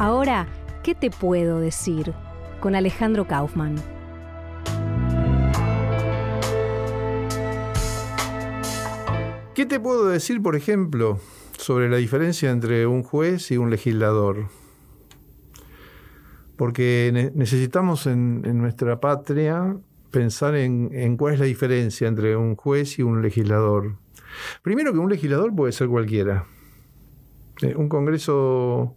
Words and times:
Ahora, 0.00 0.46
¿qué 0.82 0.94
te 0.94 1.10
puedo 1.10 1.60
decir? 1.60 2.14
Con 2.60 2.74
Alejandro 2.74 3.26
Kaufman. 3.26 3.76
¿Qué 9.54 9.66
te 9.66 9.78
puedo 9.78 10.08
decir, 10.08 10.40
por 10.40 10.56
ejemplo, 10.56 11.20
sobre 11.58 11.90
la 11.90 11.98
diferencia 11.98 12.50
entre 12.50 12.86
un 12.86 13.02
juez 13.02 13.50
y 13.50 13.58
un 13.58 13.68
legislador? 13.68 14.46
Porque 16.56 17.30
necesitamos 17.34 18.06
en, 18.06 18.40
nuestra 18.56 19.00
patria 19.00 19.76
pensar 20.10 20.54
en, 20.54 21.18
cuál 21.18 21.34
es 21.34 21.40
la 21.40 21.44
diferencia 21.44 22.08
entre 22.08 22.38
un 22.38 22.56
juez 22.56 22.98
y 22.98 23.02
un 23.02 23.20
legislador. 23.20 23.96
Primero 24.62 24.94
que 24.94 24.98
un 24.98 25.10
legislador 25.10 25.54
puede 25.54 25.72
ser 25.72 25.88
cualquiera. 25.88 26.46
Eh, 27.60 27.74
un 27.76 27.90
congreso, 27.90 28.96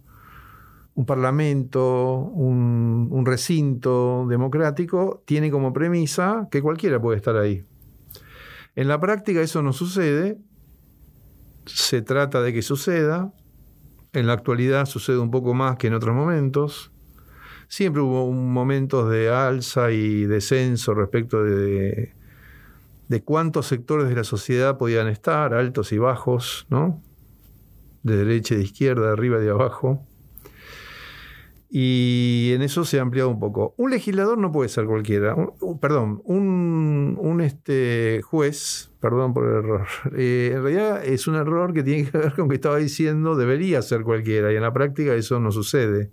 un 0.94 1.06
parlamento, 1.06 2.16
un 2.18 3.24
recinto 3.26 4.26
democrático 4.28 5.22
tiene 5.24 5.50
como 5.50 5.72
premisa 5.72 6.48
que 6.50 6.62
cualquiera 6.62 7.00
puede 7.00 7.16
estar 7.16 7.36
ahí. 7.36 7.62
En 8.76 8.88
la 8.88 9.00
práctica 9.00 9.40
eso 9.40 9.62
no 9.62 9.72
sucede 9.72 10.38
se 11.66 12.02
trata 12.02 12.42
de 12.42 12.52
que 12.52 12.62
suceda. 12.62 13.32
En 14.12 14.26
la 14.26 14.34
actualidad 14.34 14.86
sucede 14.86 15.18
un 15.18 15.30
poco 15.30 15.54
más 15.54 15.76
que 15.76 15.88
en 15.88 15.94
otros 15.94 16.14
momentos. 16.14 16.90
Siempre 17.68 18.02
hubo 18.02 18.30
momentos 18.30 19.10
de 19.10 19.30
alza 19.30 19.90
y 19.90 20.24
descenso 20.26 20.94
respecto 20.94 21.42
de, 21.42 22.12
de 23.08 23.22
cuántos 23.22 23.66
sectores 23.66 24.08
de 24.08 24.14
la 24.14 24.24
sociedad 24.24 24.78
podían 24.78 25.08
estar, 25.08 25.54
altos 25.54 25.92
y 25.92 25.98
bajos, 25.98 26.66
¿no? 26.68 27.02
De 28.02 28.16
derecha 28.16 28.54
de 28.54 28.62
izquierda, 28.62 29.06
de 29.06 29.12
arriba 29.12 29.38
y 29.40 29.44
de 29.44 29.50
abajo. 29.50 30.06
Y 31.76 32.52
en 32.54 32.62
eso 32.62 32.84
se 32.84 33.00
ha 33.00 33.02
ampliado 33.02 33.28
un 33.28 33.40
poco. 33.40 33.74
Un 33.76 33.90
legislador 33.90 34.38
no 34.38 34.52
puede 34.52 34.68
ser 34.68 34.84
cualquiera. 34.84 35.34
perdón, 35.80 36.22
un, 36.24 37.40
este, 37.42 38.20
juez, 38.22 38.92
perdón 39.00 39.34
por 39.34 39.44
el 39.48 39.56
error. 39.56 39.86
Eh, 40.16 40.52
en 40.54 40.62
realidad 40.62 41.04
es 41.04 41.26
un 41.26 41.34
error 41.34 41.74
que 41.74 41.82
tiene 41.82 42.08
que 42.08 42.16
ver 42.16 42.32
con 42.34 42.48
que 42.48 42.54
estaba 42.54 42.76
diciendo 42.76 43.34
debería 43.34 43.82
ser 43.82 44.02
cualquiera 44.02 44.52
y 44.52 44.56
en 44.56 44.62
la 44.62 44.72
práctica 44.72 45.14
eso 45.14 45.40
no 45.40 45.50
sucede. 45.50 46.12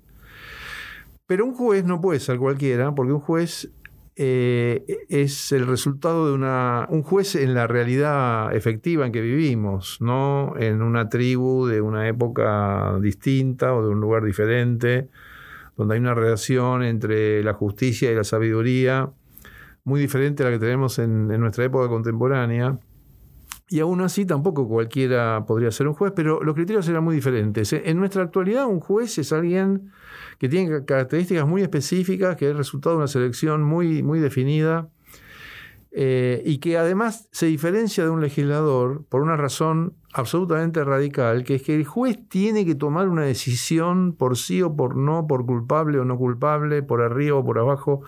Pero 1.27 1.45
un 1.45 1.53
juez 1.53 1.85
no 1.85 2.01
puede 2.01 2.19
ser 2.19 2.39
cualquiera 2.39 2.95
porque 2.95 3.13
un 3.13 3.19
juez 3.19 3.69
eh, 4.15 4.83
es 5.09 5.51
el 5.51 5.67
resultado 5.67 6.27
de 6.27 6.33
una... 6.33 6.87
Un 6.89 7.03
juez 7.03 7.35
en 7.35 7.53
la 7.53 7.67
realidad 7.67 8.51
efectiva 8.55 9.05
en 9.05 9.11
que 9.11 9.21
vivimos, 9.21 9.99
no 10.01 10.55
en 10.57 10.81
una 10.81 11.07
tribu 11.07 11.67
de 11.67 11.81
una 11.81 12.07
época 12.07 12.97
distinta 12.99 13.75
o 13.75 13.83
de 13.83 13.89
un 13.89 14.01
lugar 14.01 14.25
diferente 14.25 15.09
donde 15.75 15.95
hay 15.95 15.99
una 15.99 16.13
relación 16.13 16.83
entre 16.83 17.43
la 17.43 17.53
justicia 17.53 18.11
y 18.11 18.15
la 18.15 18.23
sabiduría 18.23 19.11
muy 19.83 19.99
diferente 19.99 20.43
a 20.43 20.47
la 20.47 20.51
que 20.51 20.59
tenemos 20.59 20.99
en, 20.99 21.27
nuestra 21.27 21.65
época 21.65 21.87
contemporánea. 21.87 22.77
Y 23.69 23.79
aún 23.79 24.01
así 24.01 24.25
tampoco 24.25 24.67
cualquiera 24.67 25.45
podría 25.45 25.71
ser 25.71 25.87
un 25.87 25.93
juez, 25.93 26.11
pero 26.13 26.43
los 26.43 26.55
criterios 26.55 26.87
eran 26.89 27.03
muy 27.03 27.15
diferentes. 27.15 27.71
En 27.71 27.97
nuestra 27.97 28.23
actualidad 28.23 28.67
un 28.67 28.81
juez 28.81 29.17
es 29.17 29.31
alguien 29.31 29.91
que 30.39 30.49
tiene 30.49 30.83
características 30.83 31.47
muy 31.47 31.61
específicas, 31.61 32.35
que 32.35 32.49
es 32.49 32.55
resultado 32.55 32.95
de 32.95 32.97
una 32.97 33.07
selección 33.07 33.63
muy, 33.63 34.03
muy 34.03 34.19
definida 34.19 34.89
eh, 35.91 36.41
y 36.45 36.59
que 36.59 36.77
además 36.77 37.29
se 37.31 37.45
diferencia 37.45 38.03
de 38.03 38.09
un 38.09 38.21
legislador 38.21 39.05
por 39.07 39.21
una 39.21 39.37
razón 39.37 39.95
absolutamente 40.13 40.83
radical, 40.83 41.43
que 41.43 41.55
es 41.55 41.63
que 41.63 41.75
el 41.75 41.85
juez 41.85 42.17
tiene 42.27 42.65
que 42.65 42.75
tomar 42.75 43.07
una 43.07 43.23
decisión 43.23 44.13
por 44.13 44.37
sí 44.37 44.61
o 44.61 44.75
por 44.75 44.95
no, 44.95 45.27
por 45.27 45.45
culpable 45.45 45.99
o 45.99 46.05
no 46.05 46.17
culpable, 46.17 46.83
por 46.83 47.01
arriba 47.01 47.37
o 47.37 47.45
por 47.45 47.59
abajo. 47.59 48.01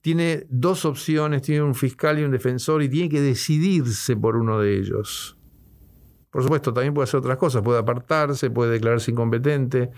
Tiene 0.00 0.46
dos 0.48 0.84
opciones, 0.84 1.42
tiene 1.42 1.62
un 1.62 1.74
fiscal 1.74 2.18
y 2.18 2.24
un 2.24 2.30
defensor 2.30 2.82
y 2.82 2.88
tiene 2.88 3.08
que 3.08 3.20
decidirse 3.20 4.16
por 4.16 4.36
uno 4.36 4.58
de 4.58 4.78
ellos. 4.78 5.36
Por 6.30 6.44
supuesto, 6.44 6.72
también 6.72 6.94
puede 6.94 7.04
hacer 7.04 7.18
otras 7.18 7.38
cosas, 7.38 7.62
puede 7.62 7.80
apartarse, 7.80 8.50
puede 8.50 8.70
declararse 8.70 9.10
incompetente, 9.10 9.90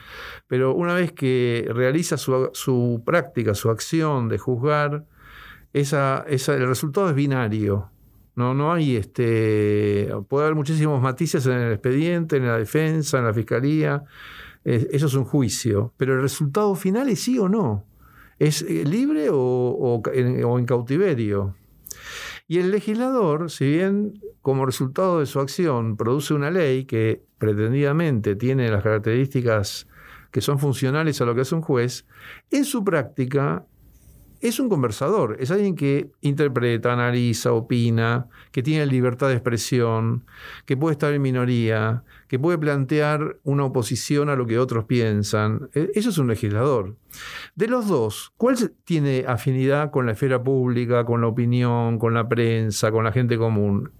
pero 0.46 0.74
una 0.74 0.94
vez 0.94 1.12
que 1.12 1.68
realiza 1.72 2.16
su, 2.16 3.02
práctica, 3.04 3.54
su 3.54 3.68
acción 3.68 4.28
de 4.28 4.38
juzgar, 4.38 5.04
el 5.74 6.66
resultado 6.66 7.10
es 7.10 7.14
binario. 7.14 7.91
No, 8.34 8.54
no 8.54 8.72
hay 8.72 8.96
este. 8.96 10.10
Puede 10.28 10.46
haber 10.46 10.56
muchísimos 10.56 11.02
matices 11.02 11.46
en 11.46 11.52
el 11.52 11.72
expediente, 11.72 12.36
en 12.36 12.46
la 12.46 12.58
defensa, 12.58 13.18
en 13.18 13.24
la 13.24 13.34
fiscalía. 13.34 14.04
eso 14.64 15.06
es 15.06 15.14
un 15.14 15.24
juicio. 15.24 15.92
Pero 15.96 16.14
el 16.14 16.22
resultado 16.22 16.74
final 16.74 17.08
es 17.08 17.20
sí 17.20 17.38
o 17.38 17.48
no. 17.48 17.84
¿Es 18.38 18.62
eh, 18.62 18.84
libre 18.84 19.28
o, 19.30 20.02
en, 20.12 20.66
cautiverio? 20.66 21.54
Y 22.48 22.58
el 22.58 22.70
legislador, 22.70 23.50
si 23.50 23.70
bien 23.70 24.20
como 24.40 24.66
resultado 24.66 25.20
de 25.20 25.26
su 25.26 25.38
acción 25.38 25.96
produce 25.96 26.34
una 26.34 26.50
ley 26.50 26.84
que 26.84 27.24
pretendidamente 27.38 28.34
tiene 28.34 28.68
las 28.68 28.82
características 28.82 29.86
que 30.32 30.40
son 30.40 30.58
funcionales 30.58 31.20
a 31.20 31.24
lo 31.24 31.34
que 31.34 31.42
hace 31.42 31.54
un 31.54 31.62
juez, 31.62 32.06
en 32.50 32.64
su 32.64 32.82
práctica 32.82 33.64
es 34.42 34.58
un 34.58 34.68
conversador, 34.68 35.36
es 35.38 35.52
alguien 35.52 35.76
que 35.76 36.10
interpreta, 36.20 36.92
analiza, 36.92 37.52
opina, 37.52 38.26
que 38.50 38.62
tiene 38.62 38.86
libertad 38.86 39.28
de 39.28 39.34
expresión, 39.34 40.24
que 40.66 40.76
puede 40.76 40.94
estar 40.94 41.12
en 41.12 41.22
minoría, 41.22 42.02
que 42.26 42.40
puede 42.40 42.58
plantear 42.58 43.38
una 43.44 43.64
oposición 43.64 44.28
a 44.28 44.34
lo 44.34 44.44
que 44.46 44.58
otros 44.58 44.84
piensan. 44.84 45.70
E, 45.74 45.90
eso 45.94 46.10
es 46.10 46.18
un 46.18 46.26
legislador. 46.26 46.96
De 47.54 47.68
los 47.68 47.86
dos, 47.86 48.32
¿cuál 48.36 48.56
tiene 48.84 49.24
afinidad 49.28 49.92
con 49.92 50.06
la 50.06 50.12
esfera 50.12 50.42
pública, 50.42 51.04
con 51.04 51.20
la 51.20 51.28
opinión, 51.28 52.00
con 52.00 52.12
la 52.12 52.28
prensa, 52.28 52.90
con 52.90 53.04
la 53.04 53.12
gente 53.12 53.38
común? 53.38 53.92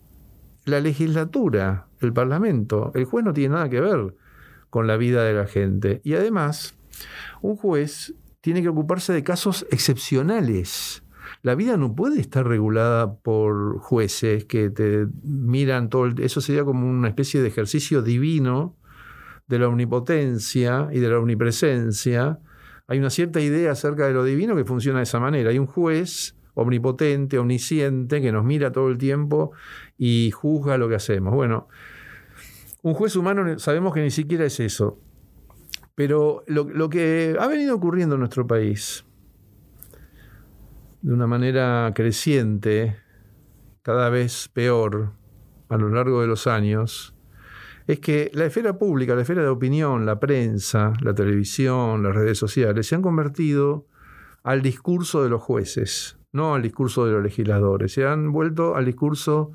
La 0.65 0.81
legislatura, 0.81 1.87
el 2.01 2.13
Parlamento. 2.13 2.91
El 2.97 3.05
juez 3.05 3.25
no 3.25 3.33
tiene 3.33 3.55
nada 3.55 3.69
que 3.69 3.81
ver 3.81 4.17
con 4.71 4.89
la 4.89 4.97
vida 4.97 5.23
de 5.23 5.35
la 5.35 5.47
gente. 5.47 6.01
Y 6.03 6.15
además, 6.15 6.75
un 7.43 7.57
juez 7.57 8.15
tiene 8.43 8.61
que 8.61 8.69
ocuparse 8.69 9.13
de 9.15 9.23
casos 9.23 9.67
excepcionales. 9.71 11.03
La 11.43 11.55
vida 11.55 11.77
no 11.77 11.95
puede 11.95 12.21
estar 12.21 12.47
regulada 12.47 13.15
por 13.15 13.79
jueces 13.79 14.45
que 14.45 14.69
te 14.69 15.07
miran 15.23 15.89
todo. 15.89 16.07
eso 16.19 16.41
sería 16.41 16.65
como 16.65 16.89
una 16.89 17.09
especie 17.09 17.41
de 17.41 17.49
ejercicio 17.49 18.03
divino 18.03 18.77
de 19.47 19.59
la 19.59 19.69
omnipotencia 19.69 20.89
y 20.93 20.99
de 20.99 21.09
la 21.09 21.19
omnipresencia. 21.19 22.41
Hay 22.89 22.99
una 22.99 23.11
cierta 23.11 23.41
idea 23.41 23.73
acerca 23.73 24.07
de 24.07 24.13
lo 24.13 24.25
divino 24.25 24.57
que 24.57 24.65
funciona 24.65 24.99
de 24.99 25.05
esa 25.05 25.21
manera. 25.21 25.51
Hay 25.51 25.59
un 25.59 25.67
juez 25.67 26.37
omnipotente, 26.55 27.39
omnisciente, 27.39 28.21
que 28.21 28.33
nos 28.33 28.45
mira 28.45 28.73
todo 28.73 28.89
el 28.89 28.99
tiempo 28.99 29.53
y 29.97 30.33
juzga 30.33 30.79
lo 30.79 30.89
que 30.89 30.97
hacemos. 30.97 31.33
Bueno, 31.33 31.69
un 32.83 32.95
juez 32.95 33.15
humano 33.15 33.59
sabemos 33.59 33.95
que 33.95 34.03
ni 34.03 34.11
siquiera 34.11 34.45
es 34.45 34.59
eso. 34.59 34.99
Pero 35.95 36.45
lo, 36.47 36.89
que 36.89 37.37
ha 37.39 37.47
venido 37.47 37.75
ocurriendo 37.75 38.15
en 38.15 38.21
nuestro 38.21 38.47
país, 38.47 39.05
de 41.03 41.13
una 41.13 41.27
manera 41.27 41.93
creciente, 41.95 42.97
cada 43.83 44.09
vez 44.09 44.49
peor 44.49 45.13
a 45.69 45.77
lo 45.77 45.89
largo 45.89 46.21
de 46.21 46.27
los 46.27 46.47
años, 46.47 47.15
es 47.87 47.99
que 47.99 48.31
la 48.33 48.47
esfera 48.47 48.79
pública, 48.79 49.15
la 49.15 49.23
esfera 49.23 49.43
de 49.43 49.49
opinión, 49.49 50.07
la 50.07 50.21
prensa, 50.21 50.93
la 51.03 51.15
televisión, 51.15 52.03
las 52.03 52.15
redes 52.15 52.39
sociales, 52.39 52.87
se 52.87 52.95
han 52.95 53.03
convertido 53.03 53.87
al 54.45 54.63
discurso 54.63 55.23
de 55.23 55.29
los 55.29 55.43
jueces, 55.43 56.19
no 56.33 56.55
al 56.55 56.63
discurso 56.63 57.05
de 57.07 57.13
los 57.13 57.23
legisladores. 57.23 57.93
Se 57.93 58.07
han 58.07 58.33
vuelto 58.33 58.77
al 58.77 58.85
discurso 58.87 59.53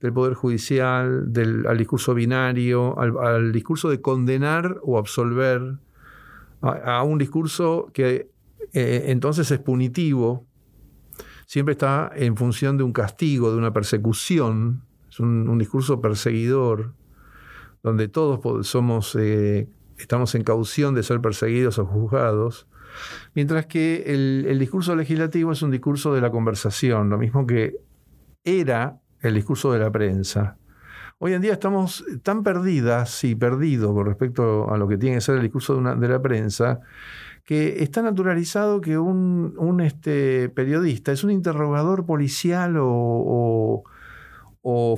del 0.00 0.12
Poder 0.12 0.34
Judicial, 0.34 1.30
al 1.66 1.78
discurso 1.78 2.14
binario, 2.14 2.98
al, 2.98 3.52
discurso 3.52 3.90
de 3.90 4.00
condenar 4.00 4.78
o 4.82 4.98
absolver, 4.98 5.78
a, 6.60 7.02
un 7.02 7.18
discurso 7.18 7.90
que 7.92 8.30
eh, 8.72 9.04
entonces 9.06 9.50
es 9.50 9.58
punitivo, 9.60 10.46
siempre 11.46 11.72
está 11.72 12.10
en 12.14 12.36
función 12.36 12.76
de 12.76 12.84
un 12.84 12.92
castigo, 12.92 13.50
de 13.50 13.56
una 13.56 13.72
persecución, 13.72 14.84
es 15.08 15.18
un, 15.20 15.56
discurso 15.58 16.00
perseguidor, 16.00 16.92
donde 17.82 18.08
todos 18.08 18.66
somos, 18.66 19.16
eh, 19.18 19.68
estamos 19.96 20.34
en 20.34 20.44
caución 20.44 20.94
de 20.94 21.02
ser 21.02 21.20
perseguidos 21.20 21.78
o 21.78 21.86
juzgados. 21.86 22.66
Mientras 23.34 23.66
que 23.66 24.04
el, 24.06 24.58
discurso 24.58 24.94
legislativo 24.94 25.52
es 25.52 25.62
un 25.62 25.70
discurso 25.70 26.12
de 26.12 26.20
la 26.20 26.30
conversación, 26.30 27.08
lo 27.08 27.16
mismo 27.16 27.46
que 27.46 27.76
era 28.44 29.00
el 29.20 29.34
discurso 29.34 29.72
de 29.72 29.78
la 29.78 29.90
prensa. 29.90 30.57
Hoy 31.20 31.32
en 31.32 31.42
día 31.42 31.54
estamos 31.54 32.04
tan 32.22 32.44
perdidas 32.44 33.24
y 33.24 33.34
perdidos 33.34 33.92
con 33.92 34.06
respecto 34.06 34.72
a 34.72 34.78
lo 34.78 34.86
que 34.86 34.96
tiene 34.96 35.16
que 35.16 35.20
ser 35.20 35.34
el 35.34 35.42
discurso 35.42 35.74
de, 35.74 36.08
la 36.08 36.22
prensa, 36.22 36.78
que 37.44 37.82
está 37.82 38.02
naturalizado 38.02 38.80
que 38.80 38.98
un, 38.98 39.80
este, 39.80 40.48
periodista 40.48 41.10
es 41.10 41.24
un 41.24 41.32
interrogador 41.32 42.06
policial 42.06 42.76
o 42.78 43.82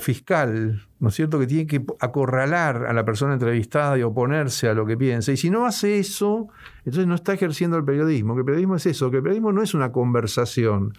fiscal, 0.01 0.83
¿no 0.99 1.09
es 1.09 1.15
cierto?, 1.15 1.39
que 1.39 1.47
tiene 1.47 1.67
que 1.67 1.85
acorralar 2.01 2.87
a 2.87 2.93
la 2.93 3.05
persona 3.05 3.35
entrevistada 3.35 3.97
y 3.99 4.03
oponerse 4.03 4.69
a 4.69 4.75
lo 4.75 4.85
que 4.85 4.97
piensa. 4.97 5.33
Y 5.33 5.37
si 5.37 5.51
no 5.51 5.67
hace 5.67 5.99
eso, 5.99 6.49
entonces 6.79 7.07
no 7.07 7.15
está 7.15 7.35
ejerciendo 7.35 7.77
el 7.77 7.85
periodismo, 7.85 8.35
que 8.35 8.41
el 8.41 8.45
periodismo 8.45 8.77
es 8.77 8.87
eso, 8.87 9.11
que 9.11 9.19
el 9.19 9.23
periodismo 9.23 9.53
no 9.53 9.63
es 9.63 9.75
una 9.75 9.93
conversación. 9.93 10.95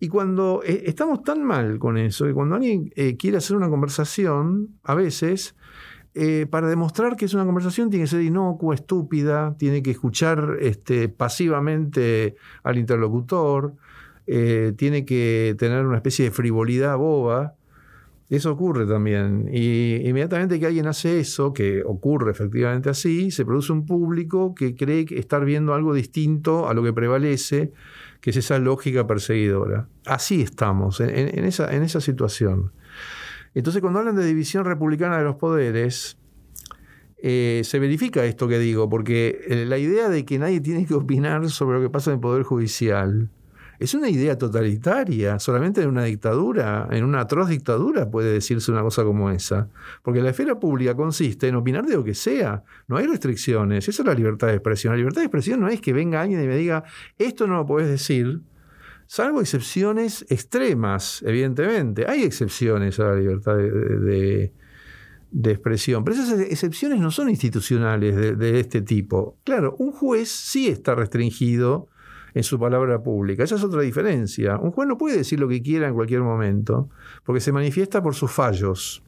Y 0.00 0.08
cuando 0.08 0.62
eh, 0.64 0.84
estamos 0.86 1.22
tan 1.22 1.44
mal 1.44 1.78
con 1.78 1.98
eso, 1.98 2.24
que 2.24 2.34
cuando 2.34 2.56
alguien 2.56 2.90
eh, 2.96 3.16
quiere 3.16 3.36
hacer 3.36 3.56
una 3.56 3.68
conversación, 3.68 4.70
a 4.82 4.94
veces, 4.94 5.54
eh, 6.14 6.46
para 6.50 6.68
demostrar 6.68 7.16
que 7.16 7.26
es 7.26 7.34
una 7.34 7.44
conversación 7.44 7.90
tiene 7.90 8.04
que 8.04 8.10
ser 8.10 8.22
inocua, 8.22 8.74
estúpida, 8.74 9.54
tiene 9.58 9.82
que 9.82 9.90
escuchar 9.90 10.56
este, 10.60 11.08
pasivamente 11.08 12.36
al 12.62 12.78
interlocutor, 12.78 13.74
tiene 14.26 15.04
que 15.04 15.54
tener 15.56 15.86
una 15.86 15.98
especie 15.98 16.24
de 16.24 16.30
frivolidad 16.32 16.96
boba 16.96 17.55
eso 18.28 18.50
ocurre 18.50 18.86
también. 18.86 19.48
Y 19.52 19.96
inmediatamente 20.08 20.58
que 20.58 20.66
alguien 20.66 20.86
hace 20.86 21.20
eso, 21.20 21.52
que 21.52 21.82
ocurre 21.84 22.32
efectivamente 22.32 22.90
así, 22.90 23.30
se 23.30 23.44
produce 23.44 23.72
un 23.72 23.86
público 23.86 24.54
que 24.54 24.74
cree 24.74 25.06
estar 25.10 25.44
viendo 25.44 25.74
algo 25.74 25.94
distinto 25.94 26.68
a 26.68 26.74
lo 26.74 26.82
que 26.82 26.92
prevalece, 26.92 27.72
que 28.20 28.30
es 28.30 28.36
esa 28.36 28.58
lógica 28.58 29.06
perseguidora. 29.06 29.88
Así 30.04 30.42
estamos, 30.42 31.00
en, 31.00 31.44
esa, 31.44 32.00
situación. 32.00 32.72
Entonces, 33.54 33.80
cuando 33.80 34.00
hablan 34.00 34.16
de 34.16 34.26
división 34.26 34.64
republicana 34.64 35.18
de 35.18 35.24
los 35.24 35.36
poderes, 35.36 36.18
eh, 37.18 37.62
se 37.64 37.78
verifica 37.78 38.24
esto 38.24 38.48
que 38.48 38.58
digo, 38.58 38.88
porque 38.88 39.40
eh, 39.48 39.64
la 39.66 39.78
idea 39.78 40.08
de 40.08 40.24
que 40.24 40.38
nadie 40.38 40.60
tiene 40.60 40.84
que 40.84 40.94
opinar 40.94 41.48
sobre 41.48 41.78
lo 41.78 41.84
que 41.84 41.90
pasa 41.90 42.10
en 42.10 42.16
el 42.16 42.20
Poder 42.20 42.42
Judicial 42.42 43.30
es 43.78 43.94
una 43.94 44.08
idea 44.08 44.38
totalitaria. 44.38 45.38
Solamente 45.38 45.82
en 45.82 45.88
una 45.88 46.04
dictadura, 46.04 46.88
en 46.90 47.04
una 47.04 47.20
atroz 47.20 47.48
dictadura 47.48 48.10
puede 48.10 48.32
decirse 48.32 48.70
una 48.70 48.82
cosa 48.82 49.04
como 49.04 49.30
esa. 49.30 49.68
Porque 50.02 50.22
la 50.22 50.30
esfera 50.30 50.58
pública 50.58 50.94
consiste 50.94 51.48
en 51.48 51.56
opinar 51.56 51.84
de 51.86 51.94
lo 51.94 52.04
que 52.04 52.14
sea. 52.14 52.64
No 52.88 52.96
hay 52.96 53.06
restricciones. 53.06 53.88
Esa 53.88 54.02
es 54.02 54.06
la 54.06 54.14
libertad 54.14 54.48
de 54.48 54.54
expresión. 54.54 54.92
La 54.92 54.98
libertad 54.98 55.20
de 55.20 55.26
expresión 55.26 55.60
no 55.60 55.68
es 55.68 55.80
que 55.80 55.92
venga 55.92 56.20
alguien 56.20 56.42
y 56.42 56.46
me 56.46 56.56
diga, 56.56 56.84
esto 57.18 57.46
no 57.46 57.56
lo 57.56 57.66
puedes 57.66 57.88
decir. 57.88 58.40
Salvo 59.06 59.40
excepciones 59.40 60.26
extremas, 60.28 61.22
evidentemente. 61.24 62.06
Hay 62.08 62.24
excepciones 62.24 62.98
a 62.98 63.04
la 63.04 63.14
libertad 63.16 63.56
de, 63.56 64.52
expresión, 65.44 66.02
pero 66.02 66.16
esas 66.16 66.40
excepciones 66.40 66.98
no 66.98 67.10
son 67.12 67.28
institucionales 67.30 68.38
de, 68.38 68.60
este 68.60 68.82
tipo. 68.82 69.38
Claro, 69.44 69.76
un 69.78 69.92
juez 69.92 70.28
sí 70.28 70.66
está 70.66 70.96
restringido 70.96 71.88
en 72.36 72.42
su 72.42 72.58
palabra 72.60 73.02
pública. 73.02 73.44
Esa 73.44 73.54
es 73.54 73.64
otra 73.64 73.80
diferencia. 73.80 74.58
Un 74.58 74.70
juez 74.70 74.86
no 74.86 74.98
puede 74.98 75.16
decir 75.16 75.40
lo 75.40 75.48
que 75.48 75.62
quiera 75.62 75.88
en 75.88 75.94
cualquier 75.94 76.20
momento, 76.20 76.90
porque 77.24 77.40
se 77.40 77.50
manifiesta 77.50 78.02
por 78.02 78.14
sus 78.14 78.30
fallos. 78.30 79.02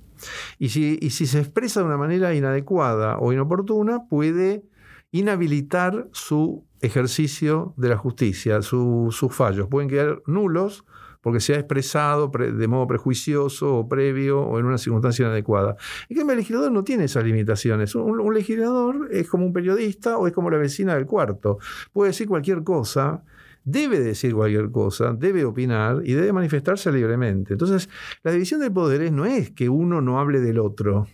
Y 0.58 0.70
si, 0.70 0.96
si 1.10 1.26
se 1.26 1.38
expresa 1.38 1.80
de 1.80 1.86
una 1.86 1.98
manera 1.98 2.34
inadecuada 2.34 3.18
o 3.18 3.30
inoportuna, 3.30 4.08
puede 4.08 4.64
inhabilitar 5.10 6.08
su 6.12 6.64
ejercicio 6.80 7.74
de 7.76 7.90
la 7.90 7.98
justicia, 7.98 8.62
sus 8.62 9.28
fallos. 9.28 9.68
Pueden 9.68 9.90
quedar 9.90 10.22
nulos 10.24 10.86
porque 11.20 11.40
se 11.40 11.54
ha 11.54 11.58
expresado 11.58 12.28
de 12.28 12.68
modo 12.68 12.86
prejuicioso 12.86 13.76
o 13.76 13.88
previo 13.88 14.40
o 14.40 14.58
en 14.58 14.66
una 14.66 14.78
circunstancia 14.78 15.24
inadecuada. 15.24 15.76
En 16.08 16.16
cambio, 16.16 16.32
el 16.32 16.38
legislador 16.38 16.72
no 16.72 16.84
tiene 16.84 17.04
esas 17.04 17.24
limitaciones. 17.24 17.94
Un, 17.94 18.34
legislador 18.34 19.08
es 19.10 19.28
como 19.28 19.46
un 19.46 19.52
periodista 19.52 20.18
o 20.18 20.26
es 20.26 20.32
como 20.32 20.50
la 20.50 20.58
vecina 20.58 20.94
del 20.94 21.06
cuarto. 21.06 21.58
Puede 21.92 22.10
decir 22.10 22.28
cualquier 22.28 22.62
cosa, 22.62 23.24
debe 23.64 24.00
decir 24.00 24.34
cualquier 24.34 24.70
cosa, 24.70 25.12
debe 25.12 25.44
opinar 25.44 26.02
y 26.04 26.14
debe 26.14 26.32
manifestarse 26.32 26.92
libremente. 26.92 27.54
Entonces, 27.54 27.88
la 28.22 28.32
división 28.32 28.60
de 28.60 28.70
poderes 28.70 29.12
no 29.12 29.24
es 29.24 29.50
que 29.50 29.68
uno 29.68 30.00
no 30.00 30.20
hable 30.20 30.40
del 30.40 30.58
otro. 30.58 31.06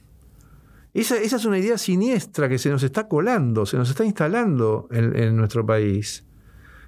Esa, 0.92 1.16
es 1.16 1.44
una 1.44 1.58
idea 1.58 1.76
siniestra 1.76 2.48
que 2.48 2.58
se 2.58 2.70
nos 2.70 2.82
está 2.84 3.08
colando, 3.08 3.66
se 3.66 3.76
nos 3.76 3.90
está 3.90 4.04
instalando 4.04 4.86
en 4.92 5.36
nuestro 5.36 5.66
país 5.66 6.24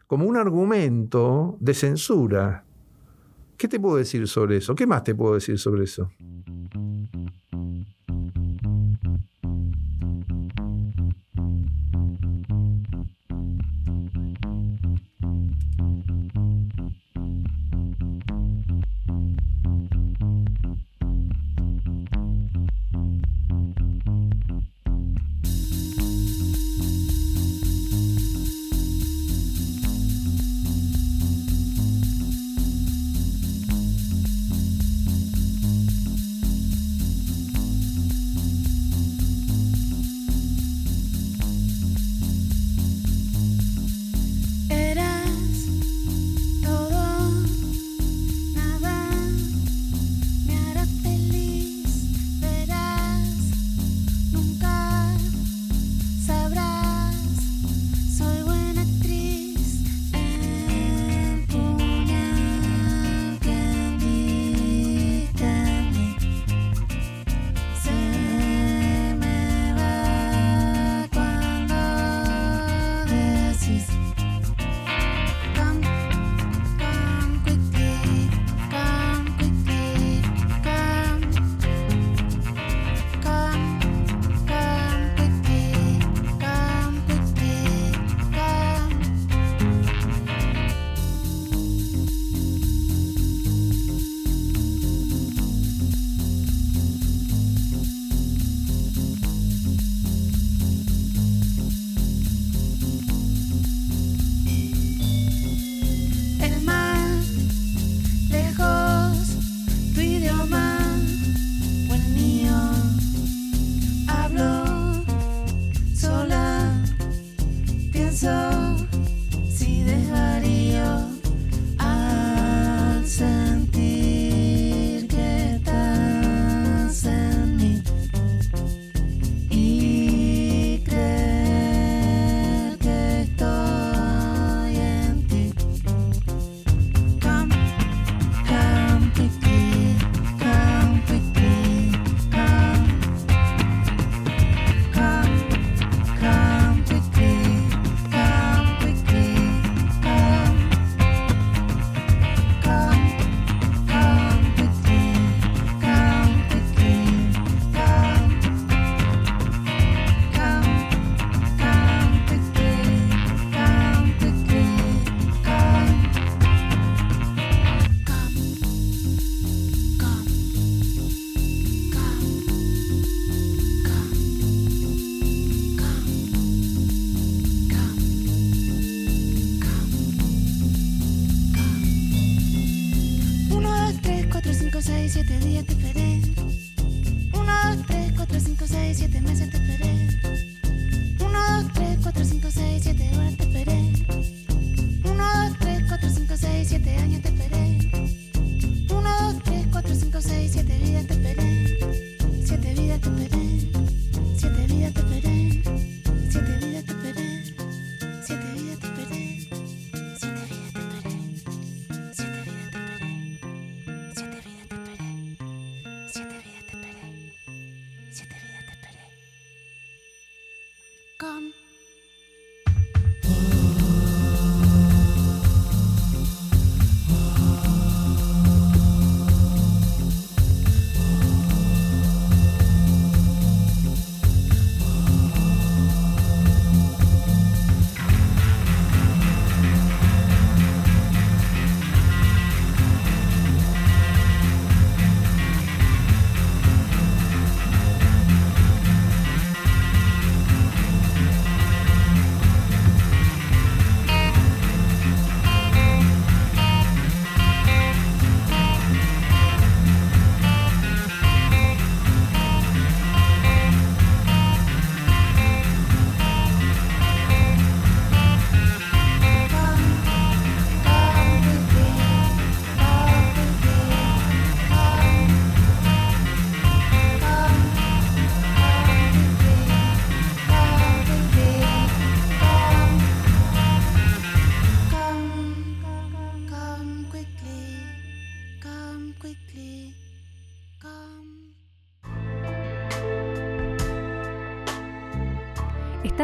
como 0.07 0.27
un 0.27 0.37
argumento 0.37 1.57
de 1.61 1.75
censura. 1.75 2.65
¿Qué 3.57 3.69
te 3.69 3.81
puedo 3.81 3.97
decir 3.97 4.27
sobre 4.29 4.59
eso? 4.59 4.75
¿Qué 4.75 4.87
más 4.87 5.05
te 5.05 5.15
puedo 5.15 5.35
decir 5.35 5.59
sobre 5.59 5.85
eso? 5.85 6.11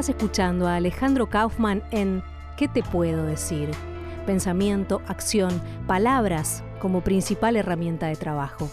Estás 0.02 0.16
escuchando 0.16 0.66
a 0.66 0.74
Alejandro 0.74 1.30
Kaufman 1.30 1.80
en 1.92 2.24
¿Qué 2.56 2.66
te 2.66 2.82
puedo 2.82 3.24
decir? 3.24 3.70
Pensamiento, 4.26 5.00
acción, 5.06 5.62
palabras 5.86 6.64
como 6.80 7.04
principal 7.04 7.54
herramienta 7.54 8.08
de 8.08 8.16
trabajo. 8.16 8.68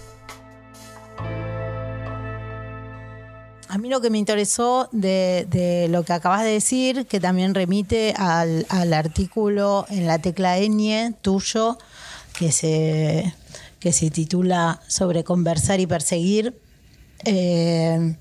A 3.68 3.78
mí 3.78 3.90
lo 3.90 4.02
que 4.02 4.10
me 4.10 4.18
interesó 4.18 4.90
de, 4.92 5.86
lo 5.92 6.02
que 6.02 6.14
acabas 6.14 6.42
de 6.42 6.50
decir, 6.50 7.06
que 7.06 7.20
también 7.20 7.54
remite 7.54 8.16
al, 8.18 8.66
al 8.68 8.92
artículo 8.92 9.86
en 9.90 10.08
la 10.08 10.18
tecla 10.18 10.58
ñ 10.58 11.14
tuyo, 11.22 11.78
que 12.40 12.52
se, 12.52 13.36
que 13.80 13.94
se 13.94 14.10
titula 14.10 14.82
sobre 14.88 15.24
conversar 15.24 15.80
y 15.80 15.86
perseguir, 15.86 16.60
eh, 17.24 18.16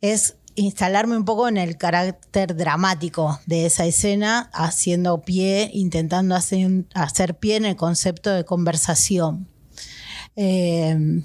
es 0.00 0.36
instalarme 0.56 1.16
un 1.16 1.24
poco 1.24 1.48
en 1.48 1.56
el 1.56 1.76
carácter 1.76 2.56
dramático 2.56 3.40
de 3.46 3.66
esa 3.66 3.86
escena, 3.86 4.50
haciendo 4.52 5.22
pie, 5.22 5.70
intentando 5.72 6.34
hacer, 6.34 6.84
hacer 6.94 7.36
pie 7.36 7.56
en 7.56 7.64
el 7.64 7.76
concepto 7.76 8.30
de 8.30 8.44
conversación. 8.44 9.48
Eh, 10.36 11.22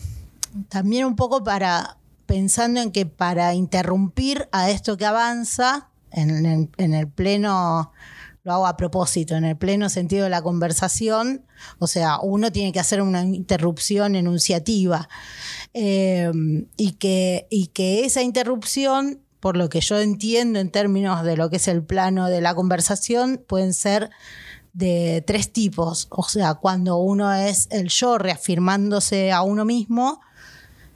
también 0.70 1.06
un 1.06 1.16
poco 1.16 1.44
para 1.44 1.98
pensando 2.26 2.80
en 2.80 2.92
que 2.92 3.06
para 3.06 3.56
interrumpir 3.56 4.48
a 4.52 4.70
esto 4.70 4.98
que 4.98 5.06
avanza, 5.06 5.90
en 6.12 6.70
el 6.78 7.08
pleno, 7.08 7.92
lo 8.44 8.54
hago 8.54 8.68
a 8.68 8.78
propósito, 8.78 9.36
en 9.36 9.44
el 9.44 9.58
pleno 9.58 9.90
sentido 9.90 10.24
de 10.24 10.30
la 10.30 10.42
conversación, 10.42 11.46
o 11.78 11.88
sea, 11.88 12.20
uno 12.22 12.52
tiene 12.52 12.72
que 12.72 12.80
hacer 12.80 13.02
una 13.02 13.24
interrupción 13.24 14.16
enunciativa. 14.16 15.10
Eh, 15.74 16.32
y, 16.78 16.94
que, 16.94 17.48
y 17.50 17.68
que 17.68 18.06
esa 18.06 18.22
interrupción, 18.22 19.22
por 19.40 19.56
lo 19.56 19.70
que 19.70 19.82
yo 19.82 20.00
entiendo 20.00 20.60
en 20.60 20.72
términos 20.72 21.24
de 21.24 21.38
lo 21.38 21.50
que 21.50 21.58
es 21.58 21.68
el 21.68 21.84
plano 21.84 22.28
de 22.28 22.42
la 22.42 22.56
conversación, 22.56 23.44
pueden 23.48 23.74
ser 23.74 24.10
de 24.74 25.24
tres 25.26 25.52
tipos. 25.54 26.08
O 26.10 26.24
sea, 26.24 26.56
cuando 26.56 26.98
uno 26.98 27.34
es 27.34 27.68
el 27.72 27.90
yo 27.90 28.18
reafirmándose 28.18 29.32
a 29.32 29.42
uno 29.42 29.66
mismo, 29.66 30.22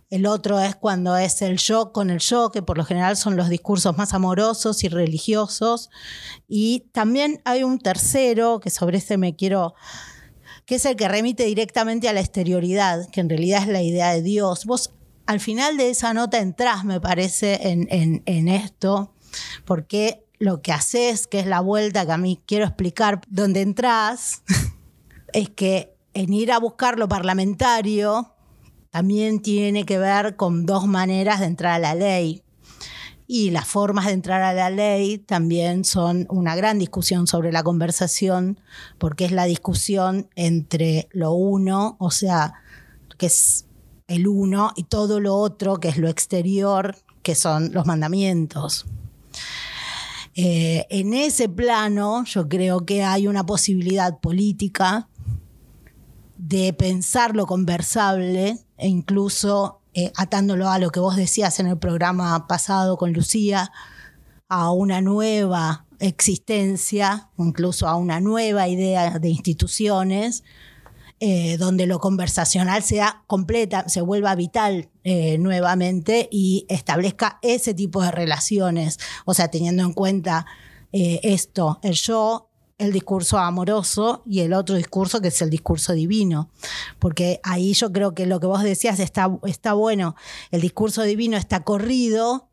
el 0.09 0.27
otro 0.27 0.59
es 0.59 0.75
cuando 0.75 1.17
es 1.17 1.41
el 1.41 1.57
yo 1.57 1.91
con 1.91 2.11
el 2.11 2.19
yo, 2.19 2.51
que 2.51 2.61
por 2.61 2.77
lo 2.77 2.85
general 2.85 3.17
son 3.17 3.35
los 3.35 3.49
discursos 3.49 3.97
más 3.97 4.13
amorosos 4.13 4.83
y 4.83 4.87
religiosos. 4.87 5.89
Y 6.47 6.81
también 6.91 7.41
hay 7.45 7.63
un 7.63 7.79
tercero, 7.79 8.59
que 8.59 8.69
sobre 8.69 8.99
ese 8.99 9.17
me 9.17 9.35
quiero, 9.35 9.73
que 10.65 10.75
es 10.75 10.85
el 10.85 10.95
que 10.95 11.07
remite 11.07 11.45
directamente 11.45 12.07
a 12.09 12.13
la 12.13 12.19
exterioridad, 12.21 13.09
que 13.09 13.21
en 13.21 13.29
realidad 13.29 13.61
es 13.63 13.67
la 13.67 13.81
idea 13.81 14.11
de 14.13 14.21
Dios. 14.21 14.65
Vos 14.65 14.93
al 15.25 15.39
final 15.39 15.77
de 15.77 15.89
esa 15.89 16.13
nota 16.13 16.39
entrás, 16.39 16.83
me 16.85 16.99
parece, 16.99 17.69
en, 17.69 17.87
en- 18.25 18.47
esto, 18.47 19.13
porque 19.65 20.25
lo 20.39 20.61
que 20.61 20.71
haces, 20.73 21.27
que 21.27 21.39
es 21.39 21.45
la 21.45 21.61
vuelta 21.61 22.05
que 22.05 22.11
a 22.11 22.17
mí 22.17 22.41
quiero 22.45 22.65
explicar, 22.65 23.21
donde 23.29 23.61
entrás, 23.61 24.43
es 25.33 25.49
que 25.49 25.95
en 26.13 26.33
ir 26.33 26.51
a 26.51 26.59
buscar 26.59 26.99
lo 26.99 27.07
parlamentario, 27.07 28.33
también 28.89 29.41
tiene 29.41 29.85
que 29.85 29.97
ver 29.97 30.35
con 30.35 30.65
dos 30.65 30.85
maneras 30.85 31.39
de 31.39 31.47
entrar 31.47 31.73
a 31.73 31.79
la 31.79 31.95
ley. 31.95 32.42
Y 33.27 33.51
las 33.51 33.67
formas 33.67 34.07
de 34.07 34.11
entrar 34.11 34.41
a 34.41 34.53
la 34.53 34.69
ley 34.69 35.17
también 35.17 35.85
son 35.85 36.27
una 36.29 36.55
gran 36.55 36.79
discusión 36.79 37.25
sobre 37.27 37.51
la 37.51 37.63
conversación, 37.63 38.59
porque 38.97 39.25
es 39.25 39.31
la 39.31 39.45
discusión 39.45 40.29
entre 40.35 41.07
lo 41.11 41.31
uno, 41.31 41.95
o 41.99 42.11
sea, 42.11 42.53
que 43.17 43.27
es 43.27 43.65
el 44.07 44.27
uno, 44.27 44.71
y 44.75 44.83
todo 44.83 45.19
lo 45.19 45.35
otro, 45.35 45.79
que 45.79 45.87
es 45.87 45.97
lo 45.97 46.09
exterior, 46.09 46.97
que 47.21 47.35
son 47.35 47.71
los 47.73 47.85
mandamientos. 47.85 48.85
Eh, 50.35 50.85
en 50.89 51.13
ese 51.13 51.47
plano, 51.47 52.23
yo 52.25 52.49
creo 52.49 52.85
que 52.85 53.03
hay 53.03 53.27
una 53.27 53.45
posibilidad 53.45 54.19
política 54.19 55.07
de 56.37 56.73
pensar 56.73 57.35
lo 57.35 57.45
conversable 57.45 58.57
e 58.77 58.87
incluso 58.87 59.79
eh, 59.93 60.11
atándolo 60.15 60.69
a 60.69 60.79
lo 60.79 60.89
que 60.91 60.99
vos 60.99 61.15
decías 61.15 61.59
en 61.59 61.67
el 61.67 61.77
programa 61.77 62.47
pasado 62.47 62.97
con 62.97 63.13
Lucía, 63.13 63.71
a 64.49 64.71
una 64.71 65.01
nueva 65.01 65.85
existencia, 65.99 67.29
incluso 67.37 67.87
a 67.87 67.95
una 67.95 68.19
nueva 68.19 68.67
idea 68.67 69.19
de 69.19 69.29
instituciones, 69.29 70.43
eh, 71.19 71.57
donde 71.57 71.87
lo 71.87 71.99
conversacional 71.99 72.83
sea 72.83 73.23
completa, 73.27 73.87
se 73.87 74.01
vuelva 74.01 74.35
vital 74.35 74.89
eh, 75.03 75.37
nuevamente 75.37 76.27
y 76.31 76.65
establezca 76.69 77.39
ese 77.41 77.73
tipo 77.73 78.01
de 78.01 78.11
relaciones. 78.11 78.99
O 79.25 79.33
sea, 79.33 79.49
teniendo 79.49 79.83
en 79.83 79.93
cuenta 79.93 80.45
esto, 80.95 81.79
el 81.81 81.93
yo, 81.93 82.51
el 82.77 82.91
discurso 82.91 83.37
amoroso 83.37 84.23
y 84.25 84.41
el 84.41 84.53
otro 84.53 84.75
discurso 84.75 85.21
que 85.21 85.29
es 85.29 85.41
el 85.41 85.49
discurso 85.49 85.93
divino. 85.93 86.49
Porque 86.99 87.39
ahí 87.43 87.73
yo 87.73 87.91
creo 87.91 88.13
que 88.13 88.25
lo 88.25 88.39
que 88.39 88.47
vos 88.47 88.63
decías 88.63 88.99
está, 88.99 89.29
está 89.45 89.73
bueno. 89.73 90.15
El 90.51 90.61
discurso 90.61 91.03
divino 91.03 91.37
está 91.37 91.63
corrido, 91.63 92.49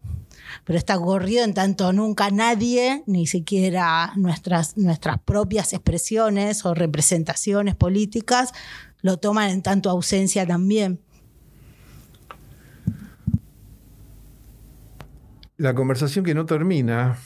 pero 0.64 0.78
está 0.78 0.98
corrido 0.98 1.44
en 1.44 1.54
tanto 1.54 1.92
nunca 1.92 2.30
nadie, 2.30 3.02
ni 3.06 3.26
siquiera 3.26 4.12
nuestras, 4.16 4.76
nuestras 4.76 5.18
propias 5.20 5.72
expresiones 5.72 6.64
o 6.64 6.74
representaciones 6.74 7.74
políticas, 7.74 8.52
lo 9.02 9.18
toman 9.18 9.50
en 9.50 9.62
tanto 9.62 9.90
ausencia 9.90 10.46
también. 10.46 11.00
La 15.56 15.74
conversación 15.74 16.24
que 16.24 16.34
no 16.34 16.46
termina 16.46 17.18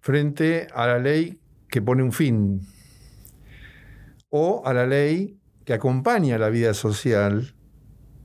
frente 0.00 0.66
a 0.74 0.86
la 0.86 0.98
ley 0.98 1.41
que 1.72 1.80
pone 1.80 2.02
un 2.02 2.12
fin 2.12 2.60
o 4.28 4.62
a 4.64 4.74
la 4.74 4.86
ley 4.86 5.40
que 5.64 5.72
acompaña 5.72 6.36
la 6.36 6.50
vida 6.50 6.74
social 6.74 7.54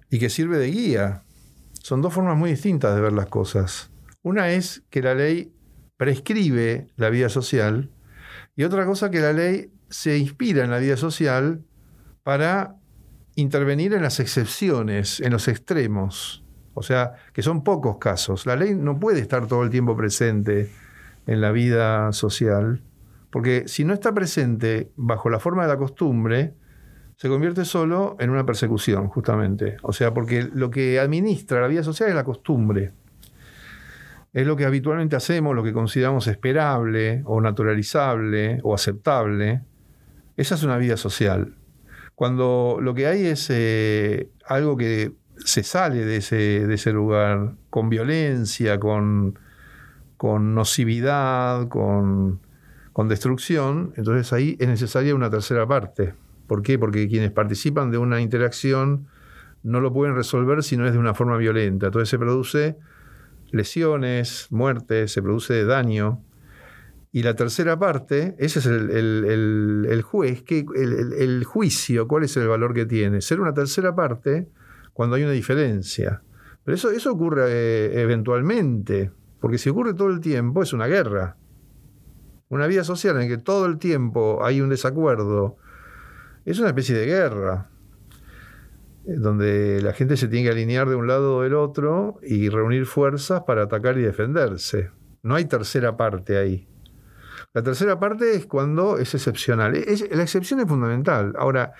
y 0.09 0.19
que 0.19 0.29
sirve 0.29 0.57
de 0.57 0.67
guía 0.67 1.23
son 1.81 2.01
dos 2.01 2.13
formas 2.13 2.37
muy 2.37 2.51
distintas 2.51 2.93
de 2.93 3.01
ver 3.01 3.13
las 3.13 3.27
cosas. 3.27 3.89
Una 4.21 4.51
es 4.51 4.83
que 4.89 5.01
la 5.01 5.15
ley 5.15 5.53
prescribe 5.95 6.87
la 6.97 7.09
vida 7.09 7.29
social 7.29 7.89
y 8.57 8.63
otra 8.63 8.85
cosa 8.85 9.09
que 9.09 9.21
la 9.21 9.31
ley 9.31 9.71
se 9.89 10.17
inspira 10.17 10.65
en 10.65 10.71
la 10.71 10.79
vida 10.79 10.97
social 10.97 11.63
para 12.23 12.75
intervenir 13.35 13.93
en 13.93 14.01
las 14.01 14.19
excepciones, 14.19 15.21
en 15.21 15.31
los 15.31 15.47
extremos. 15.47 16.43
O 16.73 16.83
sea, 16.83 17.13
que 17.31 17.41
son 17.41 17.63
pocos 17.63 17.97
casos. 17.97 18.45
La 18.45 18.57
ley 18.57 18.75
no 18.75 18.99
puede 18.99 19.21
estar 19.21 19.47
todo 19.47 19.63
el 19.63 19.69
tiempo 19.69 19.95
presente 19.95 20.69
en 21.25 21.41
la 21.41 21.51
vida 21.51 22.11
social, 22.11 22.81
porque 23.29 23.67
si 23.67 23.83
no 23.83 23.93
está 23.93 24.13
presente 24.13 24.91
bajo 24.95 25.29
la 25.29 25.39
forma 25.39 25.63
de 25.63 25.69
la 25.69 25.77
costumbre, 25.77 26.53
se 27.17 27.29
convierte 27.29 27.65
solo 27.65 28.15
en 28.19 28.29
una 28.29 28.45
persecución, 28.45 29.07
justamente. 29.07 29.77
O 29.81 29.91
sea, 29.91 30.13
porque 30.13 30.47
lo 30.53 30.69
que 30.69 30.99
administra 30.99 31.61
la 31.61 31.67
vida 31.67 31.83
social 31.83 32.09
es 32.09 32.15
la 32.15 32.23
costumbre. 32.23 32.93
Es 34.33 34.45
lo 34.45 34.55
que 34.55 34.65
habitualmente 34.65 35.15
hacemos, 35.15 35.55
lo 35.55 35.63
que 35.63 35.73
consideramos 35.73 36.27
esperable 36.27 37.23
o 37.25 37.41
naturalizable 37.41 38.59
o 38.63 38.75
aceptable. 38.75 39.61
Esa 40.35 40.55
es 40.55 40.63
una 40.63 40.77
vida 40.77 40.95
social. 40.95 41.55
Cuando 42.13 42.77
lo 42.81 42.93
que 42.93 43.07
hay 43.07 43.25
es 43.25 43.47
eh, 43.49 44.29
algo 44.45 44.77
que 44.77 45.13
se 45.43 45.63
sale 45.63 46.05
de 46.05 46.17
ese, 46.17 46.67
de 46.67 46.73
ese 46.75 46.91
lugar 46.91 47.55
con 47.69 47.89
violencia, 47.89 48.79
con, 48.79 49.39
con 50.17 50.53
nocividad, 50.53 51.67
con, 51.67 52.41
con 52.97 53.07
destrucción, 53.09 53.93
entonces 53.95 54.33
ahí 54.33 54.57
es 54.59 54.67
necesaria 54.67 55.13
una 55.13 55.29
tercera 55.29 55.67
parte. 55.67 56.15
¿Por 56.47 56.63
qué? 56.63 56.79
Porque 56.79 57.07
quienes 57.07 57.29
participan 57.29 57.91
de 57.91 57.99
una 57.99 58.21
interacción 58.21 59.05
no 59.61 59.81
lo 59.81 59.93
pueden 59.93 60.15
resolver 60.15 60.63
si 60.63 60.77
no 60.77 60.87
es 60.87 60.93
de 60.93 60.97
una 60.97 61.13
forma 61.13 61.37
violenta. 61.37 61.85
Entonces 61.85 62.09
se 62.09 62.17
produce 62.17 62.75
lesiones, 63.51 64.47
muertes, 64.49 65.11
se 65.11 65.21
produce 65.21 65.63
daño. 65.63 66.23
Y 67.11 67.21
la 67.21 67.35
tercera 67.35 67.77
parte, 67.77 68.35
ese 68.39 68.57
es 68.57 68.65
el, 68.65 70.01
juez, 70.03 70.41
que, 70.41 70.65
el, 70.75 71.43
juicio, 71.43 72.07
cuál 72.07 72.23
es 72.23 72.35
el 72.35 72.47
valor 72.47 72.73
que 72.73 72.87
tiene. 72.87 73.21
Ser 73.21 73.39
una 73.39 73.53
tercera 73.53 73.95
parte 73.95 74.47
cuando 74.93 75.17
hay 75.17 75.21
una 75.21 75.33
diferencia. 75.33 76.23
Pero 76.63 76.73
eso, 76.73 76.89
eso 76.89 77.11
ocurre 77.11 77.43
eh, 77.47 78.01
eventualmente, 78.01 79.11
porque 79.39 79.59
si 79.59 79.69
ocurre 79.69 79.93
todo 79.93 80.09
el 80.09 80.19
tiempo 80.19 80.63
es 80.63 80.73
una 80.73 80.87
guerra. 80.87 81.37
Una 82.49 82.67
vida 82.67 82.83
social 82.83 83.21
en 83.21 83.27
que 83.27 83.37
todo 83.37 83.65
el 83.65 83.77
tiempo 83.77 84.43
hay 84.43 84.61
un 84.61 84.69
desacuerdo 84.69 85.57
es 86.45 86.59
una 86.59 86.69
especie 86.69 86.95
de 86.95 87.05
guerra, 87.05 87.69
eh, 89.05 89.15
donde 89.17 89.81
la 89.81 89.93
gente 89.93 90.15
se 90.15 90.29
tiene 90.29 90.45
que 90.45 90.51
alinear 90.53 90.87
de 90.87 90.95
un 90.95 91.07
lado 91.07 91.37
o 91.37 91.41
del 91.41 91.55
otro 91.55 92.19
y 92.23 92.47
reunir 92.49 92.85
fuerzas 92.85 93.43
para 93.43 93.63
atacar 93.63 93.97
y 93.97 94.01
defenderse. 94.01 94.91
No 95.23 95.35
hay 95.35 95.45
tercera 95.45 95.97
parte 95.97 96.37
ahí. 96.37 96.67
La 97.53 97.63
tercera 97.63 97.99
parte 97.99 98.35
es 98.35 98.45
cuando 98.45 98.97
es 98.97 99.13
excepcional. 99.13 99.73
la 99.73 100.23
excepción 100.23 100.59
es 100.61 100.67
fundamental. 100.67 101.33
Ahora, 101.37 101.73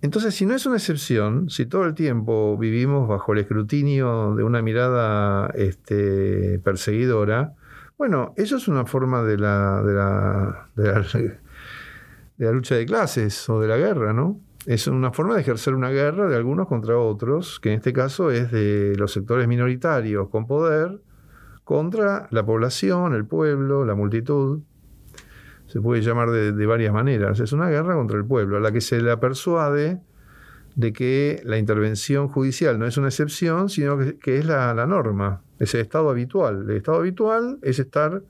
entonces, 0.00 0.34
si 0.34 0.46
no 0.46 0.54
es 0.54 0.66
una 0.66 0.76
excepción, 0.76 1.48
si 1.48 1.66
todo 1.66 1.84
el 1.84 1.94
tiempo 1.94 2.56
vivimos 2.58 3.08
bajo 3.08 3.32
el 3.34 3.38
escrutinio 3.38 4.34
de 4.34 4.42
una 4.42 4.60
mirada 4.62 5.48
este, 5.54 6.58
perseguidora, 6.60 7.54
bueno, 8.02 8.34
eso 8.36 8.56
es 8.56 8.66
una 8.66 8.84
forma 8.84 9.22
de 9.22 9.38
la, 9.38 9.80
de 9.80 9.92
la, 9.92 10.68
de 10.74 10.92
la 10.92 11.06
de 12.36 12.52
lucha 12.52 12.74
de 12.74 12.84
clases 12.84 13.48
o 13.48 13.60
de 13.60 13.68
la 13.68 13.76
guerra, 13.76 14.12
¿no? 14.12 14.40
Es 14.66 14.88
una 14.88 15.12
forma 15.12 15.36
de 15.36 15.42
ejercer 15.42 15.72
una 15.72 15.90
guerra 15.90 16.26
de 16.26 16.34
algunos 16.34 16.66
contra 16.66 16.98
otros, 16.98 17.60
que 17.60 17.68
en 17.68 17.76
este 17.76 17.92
caso 17.92 18.32
es 18.32 18.50
de 18.50 18.96
los 18.98 19.12
sectores 19.12 19.46
minoritarios 19.46 20.28
con 20.30 20.48
poder 20.48 21.00
contra 21.62 22.26
la 22.32 22.44
población, 22.44 23.14
el 23.14 23.24
pueblo, 23.24 23.84
la 23.84 23.94
multitud. 23.94 24.62
Se 25.66 25.80
puede 25.80 26.02
llamar 26.02 26.32
de, 26.32 26.66
varias 26.66 26.92
maneras. 26.92 27.38
Es 27.38 27.52
una 27.52 27.68
guerra 27.68 27.94
contra 27.94 28.18
el 28.18 28.24
pueblo, 28.24 28.56
a 28.56 28.60
la 28.60 28.72
que 28.72 28.80
se 28.80 29.00
la 29.00 29.20
persuade 29.20 30.00
de 30.74 30.92
que 30.92 31.42
la 31.44 31.58
intervención 31.58 32.28
judicial 32.28 32.78
no 32.78 32.86
es 32.86 32.96
una 32.96 33.08
excepción, 33.08 33.68
sino 33.68 33.98
que, 33.98 34.38
es 34.38 34.44
la, 34.44 34.72
la, 34.74 34.86
norma, 34.86 35.42
es 35.58 35.74
el 35.74 35.82
estado 35.82 36.10
habitual. 36.10 36.70
El 36.70 36.76
estado 36.76 36.98
habitual 36.98 37.58
es 37.62 37.78
estar 37.78 38.22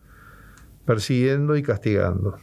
persiguiendo 0.84 1.56
y 1.56 1.62
castigando 1.62 2.38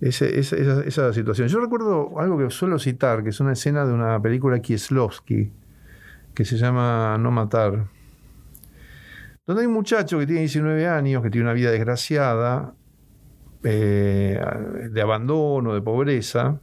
esa, 0.00 1.12
situación. 1.12 1.48
Yo 1.48 1.60
recuerdo 1.60 2.18
algo 2.18 2.38
que 2.38 2.50
suelo 2.50 2.78
citar, 2.78 3.22
que 3.22 3.30
es 3.30 3.40
una 3.40 3.52
escena 3.52 3.84
de 3.84 3.92
una 3.92 4.20
película 4.20 4.60
Kieslowski, 4.60 5.52
que 6.34 6.44
se 6.44 6.56
llama 6.56 7.18
No 7.18 7.30
Matar, 7.30 7.86
donde 9.46 9.62
hay 9.62 9.66
un 9.66 9.74
muchacho 9.74 10.18
que 10.18 10.26
tiene 10.26 10.40
19 10.40 10.86
años, 10.86 11.22
que 11.22 11.30
tiene 11.30 11.46
una 11.46 11.52
vida 11.52 11.70
desgraciada, 11.70 12.74
eh, 13.62 14.40
de 14.90 15.02
abandono, 15.02 15.74
de 15.74 15.82
pobreza, 15.82 16.60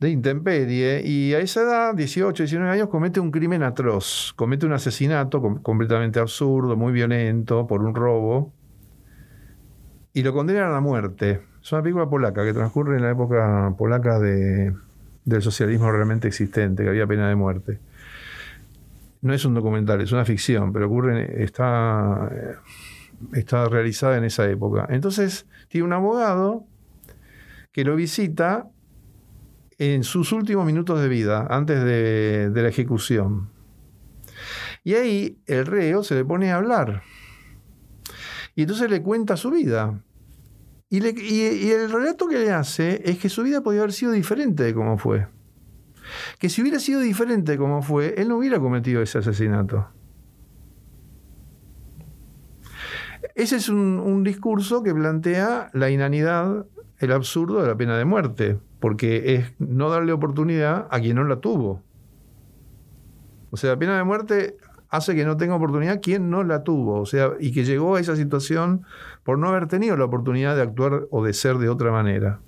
de 0.00 0.10
intemperie, 0.10 1.02
y 1.04 1.34
a 1.34 1.38
esa 1.38 1.62
edad, 1.62 1.94
18, 1.94 2.42
19 2.42 2.70
años, 2.70 2.88
comete 2.88 3.20
un 3.20 3.30
crimen 3.30 3.62
atroz, 3.62 4.32
comete 4.36 4.66
un 4.66 4.72
asesinato 4.72 5.40
completamente 5.62 6.18
absurdo, 6.18 6.76
muy 6.76 6.92
violento, 6.92 7.66
por 7.66 7.82
un 7.82 7.94
robo, 7.94 8.52
y 10.12 10.22
lo 10.22 10.32
condenan 10.32 10.64
a 10.64 10.72
la 10.72 10.80
muerte. 10.80 11.42
Es 11.62 11.72
una 11.72 11.82
película 11.82 12.08
polaca 12.08 12.44
que 12.44 12.52
transcurre 12.52 12.96
en 12.96 13.02
la 13.02 13.10
época 13.10 13.74
polaca 13.78 14.18
de, 14.18 14.74
del 15.24 15.42
socialismo 15.42 15.90
realmente 15.90 16.28
existente, 16.28 16.82
que 16.82 16.88
había 16.88 17.06
pena 17.06 17.28
de 17.28 17.34
muerte. 17.34 17.80
No 19.22 19.32
es 19.32 19.44
un 19.44 19.54
documental, 19.54 20.00
es 20.00 20.12
una 20.12 20.24
ficción, 20.24 20.72
pero 20.72 20.86
ocurre, 20.86 21.42
está, 21.42 22.30
está 23.32 23.68
realizada 23.68 24.18
en 24.18 24.24
esa 24.24 24.48
época. 24.48 24.86
Entonces, 24.90 25.46
tiene 25.68 25.86
un 25.86 25.92
abogado 25.94 26.66
que 27.72 27.84
lo 27.84 27.96
visita 27.96 28.68
en 29.78 30.04
sus 30.04 30.32
últimos 30.32 30.66
minutos 30.66 31.00
de 31.00 31.08
vida, 31.08 31.46
antes 31.50 31.82
de, 31.82 32.50
la 32.54 32.68
ejecución. 32.68 33.50
Y 34.82 34.94
ahí 34.94 35.38
el 35.46 35.66
reo 35.66 36.02
se 36.02 36.14
le 36.14 36.24
pone 36.24 36.52
a 36.52 36.56
hablar. 36.56 37.02
Y 38.54 38.62
entonces 38.62 38.90
le 38.90 39.02
cuenta 39.02 39.36
su 39.36 39.50
vida. 39.50 40.00
Y, 40.90 40.98
el 41.00 41.90
relato 41.90 42.28
que 42.28 42.38
le 42.38 42.52
hace 42.52 43.02
es 43.04 43.18
que 43.18 43.28
su 43.28 43.42
vida 43.42 43.62
podía 43.62 43.80
haber 43.80 43.92
sido 43.92 44.12
diferente 44.12 44.62
de 44.62 44.74
cómo 44.74 44.98
fue. 44.98 45.26
Que 46.38 46.48
si 46.48 46.62
hubiera 46.62 46.78
sido 46.78 47.00
diferente 47.00 47.52
de 47.52 47.58
cómo 47.58 47.82
fue, 47.82 48.14
él 48.18 48.28
no 48.28 48.36
hubiera 48.36 48.60
cometido 48.60 49.02
ese 49.02 49.18
asesinato. 49.18 49.88
Ese 53.34 53.56
es 53.56 53.68
un, 53.68 54.22
discurso 54.22 54.82
que 54.82 54.94
plantea 54.94 55.68
la 55.72 55.90
inanidad, 55.90 56.66
el 56.98 57.12
absurdo 57.12 57.60
de 57.60 57.68
la 57.68 57.76
pena 57.76 57.98
de 57.98 58.04
muerte, 58.04 58.58
porque 58.84 59.36
es 59.36 59.54
no 59.58 59.88
darle 59.88 60.12
oportunidad 60.12 60.88
a 60.90 61.00
quien 61.00 61.16
no 61.16 61.24
la 61.24 61.36
tuvo. 61.36 61.80
O 63.50 63.56
sea, 63.56 63.70
la 63.70 63.78
pena 63.78 63.96
de 63.96 64.04
muerte 64.04 64.58
hace 64.90 65.14
que 65.14 65.24
no 65.24 65.38
tenga 65.38 65.54
oportunidad 65.54 66.02
quien 66.02 66.28
no 66.28 66.44
la 66.44 66.64
tuvo, 66.64 67.00
o 67.00 67.06
sea, 67.06 67.30
y 67.40 67.52
que 67.52 67.64
llegó 67.64 67.96
a 67.96 68.00
esa 68.00 68.14
situación 68.14 68.84
por 69.22 69.38
no 69.38 69.48
haber 69.48 69.68
tenido 69.68 69.96
la 69.96 70.04
oportunidad 70.04 70.54
de 70.54 70.60
actuar 70.60 71.06
o 71.10 71.24
de 71.24 71.32
ser 71.32 71.56
de 71.56 71.70
otra 71.70 71.92
manera. 71.92 72.40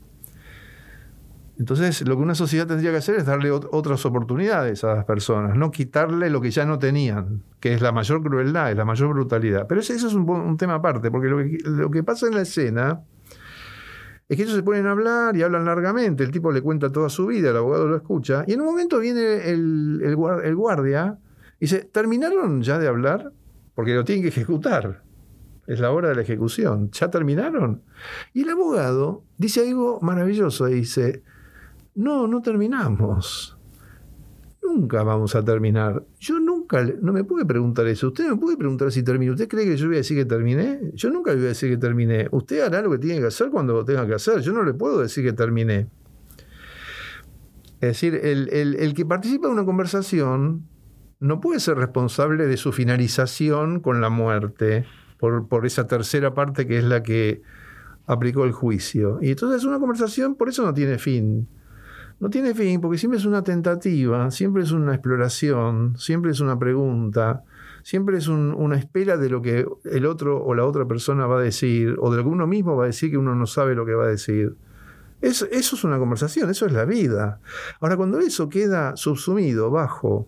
Entonces, 1.58 2.06
lo 2.06 2.16
que 2.16 2.22
una 2.22 2.34
sociedad 2.34 2.66
tendría 2.66 2.90
que 2.90 2.98
hacer 2.98 3.14
es 3.14 3.24
darle 3.24 3.50
otras 3.50 4.04
oportunidades 4.04 4.84
a 4.84 4.94
las 4.94 5.04
personas, 5.06 5.56
no 5.56 5.70
quitarle 5.70 6.28
lo 6.28 6.42
que 6.42 6.50
ya 6.50 6.66
no 6.66 6.78
tenían, 6.78 7.44
que 7.60 7.72
es 7.72 7.80
la 7.80 7.92
mayor 7.92 8.22
crueldad, 8.22 8.72
es 8.72 8.76
la 8.76 8.84
mayor 8.84 9.08
brutalidad. 9.08 9.66
Pero 9.66 9.80
eso, 9.80 9.94
es 9.94 10.04
un, 10.04 10.58
tema 10.58 10.74
aparte, 10.74 11.10
porque 11.10 11.28
lo 11.64 11.90
que, 11.90 12.04
pasa 12.04 12.26
en 12.26 12.34
la 12.34 12.42
escena 12.42 13.00
es 14.28 14.36
que 14.36 14.42
ellos 14.42 14.56
se 14.56 14.62
ponen 14.62 14.86
a 14.86 14.90
hablar 14.90 15.36
y 15.36 15.42
hablan 15.42 15.64
largamente, 15.64 16.24
el 16.24 16.32
tipo 16.32 16.50
le 16.50 16.60
cuenta 16.60 16.90
toda 16.90 17.08
su 17.08 17.26
vida, 17.26 17.50
el 17.50 17.56
abogado 17.56 17.86
lo 17.86 17.96
escucha, 17.96 18.44
y 18.46 18.54
en 18.54 18.60
un 18.60 18.66
momento 18.66 18.98
viene 18.98 19.50
el, 19.50 20.16
guardia 20.16 21.18
y 21.58 21.66
dice, 21.66 21.88
¿terminaron 21.92 22.62
ya 22.62 22.78
de 22.78 22.88
hablar? 22.88 23.32
Porque 23.74 23.94
lo 23.94 24.04
tienen 24.04 24.22
que 24.22 24.28
ejecutar. 24.28 25.02
Es 25.66 25.80
la 25.80 25.90
hora 25.90 26.08
de 26.08 26.14
la 26.14 26.22
ejecución. 26.22 26.90
¿Ya 26.92 27.10
terminaron? 27.10 27.82
Y 28.32 28.42
el 28.42 28.50
abogado 28.50 29.24
dice 29.36 29.68
algo 29.68 30.00
maravilloso. 30.00 30.66
Dice, 30.66 31.22
no, 31.94 32.26
no 32.26 32.40
terminamos. 32.40 33.55
Nunca 34.66 35.02
vamos 35.02 35.34
a 35.34 35.44
terminar. 35.44 36.04
Yo 36.18 36.38
nunca, 36.38 36.82
no 37.00 37.12
me 37.12 37.24
puede 37.24 37.44
preguntar 37.44 37.86
eso. 37.86 38.08
Usted 38.08 38.28
me 38.28 38.36
puede 38.36 38.56
preguntar 38.56 38.90
si 38.92 39.02
terminé. 39.02 39.32
¿Usted 39.32 39.48
cree 39.48 39.64
que 39.64 39.76
yo 39.76 39.86
voy 39.86 39.96
a 39.96 39.98
decir 39.98 40.16
que 40.16 40.24
terminé? 40.24 40.80
Yo 40.94 41.10
nunca 41.10 41.30
le 41.30 41.36
voy 41.36 41.46
a 41.46 41.48
decir 41.48 41.70
que 41.70 41.76
terminé. 41.76 42.28
Usted 42.30 42.60
hará 42.60 42.82
lo 42.82 42.90
que 42.90 42.98
tiene 42.98 43.20
que 43.20 43.26
hacer 43.26 43.50
cuando 43.50 43.74
lo 43.74 43.84
tenga 43.84 44.06
que 44.06 44.14
hacer. 44.14 44.40
Yo 44.40 44.52
no 44.52 44.62
le 44.62 44.74
puedo 44.74 45.00
decir 45.00 45.24
que 45.24 45.32
terminé. 45.32 45.88
Es 47.80 47.88
decir, 47.88 48.14
el, 48.22 48.48
el 48.50 48.94
que 48.94 49.04
participa 49.04 49.46
en 49.46 49.52
una 49.52 49.64
conversación 49.64 50.66
no 51.20 51.40
puede 51.40 51.60
ser 51.60 51.76
responsable 51.76 52.46
de 52.46 52.56
su 52.56 52.72
finalización 52.72 53.80
con 53.80 54.00
la 54.00 54.10
muerte, 54.10 54.84
por, 55.18 55.48
por, 55.48 55.66
esa 55.66 55.86
tercera 55.86 56.34
parte 56.34 56.66
que 56.66 56.78
es 56.78 56.84
la 56.84 57.02
que 57.02 57.42
aplicó 58.06 58.44
el 58.44 58.52
juicio. 58.52 59.18
Y 59.22 59.30
entonces 59.30 59.64
una 59.64 59.78
conversación 59.78 60.34
por 60.34 60.48
eso 60.48 60.64
no 60.64 60.74
tiene 60.74 60.98
fin. 60.98 61.48
No 62.18 62.30
tiene 62.30 62.54
fin 62.54 62.80
porque 62.80 62.98
siempre 62.98 63.18
es 63.18 63.24
una 63.26 63.42
tentativa, 63.44 64.30
siempre 64.30 64.62
es 64.62 64.72
una 64.72 64.94
exploración, 64.94 65.94
siempre 65.98 66.30
es 66.30 66.40
una 66.40 66.58
pregunta, 66.58 67.44
siempre 67.82 68.16
es 68.18 68.26
un- 68.28 68.54
una 68.54 68.76
espera 68.76 69.16
de 69.16 69.28
lo 69.28 69.42
que 69.42 69.66
el 69.84 70.06
otro 70.06 70.42
o 70.42 70.54
la 70.54 70.64
otra 70.64 70.86
persona 70.86 71.26
va 71.26 71.38
a 71.38 71.42
decir, 71.42 71.96
o 72.00 72.10
de 72.10 72.16
lo 72.18 72.22
que 72.24 72.28
uno 72.30 72.46
mismo 72.46 72.74
va 72.76 72.84
a 72.84 72.86
decir 72.86 73.10
que 73.10 73.18
uno 73.18 73.34
no 73.34 73.46
sabe 73.46 73.74
lo 73.74 73.84
que 73.84 73.94
va 73.94 74.04
a 74.04 74.08
decir. 74.08 74.56
Es- 75.20 75.46
eso 75.50 75.76
es 75.76 75.84
una 75.84 75.98
conversación, 75.98 76.50
eso 76.50 76.66
es 76.66 76.72
la 76.72 76.84
vida. 76.84 77.40
Ahora, 77.80 77.96
cuando 77.96 78.18
eso 78.20 78.48
queda 78.48 78.96
subsumido 78.96 79.70
bajo 79.70 80.26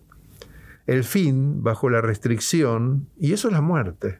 el 0.87 1.03
fin, 1.03 1.61
bajo 1.61 1.89
la 1.89 2.01
restricción, 2.01 3.07
y 3.17 3.33
eso 3.33 3.47
es 3.49 3.53
la 3.53 3.61
muerte. 3.61 4.17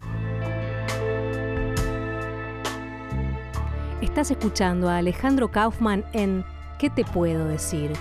Estás 4.02 4.32
escuchando 4.32 4.90
a 4.90 4.98
Alejandro 4.98 5.50
Kaufman 5.52 6.06
en 6.14 6.44
¿Qué 6.80 6.90
te 6.90 7.04
puedo 7.06 7.46
decir? 7.46 7.92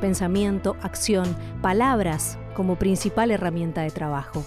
Pensamiento, 0.00 0.76
acción, 0.82 1.36
palabras 1.60 2.38
como 2.56 2.76
principal 2.76 3.30
herramienta 3.30 3.82
de 3.82 3.90
trabajo. 3.90 4.44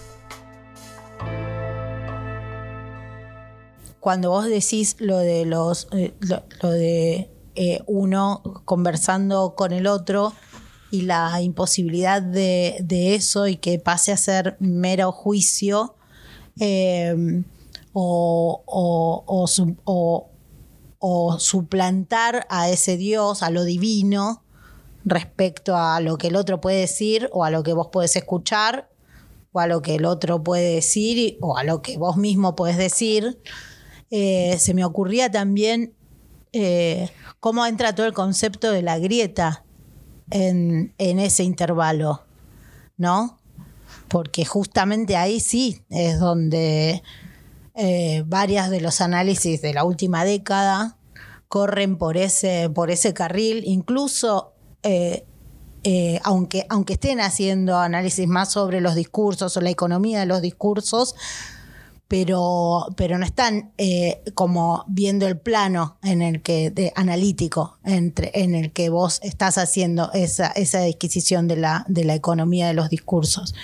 cuando 4.00 4.30
vos 4.30 4.44
decís 4.46 4.94
lo 5.00 5.18
de 5.18 5.44
los 5.46 5.88
eh, 5.90 6.14
lo, 6.20 6.70
de 6.70 7.28
eh, 7.56 7.80
uno 7.88 8.40
conversando 8.64 9.56
con 9.56 9.72
el 9.72 9.88
otro 9.88 10.32
y 10.92 11.02
la 11.02 11.40
imposibilidad 11.42 12.22
de, 12.22 12.76
de 12.84 13.16
eso 13.16 13.48
y 13.48 13.56
que 13.56 13.80
pase 13.80 14.12
a 14.12 14.16
ser 14.16 14.56
mero 14.60 15.10
juicio 15.10 15.96
eh, 16.60 17.42
o, 17.92 18.62
o- 18.64 19.24
o 19.26 19.46
o- 19.84 20.30
o 21.08 21.38
suplantar 21.38 22.48
a 22.50 22.68
ese 22.68 22.96
Dios, 22.96 23.44
a 23.44 23.50
lo 23.50 23.62
divino, 23.62 24.42
respecto 25.04 25.76
a 25.76 26.00
lo 26.00 26.18
que 26.18 26.26
el 26.26 26.34
otro 26.34 26.60
puede 26.60 26.80
decir 26.80 27.30
o 27.32 27.44
a 27.44 27.50
lo 27.50 27.62
que 27.62 27.74
vos 27.74 27.90
podés 27.92 28.16
escuchar 28.16 28.90
o 29.52 29.60
a 29.60 29.68
lo 29.68 29.82
que 29.82 29.94
el 29.94 30.04
otro 30.04 30.42
puede 30.42 30.74
decir 30.74 31.38
o 31.40 31.56
a 31.56 31.62
lo 31.62 31.80
que 31.80 31.96
vos 31.96 32.16
mismo 32.16 32.56
podés 32.56 32.76
decir. 32.76 33.40
Eh, 34.10 34.56
se 34.58 34.74
me 34.74 34.84
ocurría 34.84 35.30
también 35.30 35.94
eh, 36.52 37.08
cómo 37.38 37.64
entra 37.66 37.94
todo 37.94 38.06
el 38.06 38.12
concepto 38.12 38.72
de 38.72 38.82
la 38.82 38.98
grieta 38.98 39.64
en, 40.30 40.92
en 40.98 41.20
ese 41.20 41.44
intervalo, 41.44 42.24
¿no? 42.96 43.38
Porque 44.08 44.44
justamente 44.44 45.16
ahí 45.16 45.38
sí 45.38 45.84
es 45.88 46.18
donde 46.18 47.00
eh, 47.76 48.24
varias 48.26 48.70
de 48.70 48.80
los 48.80 49.00
análisis 49.00 49.62
de 49.62 49.72
la 49.72 49.84
última 49.84 50.24
década 50.24 50.95
corren 51.48 51.96
por 51.96 52.16
ese, 52.16 52.68
por 52.70 52.90
ese 52.90 53.14
carril, 53.14 53.62
incluso 53.64 54.52
eh, 54.82 55.24
eh, 55.84 56.20
aunque, 56.24 56.66
aunque 56.68 56.94
estén 56.94 57.20
haciendo 57.20 57.78
análisis 57.78 58.26
más 58.26 58.50
sobre 58.50 58.80
los 58.80 58.94
discursos 58.94 59.56
o 59.56 59.60
la 59.60 59.70
economía 59.70 60.20
de 60.20 60.26
los 60.26 60.42
discursos, 60.42 61.14
pero, 62.08 62.86
pero 62.96 63.18
no 63.18 63.24
están 63.24 63.72
eh, 63.78 64.22
como 64.34 64.84
viendo 64.86 65.26
el 65.26 65.38
plano 65.38 65.96
en 66.04 66.22
el 66.22 66.40
que 66.40 66.70
de, 66.70 66.92
analítico 66.94 67.78
entre, 67.84 68.30
en 68.34 68.54
el 68.54 68.72
que 68.72 68.90
vos 68.90 69.18
estás 69.22 69.58
haciendo 69.58 70.12
esa, 70.12 70.48
esa 70.48 70.82
disquisición 70.82 71.48
de 71.48 71.56
la, 71.56 71.84
de 71.88 72.04
la 72.04 72.14
economía 72.14 72.68
de 72.68 72.74
los 72.74 72.90
discursos. 72.90 73.54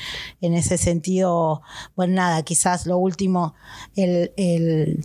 En 0.41 0.55
ese 0.55 0.77
sentido, 0.77 1.63
bueno, 1.95 2.15
nada, 2.15 2.43
quizás 2.43 2.87
lo 2.87 2.99
último, 2.99 3.55
el- 3.95 5.05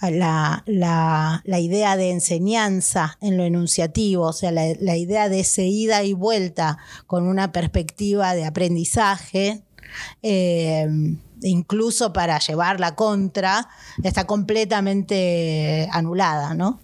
la, 0.00 0.62
la- 0.66 1.60
idea 1.60 1.96
de 1.96 2.10
enseñanza 2.10 3.16
en 3.20 3.36
lo 3.36 3.44
enunciativo, 3.44 4.26
o 4.26 4.32
sea, 4.32 4.52
la, 4.52 4.96
idea 4.96 5.28
de 5.28 5.40
ese 5.40 5.64
ida 5.64 6.02
y 6.02 6.12
vuelta 6.12 6.78
con 7.06 7.26
una 7.26 7.52
perspectiva 7.52 8.34
de 8.34 8.44
aprendizaje, 8.44 9.62
eh, 10.22 10.86
incluso 11.42 12.12
para 12.12 12.38
llevar 12.38 12.80
la 12.80 12.94
contra, 12.94 13.68
está 14.02 14.26
completamente 14.26 15.88
anulada, 15.92 16.54
¿no? 16.54 16.80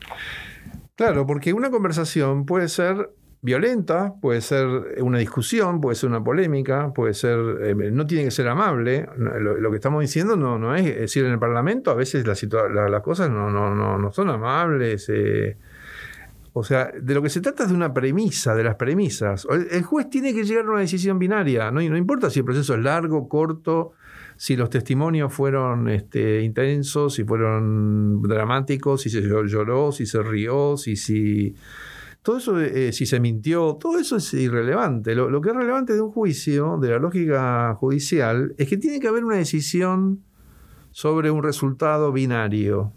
Claro, 0.95 1.27
porque 1.27 1.53
una 1.53 1.71
conversación 1.71 2.47
puede 2.47 2.69
ser 2.69 3.11
violenta, 3.43 4.15
puede 4.23 4.41
ser 4.41 4.69
una 5.01 5.19
discusión, 5.19 5.81
puede 5.81 5.97
ser 5.97 6.09
una 6.09 6.23
polémica, 6.23 6.93
puede 6.95 7.13
ser, 7.13 7.39
eh, 7.63 7.75
no 7.75 8.07
tiene 8.07 8.25
que 8.25 8.31
ser 8.31 8.47
amable. 8.47 9.09
Lo, 9.19 9.69
que 9.71 9.77
estamos 9.77 10.01
diciendo 10.01 10.37
no, 10.37 10.59
no 10.61 10.77
es, 10.77 10.85
decir, 10.85 11.25
en 11.25 11.33
el 11.33 11.39
Parlamento 11.41 11.91
a 11.91 11.95
veces 11.95 12.25
la 12.25 12.35
la- 12.73 12.89
las 12.89 13.03
cosas 13.03 13.31
no, 13.31 13.51
no, 13.51 13.75
no, 13.75 13.99
no 13.99 14.13
son 14.13 14.31
amables. 14.31 15.09
eh. 15.09 15.57
o 16.53 16.63
sea, 16.63 16.93
de 16.97 17.15
lo 17.15 17.21
que 17.23 17.31
se 17.31 17.41
trata 17.41 17.65
es 17.65 17.71
de 17.71 17.75
una 17.75 17.93
premisa, 17.93 18.55
de 18.55 18.63
las 18.63 18.77
premisas. 18.77 19.47
El, 19.51 19.83
juez 19.83 20.09
tiene 20.09 20.33
que 20.33 20.45
llegar 20.45 20.65
a 20.67 20.71
una 20.71 20.81
decisión 20.81 21.19
binaria, 21.19 21.71
no, 21.73 21.81
no 21.81 21.97
importa 21.97 22.31
si 22.31 22.39
el 22.39 22.45
proceso 22.45 22.75
es 22.75 22.81
largo, 22.81 23.29
corto, 23.29 23.93
si 24.37 24.55
los 24.55 24.71
testimonios 24.71 25.33
fueron 25.33 25.89
este, 25.89 26.43
intensos, 26.43 27.15
si 27.15 27.25
fueron 27.25 28.23
dramáticos, 28.23 29.03
si 29.03 29.11
se 29.11 29.21
lloró, 29.23 29.91
si 29.91 30.07
se 30.07 30.23
rió, 30.23 30.77
si, 30.77 30.95
si 30.97 31.55
todo 32.23 32.39
eso, 32.39 32.61
eh, 32.61 32.93
si 32.93 33.07
se 33.07 33.19
mintió, 33.19 33.77
todo 33.81 33.99
eso 33.99 34.17
es 34.17 34.33
irrelevante. 34.35 35.15
Lo, 35.15 35.29
lo 35.29 35.41
que 35.41 35.51
es 35.51 35.57
relevante 35.57 35.93
de 35.93 36.01
un 36.01 36.11
juicio, 36.11 36.79
de 36.81 36.91
la 36.91 36.99
lógica 36.99 37.75
judicial, 37.75 38.55
es 38.59 38.69
que 38.69 38.77
tiene 38.77 39.01
que 39.01 39.09
haber 39.09 39.25
una 39.25 39.37
decisión 39.37 40.23
sobre 40.93 41.31
un 41.31 41.43
resultado 41.43 42.13
binario. 42.13 42.93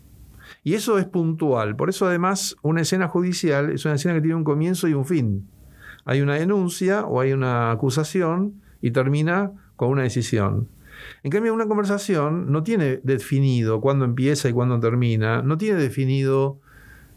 Y 0.63 0.75
eso 0.75 0.99
es 0.99 1.05
puntual. 1.05 1.75
Por 1.75 1.89
eso, 1.89 2.05
además, 2.05 2.55
una 2.61 2.81
escena 2.81 3.07
judicial 3.07 3.71
es 3.71 3.85
una 3.85 3.95
escena 3.95 4.15
que 4.15 4.21
tiene 4.21 4.35
un 4.35 4.43
comienzo 4.43 4.87
y 4.87 4.93
un 4.93 5.05
fin. 5.05 5.49
Hay 6.05 6.21
una 6.21 6.35
denuncia 6.35 7.05
o 7.05 7.19
hay 7.19 7.33
una 7.33 7.71
acusación 7.71 8.61
y 8.81 8.91
termina 8.91 9.51
con 9.75 9.89
una 9.89 10.03
decisión. 10.03 10.69
En 11.23 11.31
cambio, 11.31 11.53
una 11.53 11.67
conversación 11.67 12.51
no 12.51 12.63
tiene 12.63 12.99
definido 13.03 13.81
cuándo 13.81 14.05
empieza 14.05 14.49
y 14.49 14.53
cuándo 14.53 14.79
termina, 14.79 15.41
no 15.41 15.57
tiene 15.57 15.79
definido 15.79 16.59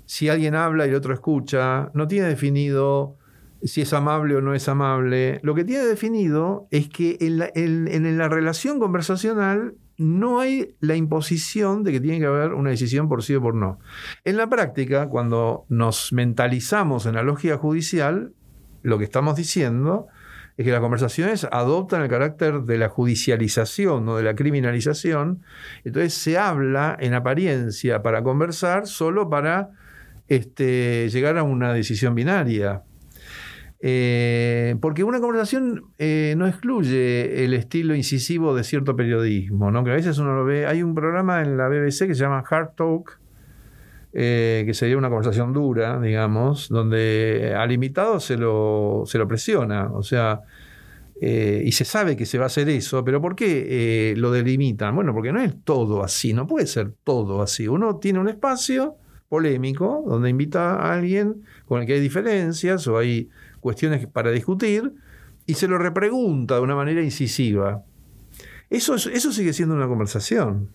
si 0.08 0.30
alguien 0.30 0.54
habla 0.54 0.86
y 0.86 0.88
el 0.88 0.94
otro 0.94 1.12
escucha, 1.12 1.90
no 1.92 2.08
tiene 2.08 2.28
definido 2.28 3.18
si 3.62 3.82
es 3.82 3.92
amable 3.92 4.36
o 4.36 4.40
no 4.40 4.54
es 4.54 4.66
amable. 4.66 5.38
Lo 5.42 5.54
que 5.54 5.64
tiene 5.64 5.84
definido 5.84 6.66
es 6.70 6.88
que 6.88 7.18
en 7.20 7.36
la, 8.16 8.28
relación 8.30 8.80
conversacional 8.80 9.74
no 9.98 10.40
hay 10.40 10.74
la 10.80 10.96
imposición 10.96 11.84
de 11.84 11.92
que 11.92 12.00
tiene 12.00 12.20
que 12.20 12.24
haber 12.24 12.54
una 12.54 12.70
decisión 12.70 13.06
por 13.06 13.22
sí 13.22 13.34
o 13.34 13.42
por 13.42 13.54
no. 13.54 13.80
En 14.24 14.38
la 14.38 14.48
práctica, 14.48 15.10
cuando 15.10 15.66
nos 15.68 16.10
mentalizamos 16.14 17.04
en 17.04 17.16
la 17.16 17.22
lógica 17.22 17.58
judicial, 17.58 18.32
lo 18.82 18.96
que 18.96 19.04
estamos 19.04 19.36
diciendo 19.36 20.06
es 20.56 20.64
que 20.64 20.72
las 20.72 20.80
conversaciones 20.80 21.46
adoptan 21.52 22.00
el 22.00 22.08
carácter 22.08 22.62
de 22.62 22.78
la 22.78 22.88
judicialización, 22.88 24.06
no 24.06 24.16
de 24.16 24.22
la 24.22 24.34
criminalización. 24.34 25.42
Entonces 25.84 26.14
se 26.14 26.38
habla 26.38 26.96
en 26.98 27.12
apariencia 27.12 28.02
para 28.02 28.22
conversar 28.22 28.86
solo 28.86 29.28
para 29.28 29.72
este, 30.28 31.08
llegar 31.08 31.38
a 31.38 31.42
una 31.42 31.72
decisión 31.72 32.14
binaria. 32.14 32.82
Eh, 33.80 34.74
porque 34.80 35.04
una 35.04 35.20
conversación 35.20 35.92
eh, 35.98 36.34
no 36.36 36.48
excluye 36.48 37.44
el 37.44 37.54
estilo 37.54 37.94
incisivo 37.94 38.54
de 38.54 38.64
cierto 38.64 38.96
periodismo, 38.96 39.70
¿no? 39.70 39.84
que 39.84 39.92
a 39.92 39.94
veces 39.94 40.18
uno 40.18 40.34
lo 40.34 40.44
ve. 40.44 40.66
Hay 40.66 40.82
un 40.82 40.94
programa 40.94 41.42
en 41.42 41.56
la 41.56 41.68
BBC 41.68 42.06
que 42.06 42.14
se 42.14 42.22
llama 42.22 42.42
Hard 42.48 42.74
Talk, 42.74 43.20
eh, 44.12 44.64
que 44.66 44.74
sería 44.74 44.98
una 44.98 45.08
conversación 45.08 45.52
dura, 45.52 46.00
digamos, 46.00 46.68
donde 46.68 47.54
al 47.56 47.70
invitado 47.70 48.20
se 48.20 48.36
lo, 48.36 49.04
se 49.06 49.18
lo 49.18 49.28
presiona. 49.28 49.90
O 49.92 50.02
sea, 50.02 50.40
y 51.20 51.72
se 51.72 51.84
sabe 51.84 52.16
que 52.16 52.26
se 52.26 52.38
va 52.38 52.44
a 52.44 52.46
hacer 52.46 52.68
eso, 52.68 53.04
pero 53.04 53.20
¿por 53.20 53.34
qué 53.34 54.14
lo 54.16 54.30
delimitan? 54.30 54.94
Bueno, 54.94 55.12
porque 55.12 55.32
no 55.32 55.40
es 55.40 55.52
todo 55.64 56.04
así, 56.04 56.32
no 56.32 56.46
puede 56.46 56.68
ser 56.68 56.92
todo 57.02 57.42
así. 57.42 57.66
Uno 57.66 57.96
tiene 57.96 58.20
un 58.20 58.28
espacio 58.28 58.96
polémico 59.28 60.04
donde 60.06 60.30
invita 60.30 60.74
a 60.76 60.94
alguien 60.94 61.42
con 61.66 61.80
el 61.80 61.86
que 61.86 61.94
hay 61.94 62.00
diferencias 62.00 62.86
o 62.88 62.98
hay 62.98 63.28
cuestiones 63.60 64.06
para 64.06 64.30
discutir 64.30 64.92
y 65.46 65.54
se 65.54 65.68
lo 65.68 65.78
repregunta 65.78 66.56
de 66.56 66.60
una 66.60 66.74
manera 66.74 67.02
incisiva. 67.02 67.82
Eso, 68.70 68.94
es- 68.94 69.06
eso 69.06 69.32
sigue 69.32 69.52
siendo 69.52 69.74
una 69.74 69.86
conversación. 69.86 70.68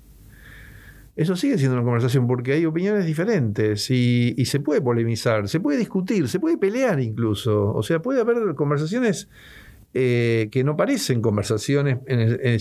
Eso 1.15 1.35
sigue 1.35 1.59
siendo 1.59 1.75
una 1.75 1.83
conversación 1.83 2.25
porque 2.25 2.53
hay 2.53 2.65
opiniones 2.65 3.05
diferentes 3.05 3.91
y, 3.91 4.33
se 4.45 4.59
puede 4.59 4.81
polemizar, 4.81 5.47
se 5.47 5.59
puede 5.59 5.77
discutir, 5.77 6.27
se 6.27 6.39
puede 6.39 6.57
pelear 6.57 6.99
incluso. 6.99 7.71
O 7.71 7.83
sea, 7.83 8.01
puede 8.01 8.21
haber 8.21 8.55
conversaciones 8.55 9.29
eh, 9.93 10.49
que 10.51 10.63
no 10.63 10.75
parecen 10.75 11.21
conversaciones 11.21 11.99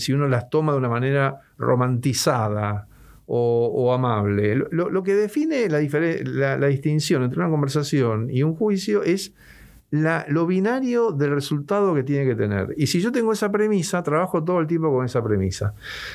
si 0.03 0.13
uno 0.13 0.27
las 0.27 0.51
toma 0.51 0.73
de 0.73 0.77
una 0.77 0.89
manera 0.89 1.41
romantizada 1.57 2.87
o, 3.25 3.93
amable. 3.93 4.55
Lo- 4.55 4.89
Lo, 4.89 5.03
que 5.03 5.15
define 5.15 5.67
la 5.69 6.67
distinción 6.67 7.23
entre 7.23 7.39
una 7.39 7.49
conversación 7.49 8.29
y 8.29 8.43
un 8.43 8.55
juicio 8.55 9.03
es 9.03 9.33
la- 9.91 10.25
lo 10.27 10.45
binario 10.47 11.11
del 11.11 11.31
resultado 11.35 11.93
que 11.93 12.03
tiene 12.03 12.25
que 12.25 12.35
tener. 12.35 12.73
Y 12.77 12.87
si 12.87 12.99
yo 12.99 13.11
tengo 13.11 13.31
esa 13.31 13.51
premisa, 13.51 14.01
trabajo 14.03 14.43
todo 14.43 14.59
el 14.59 14.67
tiempo 14.67 14.91
con 14.91 15.05
esa 15.05 15.23
premisa. 15.23 15.73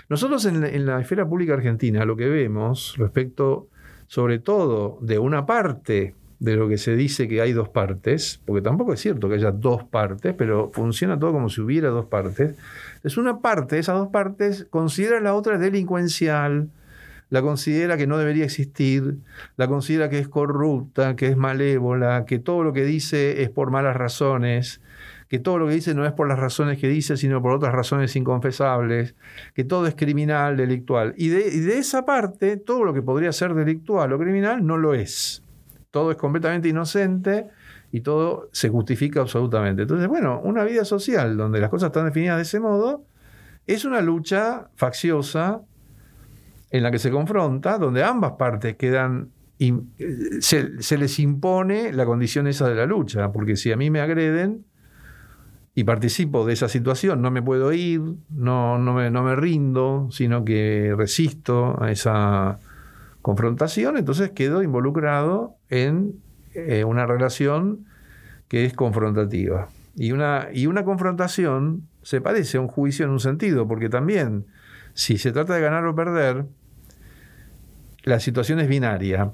Nosotros 0.09 0.45
en 0.47 0.61
la, 0.61 0.69
en 0.69 0.85
la 0.85 1.01
esfera 1.01 1.29
pública 1.29 1.55
argentina 1.55 2.05
lo 2.05 2.17
que 2.17 2.29
vemos 2.29 2.95
respecto, 2.99 3.69
sobre 4.09 4.39
todo, 4.41 4.99
de 5.01 5.19
una 5.19 5.47
parte 5.47 6.15
de 6.41 6.55
lo 6.57 6.69
que 6.69 6.79
se 6.79 6.95
dice 6.97 7.27
que 7.29 7.41
hay 7.41 7.53
dos 7.53 7.69
partes, 7.69 8.41
porque 8.47 8.63
tampoco 8.63 8.93
es 8.93 9.01
cierto 9.01 9.29
que 9.29 9.35
haya 9.37 9.51
dos 9.51 9.83
partes, 9.85 10.35
pero 10.37 10.71
funciona 10.73 11.19
todo 11.19 11.33
como 11.33 11.49
si 11.49 11.61
hubiera 11.61 11.89
dos 11.89 12.07
partes. 12.07 12.57
Es 13.03 13.17
una 13.17 13.41
parte, 13.41 13.79
esas 13.79 13.97
dos 13.99 14.09
partes, 14.09 14.67
considera 14.71 15.21
la 15.21 15.35
otra 15.35 15.59
delincuencial, 15.59 16.69
la 17.31 17.43
considera 17.43 17.97
que 17.97 18.07
no 18.07 18.19
debería 18.19 18.45
existir, 18.45 19.19
la 19.57 19.69
considera 19.69 20.09
que 20.09 20.19
es 20.19 20.29
corrupta, 20.29 21.17
que 21.17 21.29
es 21.29 21.37
malévola, 21.37 22.25
que 22.27 22.39
todo 22.39 22.63
lo 22.63 22.73
que 22.73 22.85
dice 22.85 23.43
es 23.43 23.51
por 23.51 23.71
malas 23.71 23.97
razones, 23.97 24.81
que 25.29 25.39
todo 25.39 25.59
lo 25.59 25.67
que 25.67 25.75
dice 25.75 25.95
no 25.95 26.07
es 26.07 26.13
por 26.13 26.27
las 26.27 26.39
razones 26.39 26.79
que 26.79 26.89
dice, 26.89 27.17
sino 27.17 27.43
por 27.43 27.53
otras 27.53 27.73
razones 27.73 28.17
inconfesables, 28.17 29.15
que 29.55 29.65
todo 29.65 29.87
es 29.87 29.95
criminal, 29.95 30.57
delictual. 30.57 31.15
Y 31.19 31.29
de, 31.29 31.79
esa 31.79 32.07
parte, 32.07 32.57
todo 32.57 32.85
lo 32.85 32.95
que 32.95 33.03
podría 33.03 33.31
ser 33.33 33.55
delictual 33.55 34.13
o 34.13 34.19
criminal 34.19 34.67
no 34.67 34.79
lo 34.79 34.95
es. 34.95 35.43
Todo 35.91 36.11
es 36.11 36.17
completamente 36.17 36.69
inocente 36.69 37.49
y 37.93 38.01
todo 38.01 38.49
se 38.53 38.71
justifica 38.71 39.21
absolutamente. 39.21 39.83
Entonces, 39.83 40.09
bueno, 40.09 40.41
una 40.43 40.65
vida 40.65 40.87
social 40.87 41.37
donde 41.37 41.61
las 41.61 41.69
cosas 41.69 41.89
están 41.89 42.07
definidas 42.07 42.37
de 42.37 42.43
ese 42.43 42.61
modo 42.61 43.05
es 43.67 43.85
una 43.85 44.01
lucha 44.01 44.71
facciosa 44.77 45.61
en 46.71 46.83
la 46.83 46.91
que 46.91 46.99
se 46.99 47.11
confronta, 47.11 47.79
donde 47.79 48.05
ambas 48.05 48.33
partes 48.33 48.77
quedan 48.77 49.31
eh, 49.59 50.41
se, 50.41 50.81
se 50.83 50.99
les 50.99 51.19
impone 51.19 51.93
la 51.93 52.07
condición 52.07 52.47
esa 52.47 52.69
de 52.69 52.77
la 52.77 52.87
lucha, 52.87 53.33
porque 53.33 53.57
si 53.57 53.73
a 53.73 53.77
mí 53.77 53.91
me 53.91 54.01
agreden 54.01 54.65
y 55.75 55.85
participo 55.85 56.47
de 56.47 56.53
esa 56.53 56.69
situación, 56.69 57.23
no 57.23 57.31
me 57.31 57.43
puedo 57.43 57.73
ir, 57.73 58.01
no, 58.31 58.79
no, 58.79 58.95
me, 58.95 59.11
no 59.11 59.23
me 59.23 59.37
rindo, 59.37 60.09
sino 60.11 60.45
que 60.45 60.95
resisto 60.97 61.81
a 61.83 61.91
esa 61.91 62.59
confrontación, 63.23 63.97
entonces 63.97 64.31
quedo 64.31 64.63
involucrado 64.63 65.57
en 65.69 66.15
eh, 66.55 66.85
una 66.85 67.07
relación 67.07 67.85
que 68.49 68.65
es 68.65 68.75
confrontativa. 68.75 69.69
Y 69.97 70.13
una, 70.13 70.49
y 70.53 70.67
una 70.67 70.85
confrontación 70.85 71.89
se 72.03 72.21
parece 72.21 72.59
a 72.59 72.61
un 72.61 72.69
juicio 72.69 73.05
en 73.05 73.11
un 73.11 73.21
sentido, 73.21 73.67
porque 73.67 73.89
también, 73.89 74.47
si 74.95 75.19
se 75.19 75.33
trata 75.33 75.55
de 75.55 75.61
ganar 75.61 75.85
o 75.85 75.95
perder, 75.95 76.47
la 78.09 78.21
situación 78.21 78.59
es 78.61 78.69
binaria. 78.69 79.33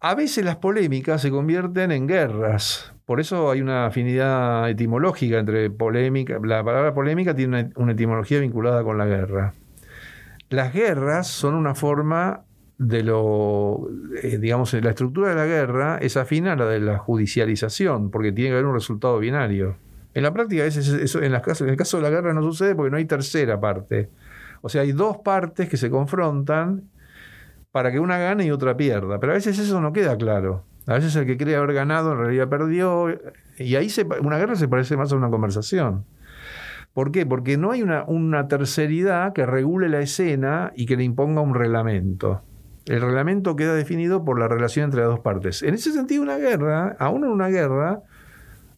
A 0.00 0.14
veces 0.14 0.44
las 0.44 0.56
polémicas 0.56 1.22
se 1.22 1.30
convierten 1.30 1.92
en 1.92 2.08
guerras. 2.08 2.92
Por 3.04 3.20
eso 3.20 3.50
hay 3.50 3.60
una 3.60 3.86
afinidad 3.86 4.68
etimológica 4.68 5.38
entre 5.38 5.70
polémica. 5.70 6.40
La 6.42 6.64
palabra 6.64 6.92
polémica 6.94 7.36
tiene 7.36 7.70
una, 7.76 7.92
etimología 7.92 8.40
vinculada 8.40 8.82
con 8.82 8.98
la 8.98 9.06
guerra. 9.06 9.54
Las 10.48 10.72
guerras 10.72 11.28
son 11.28 11.54
una 11.54 11.74
forma 11.74 12.42
de 12.78 13.04
lo, 13.04 13.88
eh, 14.22 14.38
digamos, 14.38 14.72
la 14.74 14.90
estructura 14.90 15.28
de 15.28 15.34
la 15.36 15.46
guerra 15.46 15.98
es 15.98 16.16
afina 16.16 16.54
a 16.54 16.56
la 16.56 16.66
de 16.66 16.80
la 16.80 16.98
judicialización, 16.98 18.10
porque 18.10 18.32
tiene 18.32 18.50
que 18.50 18.54
haber 18.54 18.66
un 18.66 18.74
resultado 18.74 19.18
binario. 19.18 19.76
En 20.14 20.24
la 20.24 20.32
práctica, 20.32 20.64
ese- 20.64 21.04
eso, 21.04 21.22
en, 21.22 21.30
las 21.30 21.60
en 21.60 21.68
el 21.68 21.76
caso 21.76 21.98
de 21.98 22.02
la 22.02 22.10
guerra 22.10 22.34
no 22.34 22.42
sucede 22.42 22.74
porque 22.74 22.90
no 22.90 22.96
hay 22.96 23.04
tercera 23.04 23.60
parte. 23.60 24.10
O 24.62 24.68
sea, 24.68 24.82
hay 24.82 24.92
dos 24.92 25.18
partes 25.18 25.68
que 25.68 25.76
se 25.76 25.90
confrontan 25.90 26.84
para 27.72 27.90
que 27.90 27.98
una 27.98 28.18
gane 28.18 28.44
y 28.44 28.50
otra 28.50 28.76
pierda. 28.76 29.18
Pero 29.18 29.32
a 29.32 29.36
veces 29.36 29.58
eso 29.58 29.80
no 29.80 29.92
queda 29.92 30.16
claro. 30.16 30.64
A 30.86 30.94
veces 30.94 31.16
el 31.16 31.26
que 31.26 31.36
cree 31.36 31.56
haber 31.56 31.72
ganado 31.72 32.12
en 32.12 32.18
realidad 32.18 32.48
perdió. 32.48 33.08
Y 33.58 33.74
ahí 33.76 33.88
se, 33.88 34.06
una 34.20 34.38
guerra 34.38 34.54
se 34.56 34.68
parece 34.68 34.96
más 34.96 35.12
a 35.12 35.16
una 35.16 35.30
conversación. 35.30 36.04
¿Por 36.92 37.10
qué? 37.10 37.24
Porque 37.24 37.56
no 37.56 37.70
hay 37.70 37.82
una, 37.82 38.04
una 38.04 38.48
terceridad 38.48 39.32
que 39.32 39.46
regule 39.46 39.88
la 39.88 40.00
escena 40.00 40.72
y 40.76 40.84
que 40.84 40.96
le 40.96 41.04
imponga 41.04 41.40
un 41.40 41.54
reglamento. 41.54 42.42
El 42.84 43.00
reglamento 43.00 43.56
queda 43.56 43.74
definido 43.74 44.24
por 44.24 44.38
la 44.38 44.48
relación 44.48 44.86
entre 44.86 45.00
las 45.00 45.10
dos 45.10 45.20
partes. 45.20 45.62
En 45.62 45.74
ese 45.74 45.92
sentido, 45.92 46.22
una 46.22 46.36
guerra, 46.36 46.96
aún 46.98 47.24
en 47.24 47.30
una 47.30 47.48
guerra, 47.48 48.02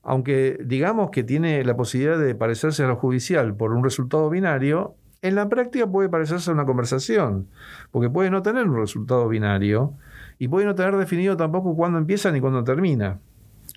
aunque 0.03 0.59
digamos 0.63 1.11
que 1.11 1.25
tiene 1.25 1.65
la 1.65 1.75
posibilidad 1.77 2.19
de 2.19 2.35
parecerse 2.35 2.85
a 2.85 2.89
lo 2.89 2.97
judicial 2.97 3.57
por 3.57 3.73
un 3.73 3.83
resultado 3.83 4.29
binario, 4.31 4.95
en 5.25 5.35
la 5.35 5.49
práctica 5.49 5.87
puede 5.87 6.11
parecerse 6.11 6.51
una 6.51 6.67
conversación, 6.67 7.49
porque 7.91 8.11
puede 8.11 8.29
no 8.29 8.43
tener 8.43 8.69
un 8.69 8.77
resultado 8.77 9.27
binario 9.27 9.95
y 10.39 10.49
puede 10.49 10.67
no 10.67 10.75
tener 10.75 10.95
definido 10.99 11.35
tampoco 11.35 11.75
cuándo 11.75 11.97
empieza 11.97 12.31
ni 12.31 12.43
cuándo 12.43 12.63
termina. 12.63 13.21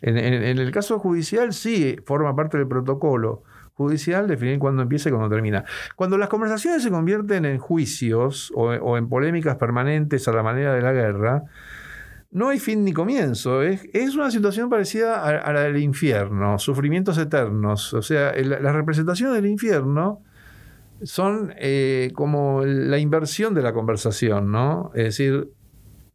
En, 0.02 0.18
el 0.18 0.72
caso 0.72 1.00
judicial 1.00 1.54
sí 1.54 1.96
forma 2.06 2.36
parte 2.36 2.58
del 2.58 2.68
protocolo 2.68 3.44
judicial 3.76 4.28
definir 4.28 4.60
cuándo 4.60 4.82
empieza 4.82 5.08
y 5.08 5.14
cuándo 5.14 5.30
termina. 5.34 5.64
Cuando 5.96 6.18
las 6.18 6.28
conversaciones 6.28 6.84
se 6.84 6.92
convierten 6.92 7.46
en 7.46 7.60
juicios 7.60 8.52
o, 8.54 8.98
en 8.98 9.08
polémicas 9.08 9.56
permanentes 9.56 10.28
a 10.28 10.34
la 10.34 10.44
manera 10.44 10.74
de 10.74 10.82
la 10.82 10.92
guerra, 10.92 11.44
no 12.30 12.50
hay 12.50 12.60
fin 12.60 12.84
ni 12.84 12.92
comienzo. 12.92 13.64
Es, 13.64 14.16
una 14.16 14.32
situación 14.32 14.70
parecida 14.70 15.24
a, 15.24 15.54
la 15.54 15.62
del 15.62 15.78
infierno, 15.78 16.60
sufrimientos 16.60 17.18
eternos. 17.18 17.94
O 17.94 18.02
sea, 18.02 18.34
las 18.36 18.76
representaciones 18.76 19.34
del 19.36 19.46
infierno 19.46 20.27
son 21.04 21.54
eh, 21.58 22.12
como 22.14 22.64
la 22.66 22.98
inversión 22.98 23.54
de 23.54 23.62
la 23.62 23.74
conversación, 23.74 24.52
¿no? 24.52 24.92
Es 24.96 25.04
decir, 25.04 25.52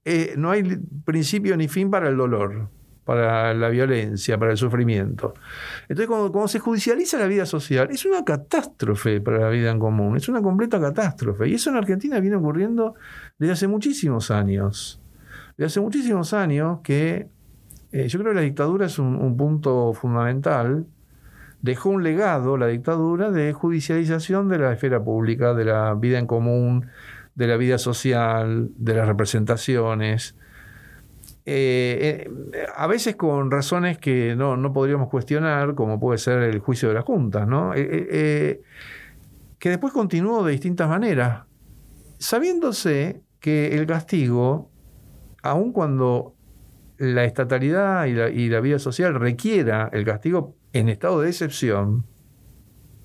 eh, 0.05 0.35
no 0.37 0.51
hay 0.51 0.63
principio 1.05 1.57
ni 1.57 1.69
fin 1.69 1.91
para 1.91 2.09
el 2.09 2.17
dolor, 2.17 2.69
para 3.05 3.55
la 3.55 3.69
violencia, 3.69 4.39
para 4.39 4.53
el 4.53 4.57
sufrimiento. 4.57 5.35
Entonces, 5.89 6.07
cuando, 6.09 6.49
se 6.49 6.59
judicializa 6.59 7.19
la 7.19 7.27
vida 7.27 7.47
social, 7.47 7.89
es 7.91 8.05
una 8.05 8.25
catástrofe 8.25 9.21
para 9.21 9.39
la 9.39 9.49
vida 9.51 9.71
en 9.71 9.79
común, 9.79 10.17
es 10.17 10.29
una 10.29 10.43
completa 10.43 10.81
catástrofe. 10.81 11.49
Y 11.49 11.55
eso 11.55 11.71
en 11.71 11.77
Argentina 11.77 12.19
viene 12.21 12.37
ocurriendo 12.37 12.95
desde 13.39 13.53
hace 13.53 13.69
muchísimos 13.69 14.31
años. 14.31 15.01
Desde 15.57 15.67
hace 15.67 15.81
muchísimos 15.81 16.33
años 16.33 16.81
que 16.83 17.29
eh, 17.93 18.09
yo 18.09 18.19
creo 18.19 18.33
que 18.33 18.37
la 18.37 18.45
dictadura 18.45 18.87
es 18.87 18.99
un 18.99 19.37
punto 19.37 19.93
fundamental. 19.93 20.87
Dejó 21.63 21.91
un 21.91 22.03
legado, 22.03 22.57
la 22.57 22.67
dictadura, 22.67 23.31
de 23.31 23.53
judicialización 23.53 24.49
de 24.49 24.59
la 24.59 24.73
esfera 24.73 25.03
pública, 25.03 25.55
de 25.55 25.65
la 25.65 25.95
vida 25.95 26.19
en 26.19 26.27
común, 26.27 26.89
de 27.37 27.47
la 27.47 27.57
vida 27.57 27.79
social, 27.79 28.71
de 28.77 28.95
las 28.95 29.07
representaciones. 29.07 30.35
Eh, 31.45 32.29
eh, 32.53 32.67
a 32.77 32.87
veces 32.89 33.15
con 33.15 33.51
razones 33.51 33.99
que 33.99 34.35
no, 34.37 34.57
no 34.57 34.73
podríamos 34.73 35.09
cuestionar, 35.09 35.75
como 35.77 36.01
puede 36.01 36.19
ser 36.19 36.43
el 36.43 36.59
juicio 36.59 36.89
de 36.89 36.95
las 36.95 37.05
juntas, 37.05 37.47
¿no? 37.47 37.73
Eh, 37.77 38.61
que 39.59 39.69
después 39.69 39.93
continuó 39.93 40.45
de 40.45 40.53
distintas 40.53 40.89
maneras, 40.89 41.45
sabiéndose 42.19 43.23
que 43.39 43.77
el 43.77 43.87
castigo, 43.87 44.69
aun 45.43 45.73
cuando 45.73 46.35
la 46.99 47.25
estatalidad 47.25 48.07
y 48.07 48.15
la, 48.15 48.31
y 48.31 48.49
la 48.49 48.61
vida 48.61 48.79
social 48.79 49.15
requiera 49.15 49.89
el 49.93 50.05
castigo 50.05 50.57
en 50.73 50.89
estado 50.89 51.21
de 51.21 51.29
excepción, 51.29 52.07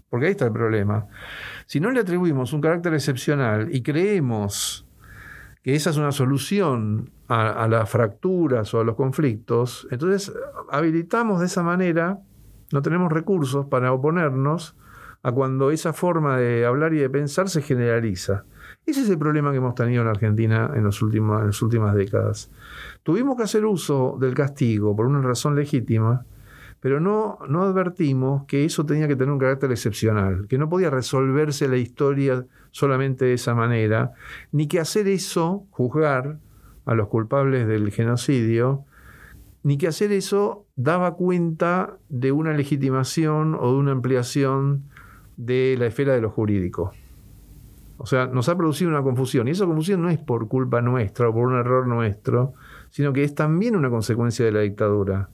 porque 0.09 0.27
ahí 0.27 0.31
está 0.31 0.45
el 0.45 0.53
problema, 0.53 1.07
si 1.65 1.79
no 1.79 1.91
le 1.91 1.99
atribuimos 1.99 2.53
un 2.53 2.61
carácter 2.61 2.93
excepcional 2.93 3.73
y 3.73 3.81
creemos 3.81 4.87
que 5.63 5.75
esa 5.75 5.89
es 5.89 5.97
una 5.97 6.11
solución 6.11 7.11
a, 7.27 7.63
a 7.63 7.67
las 7.67 7.89
fracturas 7.89 8.73
o 8.73 8.79
a 8.79 8.83
los 8.83 8.95
conflictos, 8.95 9.87
entonces 9.91 10.33
habilitamos 10.71 11.39
de 11.39 11.47
esa 11.47 11.63
manera, 11.63 12.19
no 12.71 12.81
tenemos 12.81 13.11
recursos 13.11 13.65
para 13.65 13.91
oponernos 13.91 14.75
a 15.23 15.31
cuando 15.31 15.71
esa 15.71 15.93
forma 15.93 16.37
de 16.37 16.65
hablar 16.65 16.93
y 16.93 16.99
de 16.99 17.09
pensar 17.09 17.49
se 17.49 17.61
generaliza. 17.61 18.45
Ese 18.87 19.01
es 19.01 19.09
el 19.09 19.17
problema 19.19 19.51
que 19.51 19.57
hemos 19.57 19.75
tenido 19.75 20.01
en 20.01 20.07
Argentina 20.07 20.71
en, 20.73 20.85
los 20.85 21.01
últimos, 21.01 21.41
en 21.41 21.47
las 21.47 21.61
últimas 21.61 21.93
décadas. 21.93 22.49
Tuvimos 23.03 23.35
que 23.35 23.43
hacer 23.43 23.65
uso 23.65 24.17
del 24.17 24.33
castigo 24.33 24.95
por 24.95 25.07
una 25.07 25.21
razón 25.21 25.57
legítima, 25.57 26.25
pero 26.79 27.01
no, 27.01 27.37
no 27.49 27.63
advertimos 27.63 28.45
que 28.45 28.63
eso 28.63 28.85
tenía 28.85 29.09
que 29.09 29.17
tener 29.17 29.33
un 29.33 29.39
carácter 29.39 29.71
excepcional, 29.71 30.47
que 30.47 30.57
no 30.57 30.69
podía 30.69 30.89
resolverse 30.89 31.67
la 31.67 31.75
historia 31.75 32.45
solamente 32.71 33.25
de 33.25 33.33
esa 33.33 33.53
manera, 33.53 34.13
ni 34.53 34.69
que 34.69 34.79
hacer 34.79 35.09
eso, 35.09 35.65
juzgar 35.71 36.39
a 36.85 36.95
los 36.95 37.09
culpables 37.09 37.67
del 37.67 37.91
genocidio, 37.91 38.85
ni 39.63 39.77
que 39.77 39.89
hacer 39.89 40.13
eso 40.13 40.65
daba 40.77 41.15
cuenta 41.15 41.97
de 42.07 42.31
una 42.31 42.53
legitimación 42.53 43.53
o 43.53 43.73
de 43.73 43.79
una 43.79 43.91
ampliación 43.91 44.85
de 45.35 45.75
la 45.77 45.87
esfera 45.87 46.13
de 46.13 46.21
lo 46.21 46.29
jurídico. 46.29 46.93
O 47.97 48.05
sea, 48.05 48.27
nos 48.27 48.47
ha 48.49 48.55
producido 48.55 48.89
una 48.91 49.01
confusión, 49.01 49.47
y 49.47 49.51
esa 49.51 49.65
confusión 49.65 50.01
no 50.01 50.09
es 50.09 50.19
por 50.19 50.47
culpa 50.47 50.81
nuestra 50.81 51.29
o 51.29 51.33
por 51.33 51.47
un 51.47 51.55
error 51.55 51.87
nuestro, 51.87 52.53
sino 52.89 53.13
que 53.13 53.23
es 53.23 53.33
también 53.33 53.75
una 53.75 53.89
consecuencia 53.89 54.45
de 54.45 54.51
la 54.51 54.61
dictadura. 54.61 55.29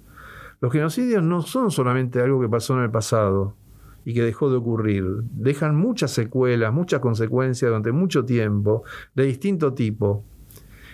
Los 0.62 0.72
genocidios 0.72 1.22
no 1.24 1.42
son 1.42 1.72
solamente 1.72 2.22
algo 2.22 2.40
que 2.40 2.48
pasó 2.48 2.78
en 2.78 2.84
el 2.84 2.92
pasado 2.92 3.58
y 4.06 4.14
que 4.14 4.22
dejó 4.22 4.50
de 4.50 4.58
ocurrir. 4.58 5.04
Dejan 5.32 5.76
muchas 5.76 6.12
secuelas, 6.12 6.74
muchas 6.74 7.00
consecuencias 7.00 7.70
durante 7.70 7.92
mucho 7.92 8.26
tiempo, 8.26 8.84
de 9.14 9.24
distinto 9.24 9.74
tipo. 9.74 10.24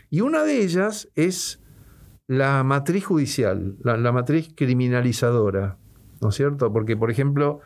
Y 0.10 0.22
una 0.22 0.44
de 0.44 0.64
ellas 0.64 1.10
es 1.16 1.62
la 2.28 2.64
matriz 2.64 3.06
judicial, 3.06 3.76
la, 3.84 4.12
matriz 4.12 4.52
criminalizadora, 4.56 5.78
¿no 6.22 6.30
es 6.30 6.36
cierto? 6.36 6.72
Porque, 6.72 6.96
por 6.96 7.12
ejemplo, 7.12 7.60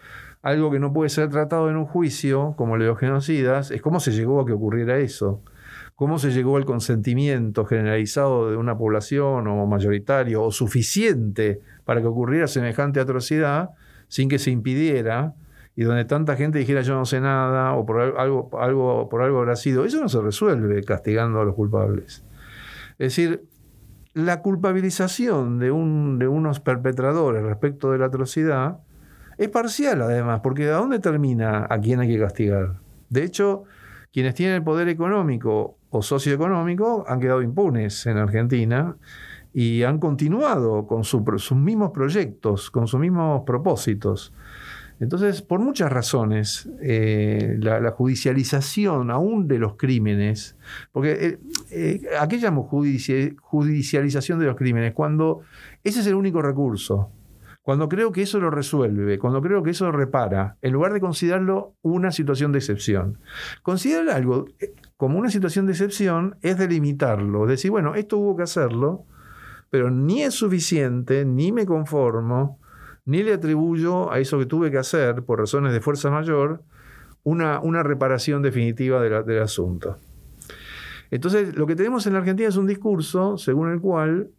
algo 0.44 0.70
que 0.70 0.80
no 0.80 0.92
puede 0.92 1.10
ser 1.10 1.30
tratado 1.30 1.70
en 1.70 1.78
un 1.78 1.86
juicio, 1.86 2.54
como 2.58 2.76
el 2.76 2.82
de 2.82 2.88
los 2.88 3.00
genocidas, 3.00 3.72
es 3.72 3.82
cómo 3.82 4.02
se 4.02 4.12
llegó 4.12 4.42
a 4.42 4.46
que 4.46 4.52
ocurriera 4.52 5.00
eso. 5.00 5.42
cómo 5.96 6.20
se 6.20 6.32
llegó 6.32 6.58
al 6.58 6.66
consentimiento 6.66 7.66
generalizado 7.66 8.50
de 8.50 8.58
una 8.58 8.78
población 8.78 9.48
o 9.48 9.66
mayoritario 9.68 10.44
o 10.44 10.52
suficiente 10.52 11.62
para 11.86 12.02
que 12.02 12.08
ocurriera 12.08 12.48
semejante 12.48 13.00
atrocidad 13.00 13.70
sin 14.08 14.28
que 14.28 14.40
se 14.40 14.52
impidiera 14.52 15.36
y 15.76 15.84
donde 15.84 16.04
tanta 16.04 16.36
gente 16.36 16.60
dijera 16.60 16.82
yo 16.82 16.96
no 16.96 17.06
sé 17.06 17.22
nada 17.22 17.74
o 17.74 17.86
por 17.86 18.02
algo, 18.02 18.50
algo, 18.60 19.08
por 19.08 19.22
algo 19.22 19.40
habrá 19.40 19.56
sido, 19.56 19.86
eso 19.86 20.02
no 20.02 20.10
se 20.10 20.20
resuelve 20.20 20.84
castigando 20.84 21.40
a 21.40 21.46
los 21.46 21.56
culpables. 21.56 22.26
Es 22.98 23.16
decir, 23.16 23.46
la 24.14 24.42
culpabilización 24.42 25.60
de, 25.60 25.72
un, 25.72 26.20
de 26.20 26.28
unos 26.28 26.60
perpetradores 26.60 27.44
respecto 27.44 27.92
de 27.92 28.00
la 28.00 28.08
atrocidad 28.08 28.80
es 29.44 29.50
parcial 29.50 30.02
además, 30.02 30.42
porque 30.42 30.70
¿a 30.70 30.78
dónde 30.78 31.00
termina 31.00 31.68
a 31.70 31.80
quién 31.80 32.00
hay 32.00 32.08
que 32.08 32.20
castigar? 32.20 32.80
De 33.10 33.24
hecho, 33.24 33.64
quienes 34.12 34.36
tienen 34.36 34.56
el 34.56 34.64
poder 34.64 34.90
económico 34.90 35.78
o 35.90 36.02
socioeconómico 36.02 37.06
han 37.08 37.20
quedado 37.20 37.42
impunes 37.42 38.06
en 38.06 38.18
Argentina 38.18 38.96
y 39.54 39.84
han 39.84 40.00
continuado 40.00 40.88
con 40.88 41.04
sus 41.04 41.22
mismos 41.54 41.92
proyectos, 41.92 42.72
con 42.72 42.88
sus 42.88 43.00
mismos 43.00 43.44
propósitos. 43.46 44.34
Entonces, 45.00 45.42
por 45.42 45.60
muchas 45.60 45.92
razones, 45.92 46.70
eh, 46.82 47.58
la, 47.60 47.92
judicialización 47.92 49.12
aún 49.12 49.48
de 49.48 49.60
los 49.60 49.76
crímenes, 49.76 50.56
porque 50.92 51.12
eh, 51.12 51.40
eh, 51.72 52.02
¿a 52.20 52.28
qué 52.28 52.38
llamo 52.38 52.64
judicialización 52.64 54.40
de 54.40 54.46
los 54.46 54.56
crímenes? 54.56 54.94
Cuando 54.94 55.42
ese 55.84 56.00
es 56.00 56.08
el 56.08 56.16
único 56.16 56.42
recurso, 56.42 57.10
cuando 57.64 57.88
creo 57.88 58.12
que 58.12 58.22
eso 58.22 58.40
lo 58.40 58.52
resuelve, 58.52 59.18
cuando 59.18 59.42
creo 59.42 59.64
que 59.64 59.72
eso 59.72 59.86
lo 59.86 59.94
repara, 59.94 60.58
en 60.62 60.74
lugar 60.74 60.92
de 60.92 61.00
considerarlo 61.00 61.76
una 61.82 62.12
situación 62.12 62.52
de 62.52 62.60
excepción. 62.60 63.20
Considerar 63.62 64.18
algo 64.18 64.46
como 64.98 65.18
una 65.18 65.30
situación 65.30 65.66
de 65.66 65.72
excepción 65.72 66.36
es 66.42 66.58
delimitarlo, 66.58 67.46
decir, 67.48 67.72
bueno, 67.72 67.96
esto 67.96 68.18
hubo 68.18 68.36
que 68.36 68.44
hacerlo, 68.44 69.06
pero 69.70 69.90
ni 69.90 70.24
es 70.24 70.34
suficiente, 70.34 71.24
ni 71.24 71.54
me 71.54 71.66
conformo, 71.66 72.60
ni 73.06 73.24
le 73.24 73.34
atribuyo 73.34 74.12
a 74.12 74.20
eso 74.20 74.38
que 74.38 74.46
tuve 74.46 74.70
que 74.70 74.78
hacer 74.78 75.24
por 75.24 75.40
razones 75.40 75.72
de 75.72 75.80
fuerza 75.80 76.12
mayor 76.12 76.64
una, 77.24 77.62
una 77.62 77.82
reparación 77.82 78.42
definitiva 78.42 79.02
del 79.02 79.42
asunto. 79.42 80.00
Entonces, 81.12 81.56
lo 81.56 81.66
que 81.66 81.78
tenemos 81.78 82.06
en 82.08 82.14
la 82.14 82.20
Argentina 82.20 82.50
es 82.50 82.58
un 82.58 82.68
discurso 82.68 83.38
según 83.38 83.72
el 83.72 83.80
cual 83.80 84.32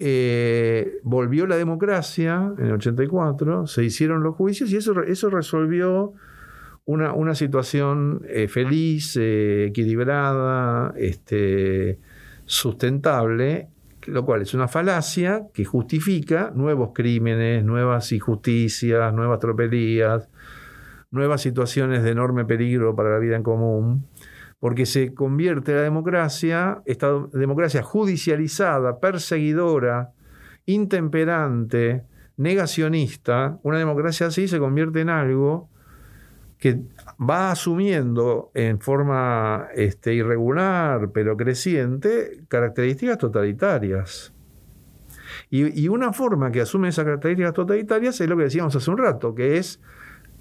eh, 0.00 0.98
volvió 1.02 1.46
la 1.46 1.56
democracia 1.56 2.52
en 2.58 2.66
el 2.66 2.72
84, 2.72 3.66
se 3.66 3.84
hicieron 3.84 4.22
los 4.22 4.34
juicios 4.34 4.72
y 4.72 4.76
eso, 4.76 5.02
eso 5.02 5.28
resolvió 5.28 6.14
una, 6.86 7.12
una 7.12 7.34
situación 7.34 8.22
eh, 8.26 8.48
feliz, 8.48 9.16
eh, 9.16 9.66
equilibrada, 9.66 10.94
este, 10.96 11.98
sustentable 12.46 13.68
lo 14.06 14.24
cual 14.24 14.40
es 14.40 14.54
una 14.54 14.66
falacia 14.66 15.48
que 15.52 15.66
justifica 15.66 16.52
nuevos 16.54 16.92
crímenes, 16.94 17.62
nuevas 17.62 18.10
injusticias, 18.12 19.12
nuevas 19.12 19.38
tropelías, 19.38 20.30
nuevas 21.10 21.42
situaciones 21.42 22.02
de 22.02 22.10
enorme 22.10 22.44
peligro 22.46 22.96
para 22.96 23.10
la 23.10 23.18
vida 23.18 23.36
en 23.36 23.42
común, 23.42 24.06
porque 24.60 24.84
se 24.84 25.14
convierte 25.14 25.74
la 25.74 25.80
democracia, 25.80 26.82
esta 26.84 27.10
democracia 27.32 27.82
judicializada, 27.82 29.00
perseguidora, 29.00 30.12
intemperante, 30.66 32.04
negacionista, 32.36 33.58
una 33.62 33.78
democracia 33.78 34.26
así 34.26 34.48
se 34.48 34.58
convierte 34.58 35.00
en 35.00 35.08
algo 35.08 35.70
que 36.58 36.78
va 37.18 37.50
asumiendo 37.50 38.50
en 38.52 38.80
forma 38.80 39.68
este, 39.74 40.12
irregular 40.12 41.10
pero 41.12 41.36
creciente 41.36 42.42
características 42.48 43.16
totalitarias. 43.16 44.34
Y, 45.48 45.84
y, 45.84 45.88
una 45.88 46.12
forma 46.12 46.52
que 46.52 46.60
asume 46.60 46.88
esas 46.88 47.06
características 47.06 47.54
totalitarias 47.54 48.20
es 48.20 48.28
lo 48.28 48.36
que 48.36 48.44
decíamos 48.44 48.76
hace 48.76 48.90
un 48.90 48.98
rato, 48.98 49.34
que 49.34 49.56
es, 49.56 49.80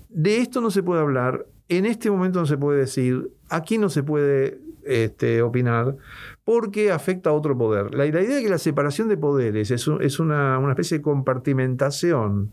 de 0.10 0.39
esto 0.39 0.62
no 0.62 0.71
se 0.71 0.84
puede 0.84 1.01
hablar, 1.01 1.45
en 1.69 1.86
este 1.86 2.10
momento 2.12 2.39
no 2.39 2.45
se 2.45 2.58
puede 2.58 2.79
decir, 2.79 3.32
aquí 3.47 3.77
no 3.77 3.89
se 3.89 4.03
puede 4.03 4.60
este, 4.84 5.41
opinar, 5.43 5.95
porque 6.43 6.91
afecta 6.91 7.29
a 7.29 7.34
otro 7.34 7.58
poder. 7.58 7.93
La, 7.93 8.05
idea 8.08 8.21
de 8.21 8.41
que 8.41 8.49
la 8.49 8.58
separación 8.58 9.08
de 9.08 9.17
poderes 9.17 9.69
es, 9.71 9.88
una, 9.88 10.60
especie 10.69 10.97
de 10.97 11.03
compartimentación 11.03 12.51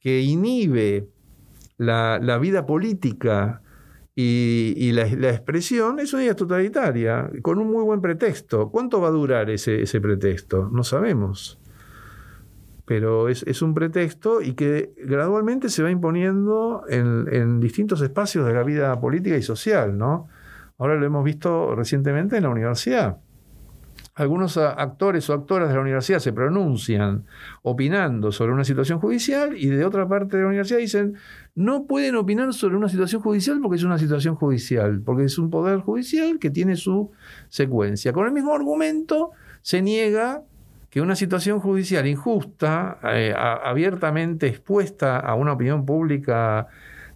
que 0.00 0.20
inhibe 0.22 1.06
la, 1.76 2.38
vida 2.40 2.64
política 2.64 3.60
y, 4.14 4.92
la, 4.92 5.04
expresión 5.30 6.00
es 6.00 6.14
una 6.14 6.22
idea 6.22 6.36
totalitaria, 6.36 7.30
con 7.42 7.58
un 7.58 7.70
muy 7.70 7.84
buen 7.84 8.00
pretexto. 8.00 8.70
¿Cuánto 8.70 9.00
va 9.02 9.08
a 9.08 9.12
durar 9.12 9.50
ese 9.50 10.00
pretexto? 10.00 10.70
No 10.72 10.82
sabemos. 10.82 11.58
Pero 12.86 13.28
es, 13.28 13.62
un 13.62 13.72
pretexto 13.72 14.42
y 14.42 14.54
que 14.54 14.92
gradualmente 14.98 15.70
se 15.70 15.82
va 15.82 15.90
imponiendo 15.90 16.84
en, 16.88 17.26
en, 17.32 17.60
distintos 17.60 18.02
espacios 18.02 18.46
de 18.46 18.52
la 18.52 18.62
vida 18.62 19.00
política 19.00 19.36
y 19.36 19.42
social, 19.42 19.96
¿no? 19.96 20.28
Ahora 20.76 20.96
lo 20.96 21.06
hemos 21.06 21.24
visto 21.24 21.74
recientemente 21.74 22.36
en 22.36 22.42
la 22.42 22.50
universidad 22.50 23.18
algunos 24.16 24.56
actores 24.56 25.28
o 25.28 25.32
actoras 25.32 25.68
de 25.68 25.74
la 25.74 25.80
universidad 25.80 26.20
se 26.20 26.32
pronuncian 26.32 27.24
opinando 27.62 28.30
sobre 28.30 28.52
una 28.52 28.64
situación 28.64 29.00
judicial 29.00 29.56
y 29.56 29.66
de 29.66 29.84
otra 29.84 30.06
parte 30.06 30.36
de 30.36 30.42
la 30.42 30.48
universidad 30.48 30.78
dicen 30.78 31.14
no 31.56 31.86
pueden 31.86 32.14
opinar 32.14 32.52
sobre 32.54 32.76
una 32.76 32.88
situación 32.88 33.22
judicial 33.22 33.58
porque 33.60 33.76
es 33.76 33.82
una 33.82 33.98
situación 33.98 34.36
judicial, 34.36 35.00
porque 35.04 35.24
es 35.24 35.36
un 35.38 35.50
poder 35.50 35.80
judicial 35.80 36.38
que 36.38 36.50
tiene 36.50 36.76
su 36.76 37.10
secuencia. 37.48 38.12
Con 38.12 38.26
el 38.26 38.32
mismo 38.32 38.54
argumento 38.54 39.32
se 39.62 39.82
niega 39.82 40.44
que 40.94 41.00
una 41.00 41.16
situación 41.16 41.58
judicial 41.58 42.06
injusta, 42.06 43.00
eh, 43.02 43.34
abiertamente 43.36 44.46
expuesta 44.46 45.18
a 45.18 45.34
una 45.34 45.54
opinión 45.54 45.84
pública 45.84 46.68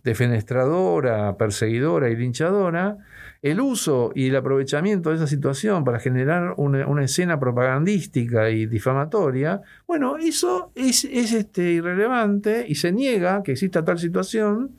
defenestradora, 0.02 1.36
perseguidora 1.36 2.10
y 2.10 2.16
linchadora, 2.16 2.98
el 3.40 3.60
uso 3.60 4.10
y 4.16 4.30
el 4.30 4.34
aprovechamiento 4.34 5.10
de 5.10 5.16
esa 5.16 5.28
situación 5.28 5.84
para 5.84 6.00
generar 6.00 6.54
una, 6.56 7.04
escena 7.04 7.38
propagandística 7.38 8.50
y 8.50 8.66
difamatoria, 8.66 9.62
bueno, 9.86 10.16
eso 10.16 10.72
es, 10.74 11.04
este, 11.04 11.70
irrelevante 11.70 12.64
y 12.66 12.74
se 12.74 12.90
niega 12.90 13.44
que 13.44 13.52
exista 13.52 13.84
tal 13.84 14.00
situación 14.00 14.72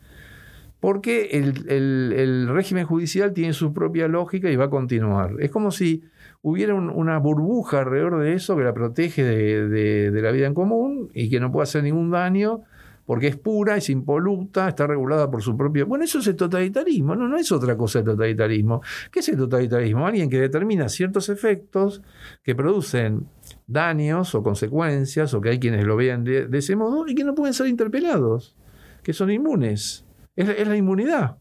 porque 0.81 1.29
el, 1.31 2.49
régimen 2.49 2.85
judicial 2.85 3.31
tiene 3.31 3.53
su 3.53 3.73
propia 3.73 4.09
lógica 4.09 4.51
y 4.51 4.57
va 4.57 4.65
a 4.65 4.69
continuar. 4.69 5.35
Es 5.39 5.51
como 5.51 5.71
si 5.71 6.03
hubiera 6.41 6.73
una 6.73 7.19
burbuja 7.19 7.79
alrededor 7.79 8.21
de 8.21 8.33
eso 8.33 8.55
que 8.55 8.63
la 8.63 8.73
protege 8.73 9.23
de, 9.23 10.11
de 10.11 10.21
la 10.21 10.31
vida 10.31 10.47
en 10.47 10.53
común 10.53 11.09
y 11.13 11.29
que 11.29 11.39
no 11.39 11.51
puede 11.51 11.63
hacer 11.63 11.83
ningún 11.83 12.11
daño 12.11 12.63
porque 13.09 13.25
es 13.25 13.37
pura, 13.37 13.75
es 13.75 13.89
impoluta, 13.89 14.69
está 14.69 14.85
regulada 14.85 15.31
por 15.31 15.41
su 15.41 15.57
propio... 15.57 15.87
Bueno, 15.87 16.03
eso 16.03 16.19
es 16.19 16.27
el 16.27 16.35
totalitarismo, 16.35 17.15
no, 17.15 17.27
no 17.27 17.37
es 17.37 17.51
otra 17.51 17.75
cosa 17.75 17.97
el 17.97 18.05
totalitarismo. 18.05 18.83
¿Qué 19.11 19.21
es 19.21 19.29
el 19.29 19.37
totalitarismo? 19.37 20.05
Alguien 20.05 20.29
que 20.29 20.39
determina 20.39 20.87
ciertos 20.89 21.27
efectos 21.29 22.03
que 22.43 22.53
producen 22.53 23.25
daños 23.65 24.35
o 24.35 24.43
consecuencias, 24.43 25.33
o 25.33 25.41
que 25.41 25.49
hay 25.49 25.59
quienes 25.59 25.85
lo 25.85 25.95
vean 25.95 26.23
de, 26.23 26.47
ese 26.53 26.75
modo, 26.75 27.07
y 27.07 27.15
que 27.15 27.23
no 27.23 27.33
pueden 27.33 27.55
ser 27.55 27.65
interpelados, 27.65 28.55
que 29.01 29.11
son 29.11 29.31
inmunes. 29.31 30.05
Es, 30.35 30.47
es 30.47 30.67
la 30.67 30.77
inmunidad. 30.77 31.37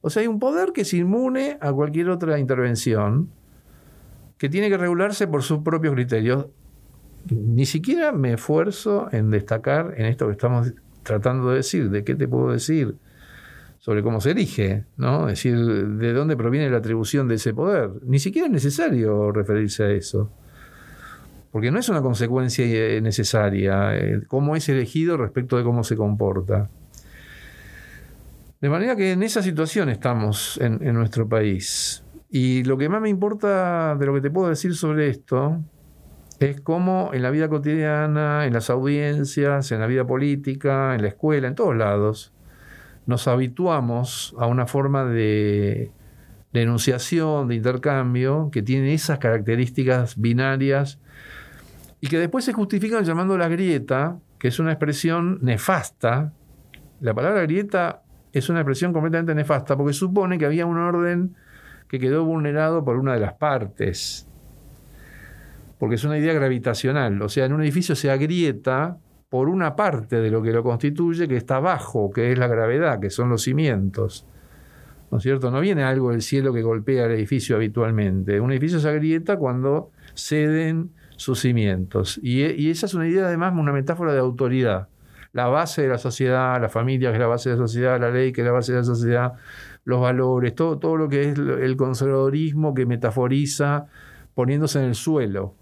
O 0.00 0.08
sea, 0.08 0.22
hay 0.22 0.26
un 0.26 0.38
poder 0.38 0.72
que 0.72 0.80
es 0.80 0.94
inmune 0.94 1.58
a 1.60 1.70
cualquier 1.70 2.08
otra 2.08 2.38
intervención, 2.38 3.28
que 4.40 4.48
tiene 4.48 4.70
que 4.70 4.78
regularse 4.78 5.28
por 5.28 5.42
sus 5.42 5.58
propios 5.58 5.92
criterios. 5.92 6.46
Ni 7.28 7.66
siquiera 7.66 8.10
me 8.10 8.32
esfuerzo 8.32 9.08
en 9.12 9.30
destacar 9.30 9.92
en 9.98 10.06
esto 10.06 10.24
que 10.28 10.32
estamos 10.32 10.72
tratando 11.02 11.50
de 11.50 11.56
decir, 11.56 11.90
¿de 11.90 12.04
qué 12.04 12.14
te 12.14 12.26
puedo 12.26 12.50
decir? 12.50 12.96
sobre 13.80 14.02
cómo 14.02 14.20
se 14.20 14.32
elige, 14.32 14.84
¿no? 14.98 15.28
Es 15.28 15.42
decir, 15.42 15.56
de 15.56 16.12
dónde 16.12 16.36
proviene 16.36 16.68
la 16.68 16.76
atribución 16.76 17.28
de 17.28 17.36
ese 17.36 17.54
poder. 17.54 17.90
Ni 18.02 18.18
siquiera 18.18 18.46
es 18.46 18.52
necesario 18.52 19.32
referirse 19.32 19.84
a 19.84 19.90
eso. 19.90 20.30
Porque 21.50 21.70
no 21.70 21.78
es 21.78 21.88
una 21.88 22.02
consecuencia 22.02 22.64
eh, 22.66 23.00
necesaria 23.00 23.96
eh, 23.96 24.20
cómo 24.28 24.54
es 24.54 24.68
elegido 24.68 25.16
respecto 25.16 25.56
de 25.56 25.64
cómo 25.64 25.82
se 25.82 25.96
comporta. 25.96 26.68
De 28.60 28.68
manera 28.68 28.96
que 28.96 29.12
en 29.12 29.22
esa 29.22 29.42
situación 29.42 29.88
estamos 29.88 30.58
en, 30.60 30.86
en 30.86 30.94
nuestro 30.94 31.26
país. 31.26 32.04
Y 32.30 32.64
lo 32.64 32.78
que 32.78 32.88
más 32.88 33.00
me 33.00 33.08
importa 33.08 33.96
de 33.96 34.06
lo 34.06 34.14
que 34.14 34.20
te 34.20 34.30
puedo 34.30 34.48
decir 34.48 34.74
sobre 34.74 35.08
esto 35.08 35.60
es 36.38 36.60
como 36.60 37.10
en 37.12 37.22
la 37.22 37.30
vida 37.30 37.48
cotidiana, 37.48 38.46
en 38.46 38.52
las 38.54 38.70
audiencias, 38.70 39.72
en 39.72 39.80
la 39.80 39.86
vida 39.86 40.06
política, 40.06 40.94
en 40.94 41.02
la 41.02 41.08
escuela, 41.08 41.48
en 41.48 41.54
todos 41.54 41.76
lados, 41.76 42.32
nos 43.06 43.28
habituamos 43.28 44.34
a 44.38 44.46
una 44.46 44.66
forma 44.66 45.04
de, 45.04 45.92
denunciación, 46.52 47.48
de 47.48 47.56
intercambio, 47.56 48.50
que 48.50 48.62
tiene 48.62 48.94
esas 48.94 49.18
características 49.18 50.20
binarias 50.20 50.98
y 52.00 52.08
que 52.08 52.18
después 52.18 52.44
se 52.44 52.52
justifican 52.52 53.04
llamando 53.04 53.36
la 53.38 53.48
grieta, 53.48 54.18
que 54.38 54.48
es 54.48 54.58
una 54.58 54.72
expresión 54.72 55.38
nefasta. 55.42 56.32
La 57.00 57.14
palabra 57.14 57.42
grieta 57.42 58.02
es 58.32 58.48
una 58.48 58.60
expresión 58.60 58.92
completamente 58.92 59.34
nefasta 59.34 59.76
porque 59.76 59.92
supone 59.92 60.38
que 60.38 60.46
había 60.46 60.66
un 60.66 60.78
orden 60.78 61.36
que 61.90 61.98
quedó 61.98 62.24
vulnerado 62.24 62.84
por 62.84 62.96
una 62.96 63.14
de 63.14 63.20
las 63.20 63.32
partes. 63.34 64.28
Porque 65.80 65.96
es 65.96 66.04
una 66.04 66.18
idea 66.18 66.32
gravitacional. 66.32 67.20
O 67.20 67.28
sea, 67.28 67.46
en 67.46 67.52
un 67.52 67.62
edificio 67.62 67.96
se 67.96 68.12
agrieta 68.12 68.96
por 69.28 69.48
una 69.48 69.74
parte 69.74 70.20
de 70.20 70.30
lo 70.30 70.40
que 70.40 70.52
lo 70.52 70.62
constituye 70.62 71.26
que 71.26 71.36
está 71.36 71.56
abajo, 71.56 72.12
que 72.12 72.30
es 72.30 72.38
la 72.38 72.46
gravedad, 72.46 73.00
que 73.00 73.10
son 73.10 73.28
los 73.28 73.42
cimientos. 73.42 74.24
¿No 75.10 75.18
es 75.18 75.24
cierto? 75.24 75.50
No 75.50 75.60
viene 75.60 75.82
algo 75.82 76.12
del 76.12 76.22
cielo 76.22 76.52
que 76.52 76.62
golpea 76.62 77.06
el 77.06 77.12
edificio 77.12 77.56
habitualmente. 77.56 78.38
Un 78.38 78.52
edificio 78.52 78.78
se 78.78 78.88
agrieta 78.88 79.36
cuando 79.36 79.90
ceden 80.14 80.92
sus 81.16 81.40
cimientos. 81.40 82.20
Y, 82.22 82.44
y 82.44 82.70
esa 82.70 82.86
es 82.86 82.94
una 82.94 83.08
idea, 83.08 83.26
además, 83.26 83.52
una 83.56 83.72
metáfora 83.72 84.12
de 84.12 84.20
autoridad. 84.20 84.86
La 85.32 85.48
base 85.48 85.82
de 85.82 85.88
la 85.88 85.98
sociedad, 85.98 86.60
la 86.60 86.68
familia 86.68 87.10
que 87.10 87.16
es 87.16 87.20
la 87.20 87.26
base 87.26 87.50
de 87.50 87.56
la 87.56 87.62
sociedad, 87.62 88.00
la 88.00 88.10
ley 88.10 88.30
que 88.30 88.42
es 88.42 88.44
la 88.44 88.52
base 88.52 88.72
de 88.72 88.78
la 88.78 88.84
sociedad, 88.84 89.32
los 89.84 90.00
valores, 90.00 90.54
todo, 90.54 90.78
todo 90.78 90.96
lo 90.96 91.08
que 91.08 91.30
es 91.30 91.38
el 91.38 91.76
conservadorismo 91.76 92.74
que 92.74 92.86
metaforiza 92.86 93.86
poniéndose 94.34 94.78
en 94.80 94.86
el 94.86 94.94
suelo. 94.94 95.54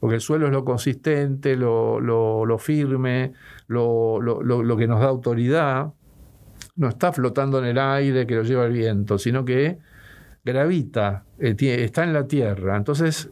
Porque 0.00 0.16
el 0.16 0.20
suelo 0.20 0.46
es 0.46 0.52
lo 0.52 0.64
consistente, 0.64 1.56
lo, 1.56 2.00
lo, 2.00 2.44
lo 2.44 2.58
firme, 2.58 3.32
lo, 3.66 4.20
lo, 4.20 4.76
que 4.76 4.86
nos 4.86 5.00
da 5.00 5.06
autoridad. 5.06 5.92
No 6.76 6.88
está 6.88 7.12
flotando 7.12 7.58
en 7.58 7.64
el 7.64 7.78
aire 7.78 8.26
que 8.26 8.34
lo 8.34 8.42
lleva 8.42 8.66
el 8.66 8.72
viento, 8.72 9.18
sino 9.18 9.44
que 9.44 9.78
gravita, 10.44 11.24
eh, 11.38 11.56
está 11.58 12.04
en 12.04 12.12
la 12.12 12.26
tierra. 12.26 12.76
Entonces, 12.76 13.30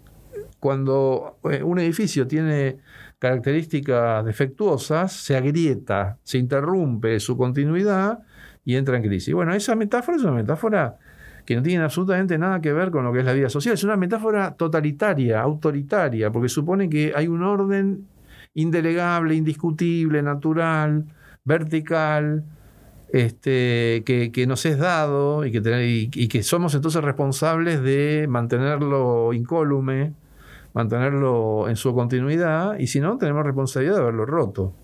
cuando 0.59 1.39
eh, 1.51 1.63
un 1.63 1.79
edificio 1.79 2.27
tiene 2.27 2.79
características 3.19 4.25
defectuosas, 4.25 5.13
se 5.13 5.37
agrieta, 5.37 6.19
se 6.23 6.39
interrumpe 6.39 7.21
su 7.21 7.37
continuidad 7.37 8.21
y 8.65 8.77
entra 8.77 8.97
en 8.97 9.03
crisis. 9.03 9.35
Bueno, 9.35 9.55
esa 9.55 9.75
metáfora 9.75 10.17
es 10.17 10.23
una 10.23 10.33
metáfora 10.33 10.99
que 11.45 11.57
no 11.57 11.63
tiene 11.63 11.85
absolutamente 11.85 12.39
nada 12.39 12.61
que 12.61 12.73
ver 12.73 12.91
con 12.91 13.05
lo 13.05 13.13
que 13.13 13.21
es 13.21 13.25
la 13.25 13.33
vida 13.33 13.51
social. 13.51 13.75
Es 13.75 13.85
una 13.85 13.97
metáfora 13.97 14.55
totalitaria, 14.55 15.41
autoritaria, 15.41 16.31
porque 16.31 16.49
supone 16.49 16.89
que 16.89 17.13
hay 17.15 17.29
un 17.29 17.43
orden 17.43 18.09
indelegable, 18.55 19.35
indiscutible, 19.35 20.23
natural, 20.23 21.05
vertical, 21.45 22.45
este, 23.13 24.03
que, 24.05 24.47
nos 24.47 24.65
es 24.67 24.79
dado 24.79 25.45
y 25.45 25.53
que, 25.53 26.11
y 26.15 26.29
que 26.29 26.43
somos 26.43 26.75
entonces 26.75 27.03
responsables 27.05 27.83
de 27.83 28.27
mantenerlo 28.29 29.33
incólume, 29.33 30.15
mantenerlo 30.73 31.69
en 31.69 31.77
su 31.77 31.95
continuidad, 31.95 32.79
y 32.79 32.87
si 32.87 33.01
no, 33.01 33.19
tenemos 33.19 33.45
responsabilidad 33.45 33.97
de 33.97 34.01
haberlo 34.01 34.27
roto. 34.27 34.75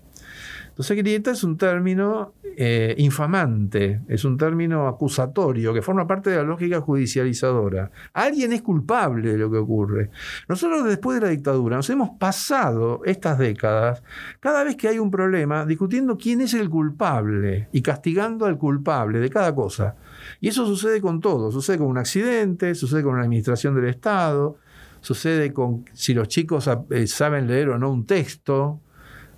Entonces, 0.71 0.97
grieta 0.97 1.31
es 1.31 1.43
un 1.43 1.57
término 1.57 2.33
eh, 2.57 2.95
infamante, 2.97 4.01
es 4.07 4.25
un 4.25 4.37
término 4.37 4.87
acusatorio 4.87 5.73
que 5.73 5.81
forma 5.81 6.07
parte 6.07 6.29
de 6.29 6.37
la 6.37 6.43
lógica 6.43 6.81
judicializadora. 6.81 7.91
Alguien 8.13 8.51
es 8.51 8.61
culpable 8.61 9.31
de 9.31 9.37
lo 9.37 9.51
que 9.51 9.57
ocurre. 9.57 10.09
Nosotros 10.47 10.83
después 10.85 11.19
de 11.19 11.27
la 11.27 11.31
dictadura 11.31 11.77
nos 11.77 11.89
hemos 11.89 12.11
pasado 12.17 13.01
estas 13.05 13.37
décadas, 13.37 14.03
cada 14.39 14.63
vez 14.63 14.75
que 14.75 14.87
hay 14.87 14.99
un 14.99 15.11
problema, 15.11 15.65
discutiendo 15.65 16.17
quién 16.17 16.41
es 16.41 16.53
el 16.53 16.69
culpable 16.69 17.69
y 17.71 17.81
castigando 17.81 18.45
al 18.45 18.57
culpable 18.57 19.19
de 19.19 19.29
cada 19.29 19.55
cosa. 19.55 19.95
Y 20.39 20.49
eso 20.49 20.65
sucede 20.65 20.99
con 20.99 21.19
todo, 21.19 21.51
sucede 21.51 21.77
con 21.77 21.87
un 21.87 21.97
accidente, 21.97 22.75
sucede 22.75 23.03
con 23.03 23.13
una 23.13 23.23
administración 23.23 23.75
del 23.75 23.85
Estado, 23.85 24.57
sucede 24.99 25.53
con 25.53 25.85
si 25.93 26.13
los 26.13 26.27
chicos 26.27 26.69
eh, 26.89 27.07
saben 27.07 27.47
leer 27.47 27.69
o 27.69 27.77
no 27.77 27.91
un 27.91 28.05
texto, 28.05 28.81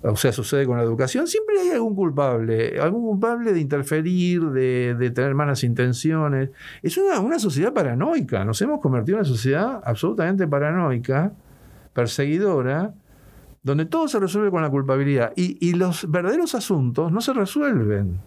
o 0.06 0.16
sea, 0.16 0.32
sucede 0.32 0.66
con 0.66 0.76
la 0.76 0.82
educación, 0.82 1.26
siempre 1.26 1.58
hay 1.58 1.70
algún 1.70 1.94
culpable, 1.94 2.78
algún 2.78 3.02
culpable 3.02 3.54
de 3.54 3.60
interferir, 3.60 4.42
de, 4.50 5.10
tener 5.14 5.34
malas 5.34 5.64
intenciones. 5.64 6.50
Es 6.82 6.98
una, 6.98 7.38
sociedad 7.38 7.72
paranoica, 7.72 8.44
nos 8.44 8.60
hemos 8.60 8.80
convertido 8.80 9.16
en 9.16 9.20
una 9.20 9.28
sociedad 9.28 9.80
absolutamente 9.82 10.46
paranoica, 10.46 11.32
perseguidora, 11.94 12.92
donde 13.62 13.86
todo 13.86 14.06
se 14.06 14.18
resuelve 14.20 14.50
con 14.50 14.60
la 14.60 14.68
culpabilidad 14.68 15.32
y, 15.36 15.56
y 15.66 15.72
los 15.72 16.10
verdaderos 16.10 16.54
asuntos 16.54 17.10
no 17.10 17.22
se 17.22 17.32
resuelven. 17.32 18.20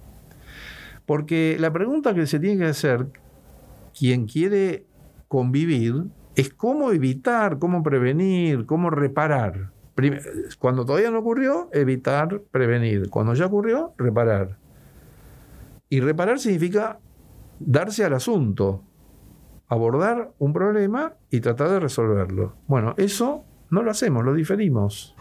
Porque 1.05 1.57
la 1.59 1.71
pregunta 1.71 2.15
que 2.15 2.25
se 2.25 2.39
tiene 2.39 2.57
que 2.57 2.69
hacer 2.69 3.05
quien 3.97 4.25
quiere 4.25 4.87
convivir 5.27 6.05
es 6.35 6.51
cómo 6.51 6.91
evitar, 6.91 7.59
cómo 7.59 7.83
prevenir, 7.83 8.65
cómo 8.65 8.89
reparar 8.89 9.76
cuando 10.59 10.85
todavía 10.85 11.11
no 11.11 11.19
ocurrió, 11.19 11.69
evitar, 11.73 12.41
prevenir. 12.51 13.09
Cuando 13.09 13.33
ya 13.33 13.47
ocurrió, 13.47 13.93
reparar. 13.97 14.57
Y 15.89 15.99
reparar 16.01 16.39
significa 16.39 16.99
darse 17.59 18.03
al 18.03 18.13
asunto, 18.13 18.83
abordar 19.67 20.31
un 20.37 20.53
problema 20.53 21.13
y 21.29 21.39
tratar 21.39 21.69
de 21.69 21.79
resolverlo. 21.79 22.53
Bueno, 22.67 22.93
eso 22.97 23.43
no 23.69 23.83
lo 23.83 23.91
hacemos, 23.91 24.23
lo 24.23 24.33
diferimos. 24.33 25.15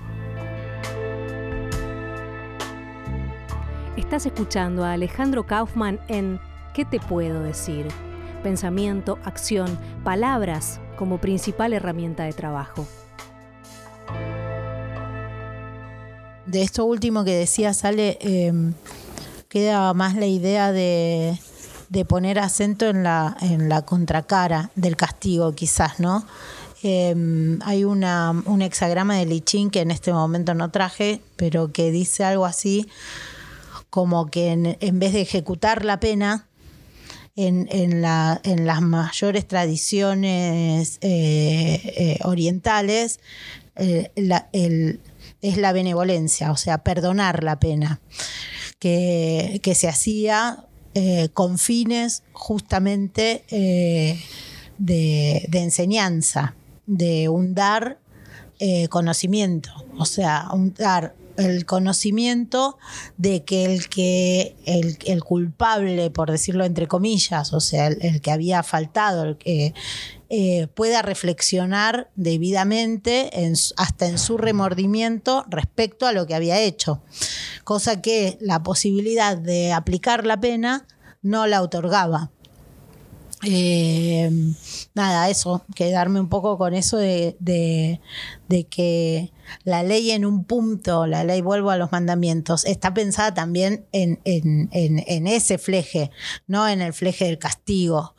Estás 3.97 4.27
escuchando 4.27 4.85
a 4.85 4.93
Alejandro 4.93 5.47
Kaufman 5.47 5.99
en 6.09 6.39
¿Qué 6.77 6.85
te 6.85 7.01
puedo 7.01 7.41
decir? 7.41 7.87
Pensamiento, 8.43 9.18
acción, 9.24 9.79
palabras 10.05 10.79
como 10.97 11.18
principal 11.18 11.72
herramienta 11.72 12.24
de 12.24 12.35
trabajo. 12.35 12.87
De 16.47 16.62
esto 16.62 16.84
último 16.84 17.24
que 17.24 17.34
decía 17.34 17.74
sale, 17.74 18.18
em, 18.20 18.74
queda 19.49 19.92
más 19.94 20.14
la 20.14 20.26
idea 20.26 20.72
de, 20.72 21.38
poner 22.09 22.38
acento 22.38 22.86
en 22.86 23.03
la, 23.03 23.36
en 23.40 23.68
la 23.68 23.82
contracara 23.82 24.70
del 24.74 24.97
castigo, 24.97 25.55
quizás, 25.55 25.99
¿no? 25.99 26.26
Em, 26.82 27.59
hay 27.62 27.84
una, 27.84 28.30
un 28.44 28.62
hexagrama 28.62 29.16
de 29.16 29.26
Lichín 29.26 29.70
que 29.70 29.80
en 29.80 29.90
este 29.90 30.12
momento 30.12 30.55
no 30.55 30.70
traje, 30.70 31.22
pero 31.36 31.72
que 31.72 31.90
dice 31.90 32.22
algo 32.22 32.44
así 32.44 32.86
como 33.97 34.26
que 34.26 34.49
en, 34.51 34.99
vez 34.99 35.14
de 35.14 35.22
ejecutar 35.22 35.84
la 35.84 36.01
pena, 36.01 36.47
en, 37.34 37.66
en, 37.70 38.03
la, 38.03 38.40
en 38.44 38.66
las 38.66 38.82
mayores 38.82 39.49
tradiciones 39.49 40.99
eh, 41.01 41.80
eh, 41.97 42.18
orientales, 42.24 43.20
eh, 43.76 44.11
el, 44.53 45.01
es 45.43 45.57
la 45.57 45.72
benevolencia, 45.72 46.51
o 46.51 46.57
sea, 46.57 46.78
perdonar 46.78 47.45
la 47.45 47.59
pena, 47.59 48.01
que, 48.78 49.61
se 49.74 49.89
hacía 49.89 50.64
eh, 50.95 51.28
con 51.32 51.59
fines 51.59 52.22
justamente 52.32 53.45
eh, 53.51 54.20
de, 54.78 55.49
enseñanza, 55.53 56.55
de 56.87 57.28
un 57.28 57.55
dar 57.55 57.99
eh, 58.59 58.89
conocimiento, 58.89 59.70
o 59.99 60.05
sea, 60.05 60.49
un 60.53 60.72
dar 60.74 61.14
el 61.37 61.66
conocimiento 61.66 62.78
de 63.18 63.45
que 63.45 63.66
el 63.66 63.89
que 63.89 64.57
el, 64.64 65.22
culpable, 65.22 66.11
por 66.11 66.30
decirlo 66.30 66.64
entre 66.64 66.87
comillas, 66.87 67.53
o 67.53 67.61
sea, 67.61 67.89
el, 67.89 68.20
que 68.20 68.30
había 68.30 68.62
faltado, 68.62 69.24
el 69.24 69.37
que 69.37 69.74
eh, 70.29 70.66
pueda 70.74 71.03
reflexionar 71.03 72.11
debidamente 72.16 73.31
hasta 73.77 74.07
en 74.07 74.18
su 74.18 74.39
remordimiento 74.39 75.45
respecto 75.49 76.07
a 76.07 76.12
lo 76.12 76.27
que 76.27 76.35
había 76.35 76.61
hecho. 76.61 77.03
Cosa 77.64 78.03
que 78.03 78.37
la 78.41 78.62
posibilidad 78.62 79.37
de 79.37 79.72
aplicar 79.72 80.27
la 80.27 80.41
pena 80.41 80.87
no 81.22 81.47
la 81.47 81.62
otorgaba. 81.62 82.31
Eh, 83.45 84.31
nada, 84.95 85.29
eso, 85.29 85.64
quedarme 85.74 86.20
un 86.20 86.29
poco 86.29 86.57
con 86.57 86.74
eso 86.74 86.97
de, 86.97 87.37
que 88.70 89.33
la 89.62 89.83
ley 89.83 90.11
en 90.11 90.24
un 90.24 90.45
punto, 90.45 91.07
la 91.07 91.22
ley 91.22 91.43
vuelvo 91.43 91.70
a 91.70 91.77
los 91.77 91.93
mandamientos, 91.93 92.64
está 92.64 92.95
pensada 92.95 93.35
también 93.35 93.87
en, 93.93 94.18
ese 94.72 95.59
fleje, 95.59 96.11
no 96.47 96.66
en 96.66 96.81
el 96.81 96.93
fleje 96.93 97.27
del 97.27 97.39
castigo. 97.39 98.16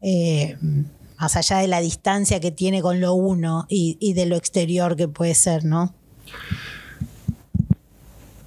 Eh, 0.00 0.56
más 1.18 1.36
allá 1.36 1.58
de 1.58 1.68
la 1.68 1.80
distancia 1.80 2.40
que 2.40 2.50
tiene 2.50 2.82
con 2.82 3.00
lo 3.00 3.14
uno 3.14 3.66
y, 3.68 4.12
de 4.14 4.26
lo 4.26 4.36
exterior 4.36 4.96
que 4.96 5.08
puede 5.08 5.34
ser, 5.34 5.64
¿no? 5.64 5.94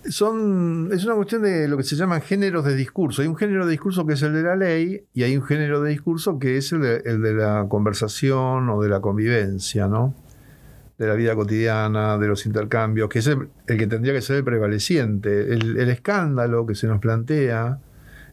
Son, 0.09 0.89
es 0.91 1.05
una 1.05 1.13
cuestión 1.15 1.43
de 1.43 1.67
lo 1.67 1.77
que 1.77 1.83
se 1.83 1.95
llaman 1.95 2.21
géneros 2.21 2.65
de 2.65 2.75
discurso. 2.75 3.21
Hay 3.21 3.27
un 3.27 3.35
género 3.35 3.65
de 3.65 3.71
discurso 3.71 4.07
que 4.07 4.13
es 4.13 4.21
el 4.23 4.33
de 4.33 4.41
la 4.41 4.55
ley 4.55 5.03
y 5.13 5.23
hay 5.23 5.37
un 5.37 5.43
género 5.43 5.81
de 5.81 5.91
discurso 5.91 6.39
que 6.39 6.57
es 6.57 6.71
el 6.71 6.81
de, 6.81 7.33
la 7.33 7.67
conversación 7.69 8.69
o 8.69 8.81
de 8.81 8.89
la 8.89 9.01
convivencia, 9.01 9.87
¿no? 9.87 10.15
De 10.97 11.07
la 11.07 11.13
vida 11.13 11.35
cotidiana, 11.35 12.17
de 12.17 12.27
los 12.27 12.45
intercambios, 12.45 13.07
que 13.07 13.19
es 13.19 13.27
el, 13.27 13.49
que 13.67 13.87
tendría 13.87 14.13
que 14.13 14.21
ser 14.21 14.37
el 14.37 14.43
prevaleciente. 14.43 15.53
El, 15.53 15.77
el 15.77 15.89
escándalo 15.89 16.65
que 16.65 16.73
se 16.73 16.87
nos 16.87 16.99
plantea 16.99 17.79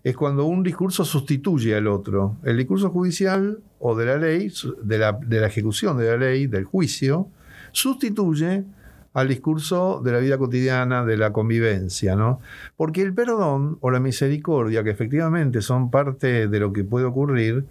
es 0.03 0.17
cuando 0.17 0.47
un 0.47 0.63
discurso 0.63 1.05
sustituye 1.05 1.75
al 1.75 1.89
otro. 1.89 2.37
El 2.43 2.57
discurso 2.57 2.91
judicial 2.91 3.59
o 3.79 3.95
de 3.95 4.07
la 4.07 4.17
ley, 4.17 4.53
de 4.83 4.99
la, 4.99 5.47
ejecución 5.47 5.99
de 5.99 6.07
la 6.11 6.17
ley, 6.17 6.47
del 6.47 6.65
juicio, 6.65 7.29
sustituye 7.73 8.65
al 9.13 9.29
discurso 9.29 10.01
de 10.05 10.13
la 10.13 10.19
vida 10.19 10.37
cotidiana, 10.37 11.05
de 11.05 11.17
la 11.17 11.33
convivencia, 11.33 12.17
¿no? 12.17 12.41
Porque 12.77 13.03
el 13.03 13.15
perdón 13.15 13.79
o 13.81 13.91
la 13.91 14.01
misericordia, 14.01 14.85
que 14.85 14.91
efectivamente 14.91 15.63
son 15.63 15.91
parte 15.91 16.49
de 16.49 16.61
lo 16.61 16.73
que 16.73 16.85
puede 16.85 17.07
ocurrir, 17.07 17.65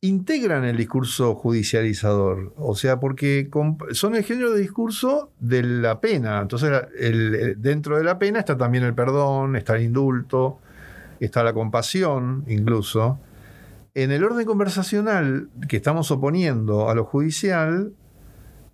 integran 0.00 0.64
el 0.64 0.76
discurso 0.76 1.34
judicializador, 1.34 2.52
o 2.56 2.74
sea, 2.74 3.00
porque 3.00 3.48
son 3.92 4.14
el 4.14 4.24
género 4.24 4.52
de 4.52 4.60
discurso 4.60 5.30
de 5.40 5.62
la 5.62 6.00
pena. 6.00 6.40
Entonces, 6.40 6.70
dentro 7.58 7.96
de 7.96 8.04
la 8.04 8.18
pena 8.18 8.40
está 8.40 8.56
también 8.56 8.84
el 8.84 8.94
perdón, 8.94 9.56
está 9.56 9.76
el 9.76 9.82
indulto, 9.82 10.58
está 11.20 11.42
la 11.42 11.52
compasión, 11.52 12.44
incluso. 12.46 13.18
En 13.96 14.10
el 14.10 14.22
orden 14.24 14.44
conversacional 14.44 15.48
que 15.68 15.78
estamos 15.78 16.10
oponiendo 16.10 16.90
a 16.90 16.94
lo 16.94 17.04
judicial, 17.04 17.92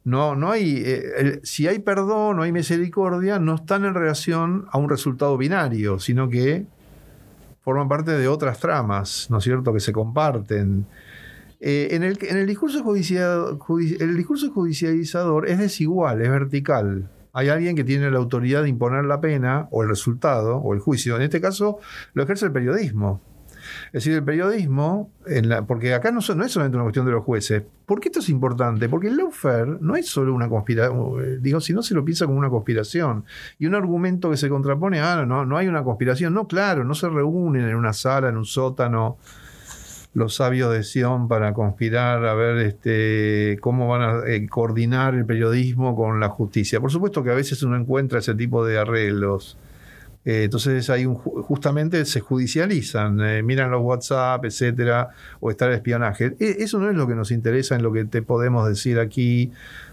no, 0.02 0.34
no 0.34 0.50
hay. 0.50 0.82
eh, 0.84 1.02
el- 1.16 1.40
si 1.44 1.68
hay 1.68 1.78
perdón 1.78 2.40
o 2.40 2.42
hay 2.42 2.50
misericordia, 2.50 3.38
no 3.38 3.54
están 3.54 3.84
en 3.84 3.94
relación 3.94 4.66
a 4.72 4.78
un 4.78 4.90
resultado 4.90 5.36
binario, 5.38 6.00
sino 6.00 6.28
que 6.28 6.66
forman 7.62 7.88
parte 7.88 8.10
de 8.10 8.26
otras 8.26 8.58
tramas, 8.58 9.28
¿no 9.30 9.38
es 9.38 9.44
cierto?, 9.44 9.72
que 9.72 9.78
se 9.78 9.92
comparten. 9.92 10.86
Eh, 11.60 11.90
en, 11.92 12.02
el, 12.02 12.18
en 12.22 12.38
el 12.38 12.46
discurso 12.48 12.82
judicial, 12.82 13.60
judi- 13.60 13.96
el 14.02 14.16
discurso 14.16 14.50
judicializador 14.50 15.48
es 15.48 15.60
desigual, 15.60 16.20
es 16.20 16.30
vertical. 16.30 17.08
Hay 17.32 17.48
alguien 17.48 17.76
que 17.76 17.84
tiene 17.84 18.10
la 18.10 18.18
autoridad 18.18 18.64
de 18.64 18.68
imponer 18.70 19.04
la 19.04 19.20
pena 19.20 19.68
o 19.70 19.84
el 19.84 19.88
resultado 19.88 20.56
o 20.56 20.74
el 20.74 20.80
juicio. 20.80 21.14
En 21.14 21.22
este 21.22 21.40
caso 21.40 21.78
lo 22.12 22.24
ejerce 22.24 22.46
el 22.46 22.52
periodismo. 22.52 23.20
Es 23.86 24.04
decir, 24.04 24.14
el 24.14 24.22
periodismo, 24.24 25.10
en 25.26 25.48
la- 25.48 25.62
porque 25.66 25.94
acá 25.94 26.10
no, 26.10 26.20
no 26.34 26.44
es 26.44 26.52
solamente 26.52 26.76
una 26.76 26.84
cuestión 26.84 27.06
de 27.06 27.12
los 27.12 27.24
jueces. 27.24 27.62
¿Por 27.86 28.00
qué 28.00 28.08
esto 28.08 28.20
es 28.20 28.28
importante? 28.28 28.88
Porque 28.88 29.08
el 29.08 29.16
lawfare 29.16 29.78
no 29.80 29.96
es 29.96 30.08
solo 30.08 30.34
una 30.34 30.48
conspiración, 30.48 31.42
digo, 31.42 31.60
si 31.60 31.72
no 31.72 31.82
se 31.82 31.94
lo 31.94 32.04
piensa 32.04 32.26
como 32.26 32.38
una 32.38 32.48
conspiración. 32.50 33.24
Y 33.58 33.66
un 33.66 33.74
argumento 33.74 34.30
que 34.30 34.36
se 34.36 34.48
contrapone, 34.48 35.00
ah, 35.00 35.24
no, 35.26 35.44
no 35.44 35.56
hay 35.56 35.68
una 35.68 35.82
conspiración. 35.82 36.32
No, 36.34 36.46
claro, 36.48 36.84
no 36.84 36.94
se 36.94 37.08
reúnen 37.08 37.68
en 37.68 37.76
una 37.76 37.92
sala, 37.92 38.28
en 38.28 38.36
un 38.36 38.44
sótano, 38.46 39.18
los 40.14 40.34
sabios 40.34 40.70
de 40.72 40.82
Sion 40.82 41.26
para 41.26 41.54
conspirar 41.54 42.24
a 42.26 42.34
ver 42.34 42.58
este, 42.58 43.58
cómo 43.62 43.88
van 43.88 44.02
a 44.02 44.26
eh, 44.26 44.46
coordinar 44.46 45.14
el 45.14 45.24
periodismo 45.24 45.96
con 45.96 46.20
la 46.20 46.28
justicia. 46.28 46.80
Por 46.80 46.90
supuesto 46.90 47.22
que 47.22 47.30
a 47.30 47.34
veces 47.34 47.62
uno 47.62 47.76
encuentra 47.76 48.18
ese 48.18 48.34
tipo 48.34 48.64
de 48.64 48.78
arreglos. 48.78 49.56
Eh, 50.24 50.44
entonces 50.44 50.88
hay 50.88 51.04
un, 51.04 51.16
ju- 51.16 51.42
justamente 51.42 52.04
se 52.04 52.20
judicializan, 52.20 53.20
eh, 53.20 53.42
miran 53.42 53.70
los 53.72 53.82
WhatsApp, 53.82 54.44
etcétera, 54.44 55.08
o 55.40 55.50
está 55.50 55.66
el 55.66 55.72
espionaje. 55.72 56.36
E- 56.38 56.56
eso 56.60 56.78
no 56.78 56.88
es 56.90 56.96
lo 56.96 57.06
que 57.08 57.14
nos 57.14 57.30
interesa 57.32 57.74
en 57.74 57.82
lo 57.82 57.92
que 57.92 58.04
te 58.04 58.22
podemos 58.22 58.68
decir 58.68 58.98
aquí, 59.00 59.50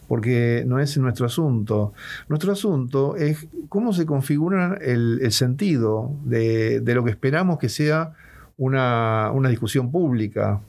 porque 0.08 0.64
no 0.68 0.80
es 0.80 0.98
nuestro 0.98 1.26
asunto. 1.26 1.94
Nuestro 2.28 2.52
asunto 2.52 3.16
es 3.16 3.48
cómo 3.70 3.92
se 3.94 4.06
configura 4.06 4.78
el, 4.82 5.20
el 5.22 5.32
sentido 5.32 6.12
de, 6.26 6.80
de 6.80 6.96
lo 6.96 7.04
que 7.04 7.12
esperamos 7.12 7.58
que 7.60 7.70
sea 7.70 8.14
una, 8.58 9.32
una 9.34 9.50
discusión 9.50 9.92
pública. 9.92 10.60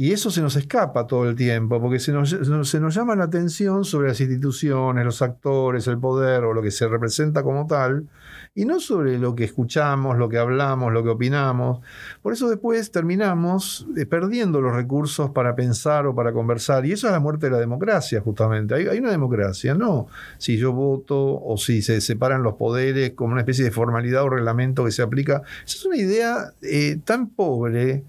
Y 0.00 0.12
eso 0.12 0.30
se 0.30 0.40
nos 0.40 0.56
escapa 0.56 1.06
todo 1.06 1.28
el 1.28 1.36
tiempo, 1.36 1.78
porque 1.78 1.98
se 1.98 2.10
nos, 2.10 2.30
se 2.30 2.80
nos 2.80 2.94
llama 2.94 3.14
la 3.16 3.24
atención 3.24 3.84
sobre 3.84 4.08
las 4.08 4.18
instituciones, 4.18 5.04
los 5.04 5.20
actores, 5.20 5.86
el 5.88 5.98
poder 5.98 6.44
o 6.44 6.54
lo 6.54 6.62
que 6.62 6.70
se 6.70 6.88
representa 6.88 7.42
como 7.42 7.66
tal, 7.66 8.08
y 8.54 8.64
no 8.64 8.80
sobre 8.80 9.18
lo 9.18 9.34
que 9.34 9.44
escuchamos, 9.44 10.16
lo 10.16 10.30
que 10.30 10.38
hablamos, 10.38 10.90
lo 10.94 11.04
que 11.04 11.10
opinamos. 11.10 11.80
Por 12.22 12.32
eso 12.32 12.48
después 12.48 12.90
terminamos 12.90 13.86
eh, 13.94 14.06
perdiendo 14.06 14.62
los 14.62 14.74
recursos 14.74 15.32
para 15.32 15.54
pensar 15.54 16.06
o 16.06 16.14
para 16.14 16.32
conversar, 16.32 16.86
y 16.86 16.92
eso 16.92 17.06
es 17.06 17.12
la 17.12 17.20
muerte 17.20 17.48
de 17.48 17.52
la 17.52 17.58
democracia, 17.58 18.22
justamente. 18.22 18.76
Hay, 18.76 18.98
una 19.00 19.10
democracia, 19.10 19.74
no 19.74 20.06
si 20.38 20.56
yo 20.56 20.72
voto 20.72 21.42
o 21.42 21.58
si 21.58 21.82
se 21.82 22.00
separan 22.00 22.42
los 22.42 22.54
poderes 22.54 23.10
como 23.10 23.32
una 23.32 23.42
especie 23.42 23.66
de 23.66 23.70
formalidad 23.70 24.22
o 24.22 24.30
reglamento 24.30 24.82
que 24.82 24.92
se 24.92 25.02
aplica. 25.02 25.42
Esa 25.66 25.76
es 25.76 25.84
una 25.84 25.96
idea 25.98 26.54
eh, 26.62 26.98
tan 27.04 27.28
pobre 27.28 28.02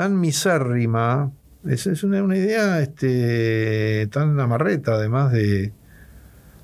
tan 0.00 0.18
misérrima, 0.18 1.30
es, 1.68 1.86
es 1.86 2.02
una, 2.04 2.22
una 2.22 2.34
idea 2.34 2.80
este, 2.80 4.08
tan 4.10 4.40
amarreta, 4.40 4.94
además 4.94 5.30
de, 5.30 5.74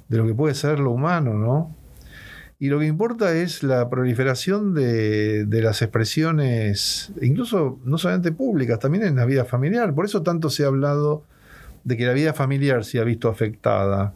de 0.09 0.17
lo 0.17 0.27
que 0.27 0.33
puede 0.33 0.55
ser 0.55 0.79
lo 0.79 0.91
humano, 0.93 1.35
¿no? 1.35 1.77
Y 2.59 2.69
lo 2.71 2.79
que 2.79 2.87
importa 2.87 3.35
es 3.35 3.63
la 3.63 3.91
proliferación 3.91 4.73
de, 4.73 5.45
de 5.45 5.61
las 5.61 5.83
expresiones, 5.83 7.13
incluso 7.21 7.79
no 7.85 7.99
solamente 7.99 8.33
públicas, 8.33 8.79
también 8.79 9.05
en 9.05 9.17
la 9.17 9.27
vida 9.27 9.45
familiar. 9.45 9.95
Por 9.95 10.07
eso 10.07 10.23
tanto 10.23 10.49
se 10.49 10.65
ha 10.65 10.69
hablado 10.69 11.23
de 11.85 11.99
que 11.99 12.07
la 12.07 12.15
vida 12.15 12.33
familiar 12.33 12.87
se 12.87 13.01
ha 13.01 13.05
visto 13.05 13.29
afectada, 13.29 14.15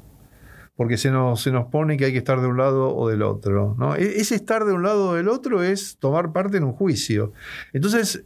porque 0.76 0.96
se 0.96 1.10
nos, 1.10 1.42
se 1.42 1.52
nos 1.52 1.66
pone 1.66 1.98
que 1.98 2.06
hay 2.06 2.12
que 2.12 2.18
estar 2.24 2.40
de 2.40 2.46
un 2.46 2.56
lado 2.56 2.96
o 2.96 3.06
del 3.10 3.20
otro. 3.20 3.76
¿no? 3.78 3.96
E- 3.96 4.18
Ese 4.18 4.34
estar 4.36 4.64
de 4.64 4.72
un 4.72 4.82
lado 4.82 5.10
o 5.10 5.14
del 5.14 5.28
otro 5.28 5.62
es 5.62 5.98
tomar 5.98 6.32
parte 6.32 6.56
en 6.56 6.64
un 6.64 6.72
juicio. 6.72 7.34
Entonces, 7.74 8.24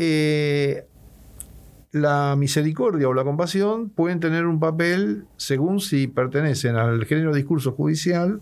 eh, 0.00 0.86
la 1.90 2.36
misericordia 2.36 3.08
o 3.08 3.14
la 3.14 3.24
compasión 3.24 3.90
pueden 3.90 4.20
tener 4.20 4.46
un 4.46 4.60
papel 4.60 5.24
según 5.36 5.80
si 5.80 6.06
pertenecen 6.06 6.76
al 6.76 7.04
género 7.04 7.34
discurso 7.34 7.72
judicial 7.72 8.40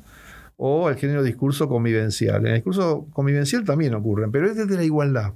o 0.59 0.89
al 0.89 0.97
género 0.97 1.23
discurso 1.23 1.69
convivencial. 1.69 2.43
En 2.43 2.49
el 2.49 2.55
discurso 2.57 3.07
convivencial 3.13 3.65
también 3.65 3.95
ocurren, 3.95 4.31
pero 4.31 4.47
es 4.47 4.57
desde 4.57 4.77
la 4.77 4.85
igualdad. 4.85 5.33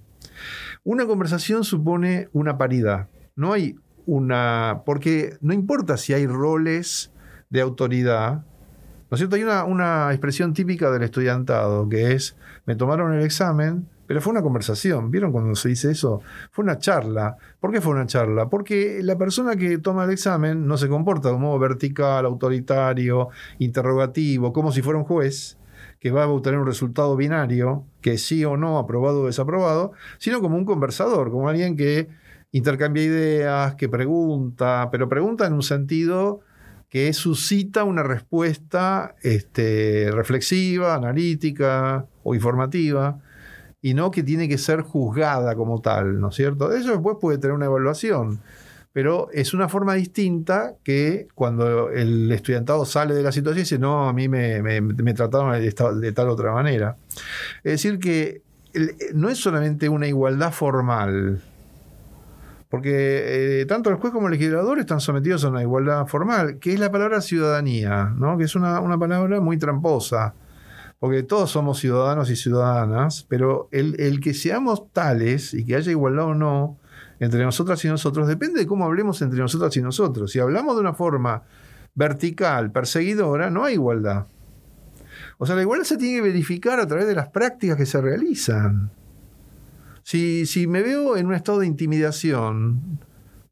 Una 0.85 1.07
conversación 1.07 1.65
supone 1.65 2.29
una 2.33 2.59
paridad. 2.59 3.09
No 3.37 3.53
hay 3.53 3.77
una. 4.07 4.83
Porque 4.85 5.37
no 5.41 5.53
importa 5.55 5.97
si 5.97 6.13
hay 6.13 6.27
roles 6.27 7.13
de 7.49 7.61
autoridad. 7.61 8.45
¿No 9.11 9.15
es 9.15 9.19
cierto? 9.19 9.37
Hay 9.37 9.43
una, 9.43 9.65
una 9.65 10.11
expresión 10.11 10.53
típica 10.53 10.91
del 10.91 11.03
estudiantado 11.03 11.89
que 11.89 12.13
es: 12.13 12.37
me 12.67 12.77
tomaron 12.77 13.15
el 13.15 13.23
examen, 13.23 13.89
pero 14.11 14.21
fue 14.21 14.33
una 14.33 14.43
conversación. 14.43 15.13
¿Vieron 15.13 15.31
cuando 15.31 15.55
se 15.55 15.69
dice 15.69 15.93
eso? 15.93 16.21
Fue 16.51 16.65
una 16.65 16.81
charla. 16.81 17.37
¿Por 17.61 17.71
qué 17.71 17.81
fue 17.81 17.93
una 17.93 18.07
charla? 18.07 18.49
Porque 18.49 18.99
la 19.05 19.17
persona 19.17 19.55
que 19.55 19.79
toma 19.79 20.03
el 20.03 20.11
examen 20.11 20.67
no 20.67 20.77
se 20.79 20.89
comporta 20.89 21.29
de 21.29 21.37
un 21.37 21.43
modo 21.43 21.61
vertical, 21.61 22.27
autoritario, 22.27 23.29
interrogativo, 23.61 24.53
como 24.53 24.73
si 24.73 24.83
fuera 24.83 24.99
un 24.99 25.05
juez 25.05 25.59
que 26.01 26.11
va 26.11 26.25
a 26.25 26.27
obtener 26.27 26.59
un 26.59 26.67
resultado 26.67 27.15
binario, 27.15 27.85
que 28.01 28.19
sí 28.19 28.45
o 28.45 28.57
no, 28.57 28.79
aprobado 28.79 29.23
o 29.23 29.27
desaprobado, 29.27 29.93
sino 30.19 30.41
como 30.41 30.57
un 30.57 30.65
conversador, 30.65 31.31
como 31.31 31.49
alguien 31.49 31.77
que 31.77 32.09
intercambia 32.51 33.05
ideas, 33.05 33.77
que 33.77 33.89
pregunta, 33.89 34.89
pero 34.91 35.09
pregunta 35.09 35.47
en 35.47 35.53
un 35.53 35.63
sentido 35.63 36.41
que 36.89 37.13
suscita 37.13 37.85
una 37.85 38.03
respuesta 38.03 39.15
este, 39.23 40.11
reflexiva, 40.11 40.97
analítica 40.97 42.07
o 42.25 42.35
informativa, 42.35 43.21
y 43.83 43.95
no 43.95 44.11
que 44.11 44.23
tiene 44.23 44.49
que 44.49 44.59
ser 44.59 44.83
juzgada 44.83 45.55
como 45.55 45.81
tal, 45.81 46.21
¿no 46.21 46.29
es 46.29 46.35
cierto? 46.35 46.73
Eso 46.73 46.93
después 46.93 47.17
puede 47.21 47.39
tener 47.39 47.55
una 47.55 47.67
evaluación, 47.67 48.41
pero 48.93 49.29
es 49.33 49.55
una 49.55 49.69
forma 49.69 49.95
distinta 49.95 50.75
que 50.83 51.29
cuando 51.35 51.91
el 51.91 52.31
estudiantado 52.33 52.85
sale 52.85 53.15
de 53.15 53.23
la 53.23 53.33
situación 53.33 53.59
y 53.59 53.63
dice, 53.63 53.79
no, 53.79 54.09
a 54.09 54.13
mí 54.13 54.29
me, 54.29 55.15
trataron 55.15 55.53
de, 55.53 56.13
tal 56.13 56.29
otra 56.29 56.53
manera. 56.53 56.97
Es 57.63 57.73
decir, 57.73 57.99
que 57.99 58.43
no 59.15 59.29
es 59.29 59.39
solamente 59.39 59.89
una 59.89 60.09
igualdad 60.09 60.53
formal, 60.53 61.41
porque 62.69 63.61
eh, 63.61 63.67
tanto 63.67 63.91
el 63.91 63.97
juez 63.97 64.13
como 64.13 64.29
el 64.29 64.33
legislador 64.33 64.79
están 64.79 65.01
sometidos 65.01 65.45
a 65.45 65.49
una 65.49 65.63
igualdad 65.63 66.07
formal, 66.07 66.59
que 66.59 66.73
es 66.73 66.81
la 66.81 66.91
palabra 66.91 67.21
ciudadanía, 67.21 68.13
¿no? 68.17 68.37
que 68.39 68.45
es 68.45 68.55
una, 68.55 68.81
una 68.81 68.99
palabra 68.99 69.41
muy 69.41 69.57
tramposa, 69.57 70.35
porque 71.01 71.23
todos 71.23 71.51
somos 71.51 71.79
ciudadanos 71.79 72.31
y 72.31 72.37
ciudadanas, 72.37 73.25
pero 73.27 73.71
el, 73.73 74.21
que 74.21 74.35
seamos 74.35 74.93
tales 74.93 75.55
y 75.55 75.65
que 75.65 75.75
haya 75.75 75.91
igualdad 75.91 76.27
o 76.27 76.35
no 76.35 76.79
entre 77.21 77.43
nosotras 77.43 77.83
y 77.87 77.89
nosotros 77.89 78.29
depende 78.29 78.61
de 78.61 78.67
cómo 78.67 78.85
hablemos 78.85 79.21
entre 79.23 79.41
nosotras 79.41 79.75
y 79.79 79.83
nosotros. 79.83 80.31
Si 80.31 80.39
hablamos 80.39 80.75
de 80.77 80.83
una 80.83 80.93
forma 80.93 81.43
vertical, 81.95 82.71
perseguidora, 82.71 83.49
no 83.49 83.65
hay 83.65 83.75
igualdad. 83.75 84.27
O 85.39 85.47
sea, 85.47 85.57
la 85.57 85.63
igualdad 85.63 85.87
se 85.87 85.97
tiene 85.97 86.17
que 86.17 86.23
verificar 86.23 86.79
a 86.81 86.87
través 86.87 87.07
de 87.07 87.15
las 87.15 87.31
prácticas 87.31 87.79
que 87.79 87.87
se 87.87 87.99
realizan. 88.01 88.91
Si, 90.03 90.45
si 90.45 90.67
me 90.67 90.83
veo 90.83 91.17
en 91.17 91.27
un 91.27 91.35
estado 91.35 91.61
de 91.61 91.67
intimidación 91.67 93.01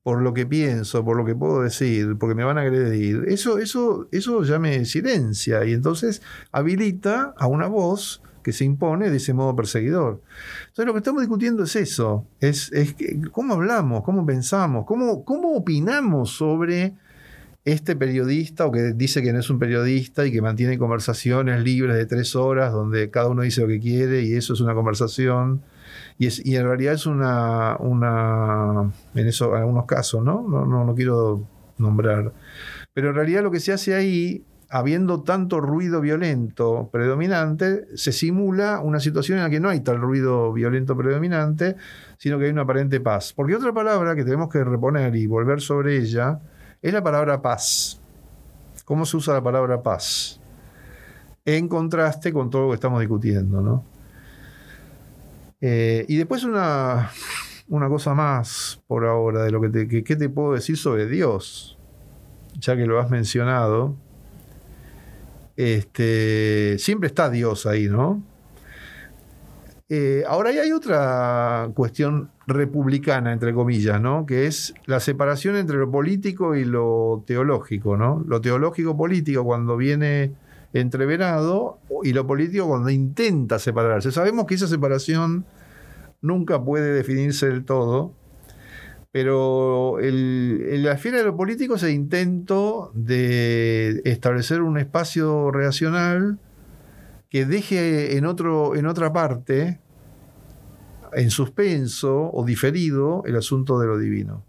por 0.09 0.23
lo 0.23 0.33
que 0.33 0.47
pienso, 0.47 1.05
por 1.05 1.19
lo 1.19 1.27
que 1.27 1.35
puedo 1.35 1.61
decir, 1.61 2.17
porque 2.19 2.35
me 2.35 2.43
van 2.43 2.57
a 2.57 2.63
agredir, 2.63 3.25
eso, 3.29 3.59
eso, 3.59 4.09
eso 4.11 4.43
ya 4.43 4.59
me 4.59 4.87
silencia 4.87 5.67
y 5.67 5.75
entonces 5.75 6.23
habilita 6.51 7.35
a 7.37 7.47
una 7.47 7.67
voz 7.67 8.23
que 8.43 8.55
se 8.55 8.65
impone 8.65 9.11
de 9.11 9.19
ese 9.19 9.35
modo 9.35 9.55
perseguidor. 9.55 10.23
Entonces 10.69 10.87
lo 10.87 10.95
que 10.95 11.01
estamos 11.01 11.21
discutiendo 11.21 11.65
es 11.65 11.77
eso, 11.77 12.25
es, 12.41 12.73
es 12.73 12.97
cómo 13.33 13.53
hablamos, 13.53 14.03
cómo 14.03 14.25
pensamos, 14.25 14.87
cómo, 14.87 15.27
cómo 15.27 15.55
opinamos 15.55 16.31
sobre 16.31 16.95
este 17.73 17.97
periodista 17.97 18.67
o 18.67 18.73
que 18.73 18.93
dice 18.93 19.23
que 19.23 19.33
no 19.33 19.41
es 19.41 19.51
un 19.51 19.59
periodista 19.59 20.27
y 20.27 20.33
que 20.33 20.43
mantiene 20.43 20.79
conversaciones 20.79 21.63
libres 21.63 21.97
de 21.97 22.07
tres 22.07 22.35
horas 22.37 22.73
donde 22.73 23.11
cada 23.11 23.29
uno 23.29 23.43
dice 23.43 23.63
lo 23.63 23.69
que 23.69 23.81
quiere 23.81 24.23
y 24.23 24.35
eso 24.35 24.55
es 24.55 24.61
una 24.61 24.75
conversación 24.75 25.63
y, 26.19 26.57
en 26.57 26.65
realidad 26.65 26.95
es 26.95 27.07
una, 27.07 27.77
una 27.79 28.93
en 29.15 29.27
eso 29.27 29.55
en 29.55 29.63
algunos 29.63 29.87
casos 29.87 30.23
¿no? 30.25 30.47
No, 30.49 30.67
no 30.67 30.85
no 30.85 30.95
quiero 30.95 31.47
nombrar 31.79 32.33
pero 32.93 33.11
en 33.11 33.15
realidad 33.15 33.43
lo 33.43 33.51
que 33.51 33.61
se 33.61 33.73
hace 33.73 33.95
ahí 33.95 34.45
habiendo 34.71 35.23
tanto 35.23 35.61
ruido 35.61 36.01
violento 36.01 36.91
predominante, 36.93 37.87
se 37.97 38.13
simula 38.13 38.81
una 38.81 39.01
situación 39.01 39.39
en 39.39 39.45
la 39.45 39.51
que 39.51 39.61
no 39.61 39.71
hay 39.71 39.81
tal 39.81 39.99
ruido 39.99 40.53
violento 40.53 40.97
predominante, 40.97 41.77
sino 42.19 42.39
que 42.39 42.47
hay 42.47 42.51
una 42.51 42.63
aparente 42.63 43.01
paz. 43.01 43.33
Porque 43.33 43.57
otra 43.57 43.73
palabra 43.73 44.15
que 44.15 44.25
tenemos 44.25 44.51
que 44.51 44.63
reponer 44.63 45.17
y 45.17 45.27
volver 45.27 45.61
sobre 45.61 45.97
ella 45.97 46.41
es 46.83 46.93
la 46.93 47.03
palabra 47.03 47.41
paz. 47.43 48.01
¿Cómo 48.85 49.05
se 49.05 49.17
usa 49.17 49.35
la 49.35 49.43
palabra 49.43 49.83
paz? 49.83 50.41
En 51.45 51.69
contraste 51.69 52.33
con 52.33 52.51
todo 52.51 52.63
lo 52.63 52.69
que 52.71 52.75
estamos 52.75 53.01
discutiendo, 53.01 53.61
¿no? 53.61 53.85
Eh, 55.61 56.05
y 56.09 56.17
después 56.17 56.45
una, 56.45 57.11
una 57.69 57.89
cosa 57.89 58.15
más 58.15 58.81
por 58.87 59.05
ahora 59.07 59.43
de 59.45 59.51
lo 59.51 59.61
que 59.61 59.69
te, 59.71 59.89
que- 59.89 60.05
¿qué 60.05 60.17
te 60.17 60.29
puedo 60.29 60.53
decir 60.55 60.77
sobre 60.77 61.07
Dios, 61.07 61.77
ya 62.61 62.77
que 62.77 62.87
lo 62.87 63.01
has 63.01 63.11
mencionado. 63.11 63.95
Este, 65.57 66.77
siempre 66.79 67.09
está 67.09 67.29
Dios 67.31 67.67
ahí, 67.67 67.89
¿no? 67.89 68.23
Eh, 69.91 70.23
ahora 70.27 70.51
hay 70.51 70.71
otra 70.73 71.71
cuestión 71.75 72.31
republicana, 72.47 73.33
entre 73.33 73.55
comillas, 73.55 74.01
¿no? 74.01 74.27
Que 74.27 74.47
es 74.47 74.75
la 74.85 75.01
separación 75.01 75.57
entre 75.57 75.79
lo 75.79 75.91
político 75.91 76.55
y 76.55 76.67
lo 76.67 77.25
teológico, 77.27 77.97
¿no? 77.97 78.23
Lo 78.27 78.43
teológico 78.43 78.99
político 78.99 79.45
cuando 79.45 79.79
viene 79.79 80.35
entreverado 80.75 81.79
y 82.03 82.13
lo 82.13 82.27
político 82.27 82.69
cuando 82.69 82.91
intenta 82.91 83.59
separarse. 83.59 84.13
Sabemos 84.13 84.45
que 84.45 84.57
esa 84.57 84.67
separación 84.67 85.47
nunca 86.21 86.63
puede 86.63 86.93
definirse 86.93 87.47
del 87.49 87.65
todo, 87.65 88.13
pero 89.11 90.01
en 90.01 90.83
la 90.83 90.93
esfera 90.93 91.17
de 91.17 91.25
lo 91.25 91.35
político 91.35 91.77
es 91.77 91.83
el 91.85 91.93
intento 91.93 92.93
de 92.95 94.03
establecer 94.05 94.61
un 94.61 94.79
espacio 94.79 95.51
reacional 95.51 96.39
que 97.29 97.45
deje 97.45 98.17
en, 98.17 98.25
otro, 98.25 98.75
en 98.75 98.87
otra 98.87 99.13
parte, 99.13 99.81
en 101.13 101.31
suspenso 101.31 102.31
o 102.33 102.45
diferido, 102.45 103.23
el 103.27 103.37
asunto 103.37 103.79
de 103.79 103.87
lo 103.87 103.99
divino. 103.99 104.45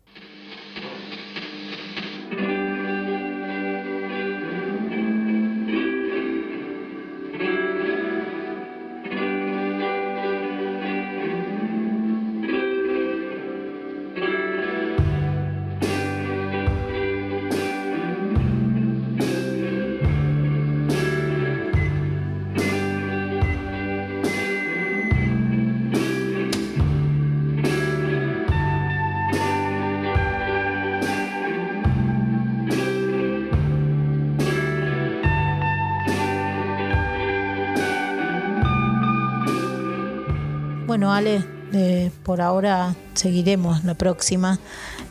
Bueno, 40.99 41.13
Ale, 41.13 41.45
eh, 41.71 42.11
por 42.23 42.41
ahora 42.41 42.93
seguiremos 43.13 43.85
la 43.85 43.93
próxima. 43.93 44.59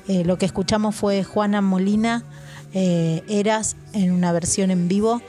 Eh, 0.07 0.23
lo 0.23 0.37
que 0.37 0.45
escuchamos 0.45 0.95
fue 0.95 1.25
Juana 1.25 1.63
Molina, 1.63 2.25
eh, 2.75 3.23
Eras, 3.27 3.75
en 3.95 4.13
una 4.13 4.31
versión 4.33 4.71
en 4.71 4.87
vivo, 4.87 5.23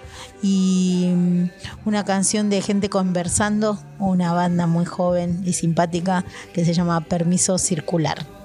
y 0.43 1.13
mm, 1.15 1.43
una 1.85 2.03
canción 2.03 2.49
de 2.49 2.61
gente 2.61 2.89
conversando, 2.89 3.79
una 3.99 4.33
banda 4.33 4.67
muy 4.67 4.83
joven 4.83 5.43
y 5.45 5.53
simpática 5.53 6.25
que 6.53 6.65
se 6.65 6.73
llama 6.73 6.99
Permiso 7.05 7.57
Circular. 7.57 8.38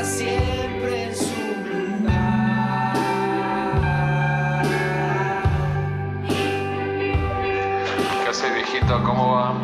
Siempre 0.00 1.04
en 1.04 1.14
su 1.14 1.26
lugar. 1.68 2.94
¿Qué 8.24 8.30
hace 8.30 8.50
viejito? 8.54 9.02
¿Cómo 9.04 9.34
va? 9.34 9.54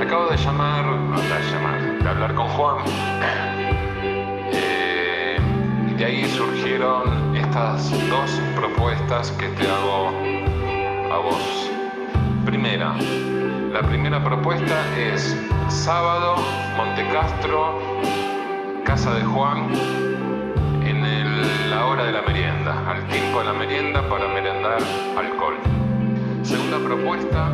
Acabo 0.00 0.28
de 0.28 0.36
llamar, 0.36 0.86
no, 0.86 1.20
de 1.20 1.28
llamar, 1.50 2.02
de 2.02 2.08
hablar 2.08 2.34
con 2.34 2.48
Juan. 2.50 2.84
Eh, 4.52 5.38
de 5.96 6.04
ahí 6.04 6.24
surgieron 6.36 7.36
estas 7.36 7.90
dos 8.08 8.30
propuestas 8.54 9.32
que 9.32 9.48
te 9.48 9.68
hago 9.68 10.10
a 11.12 11.18
vos. 11.18 11.70
Primera, 12.44 12.94
la 13.72 13.82
primera 13.82 14.22
propuesta 14.22 14.84
es 14.96 15.36
sábado, 15.68 16.36
Montecastro, 16.76 17.93
de 19.12 19.22
Juan, 19.22 19.68
en 20.82 21.70
la 21.70 21.84
hora 21.84 22.04
de 22.04 22.12
la 22.12 22.22
merienda, 22.22 22.90
al 22.90 23.06
tiempo 23.08 23.40
de 23.40 23.44
la 23.44 23.52
merienda 23.52 24.08
para 24.08 24.26
merendar 24.28 24.78
alcohol. 25.18 25.56
Segunda 26.42 26.78
propuesta, 26.78 27.52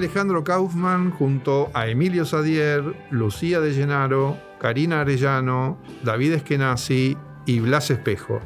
Alejandro 0.00 0.42
Kaufman 0.44 1.10
junto 1.10 1.70
a 1.74 1.86
Emilio 1.86 2.24
Sadier, 2.24 2.82
Lucía 3.10 3.60
de 3.60 3.74
Llenaro, 3.74 4.38
Karina 4.58 5.02
Arellano, 5.02 5.76
David 6.02 6.32
Eskenazi 6.32 7.18
y 7.44 7.60
Blas 7.60 7.90
Espejo. 7.90 8.40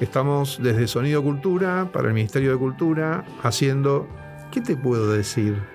Estamos 0.00 0.58
desde 0.62 0.86
Sonido 0.86 1.22
Cultura 1.22 1.90
para 1.92 2.08
el 2.08 2.14
Ministerio 2.14 2.52
de 2.52 2.56
Cultura 2.56 3.26
haciendo 3.42 4.08
¿Qué 4.50 4.62
te 4.62 4.74
puedo 4.74 5.12
decir? 5.12 5.73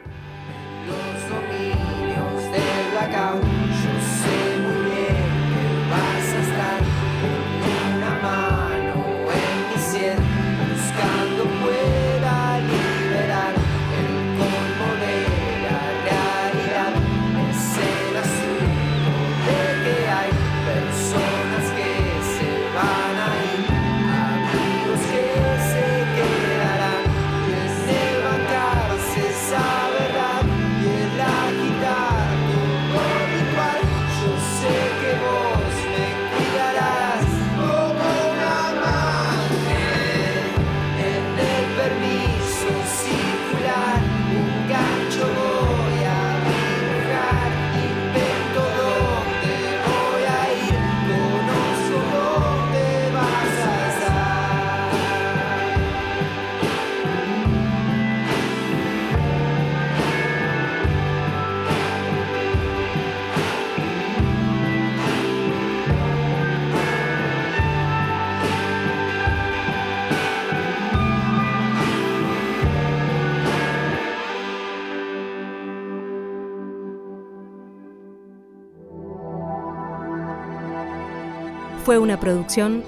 Fue 81.90 81.98
una 81.98 82.20
producción 82.20 82.84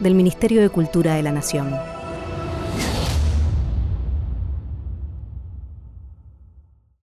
del 0.00 0.16
Ministerio 0.16 0.60
de 0.60 0.68
Cultura 0.68 1.14
de 1.14 1.22
la 1.22 1.30
Nación. 1.30 1.72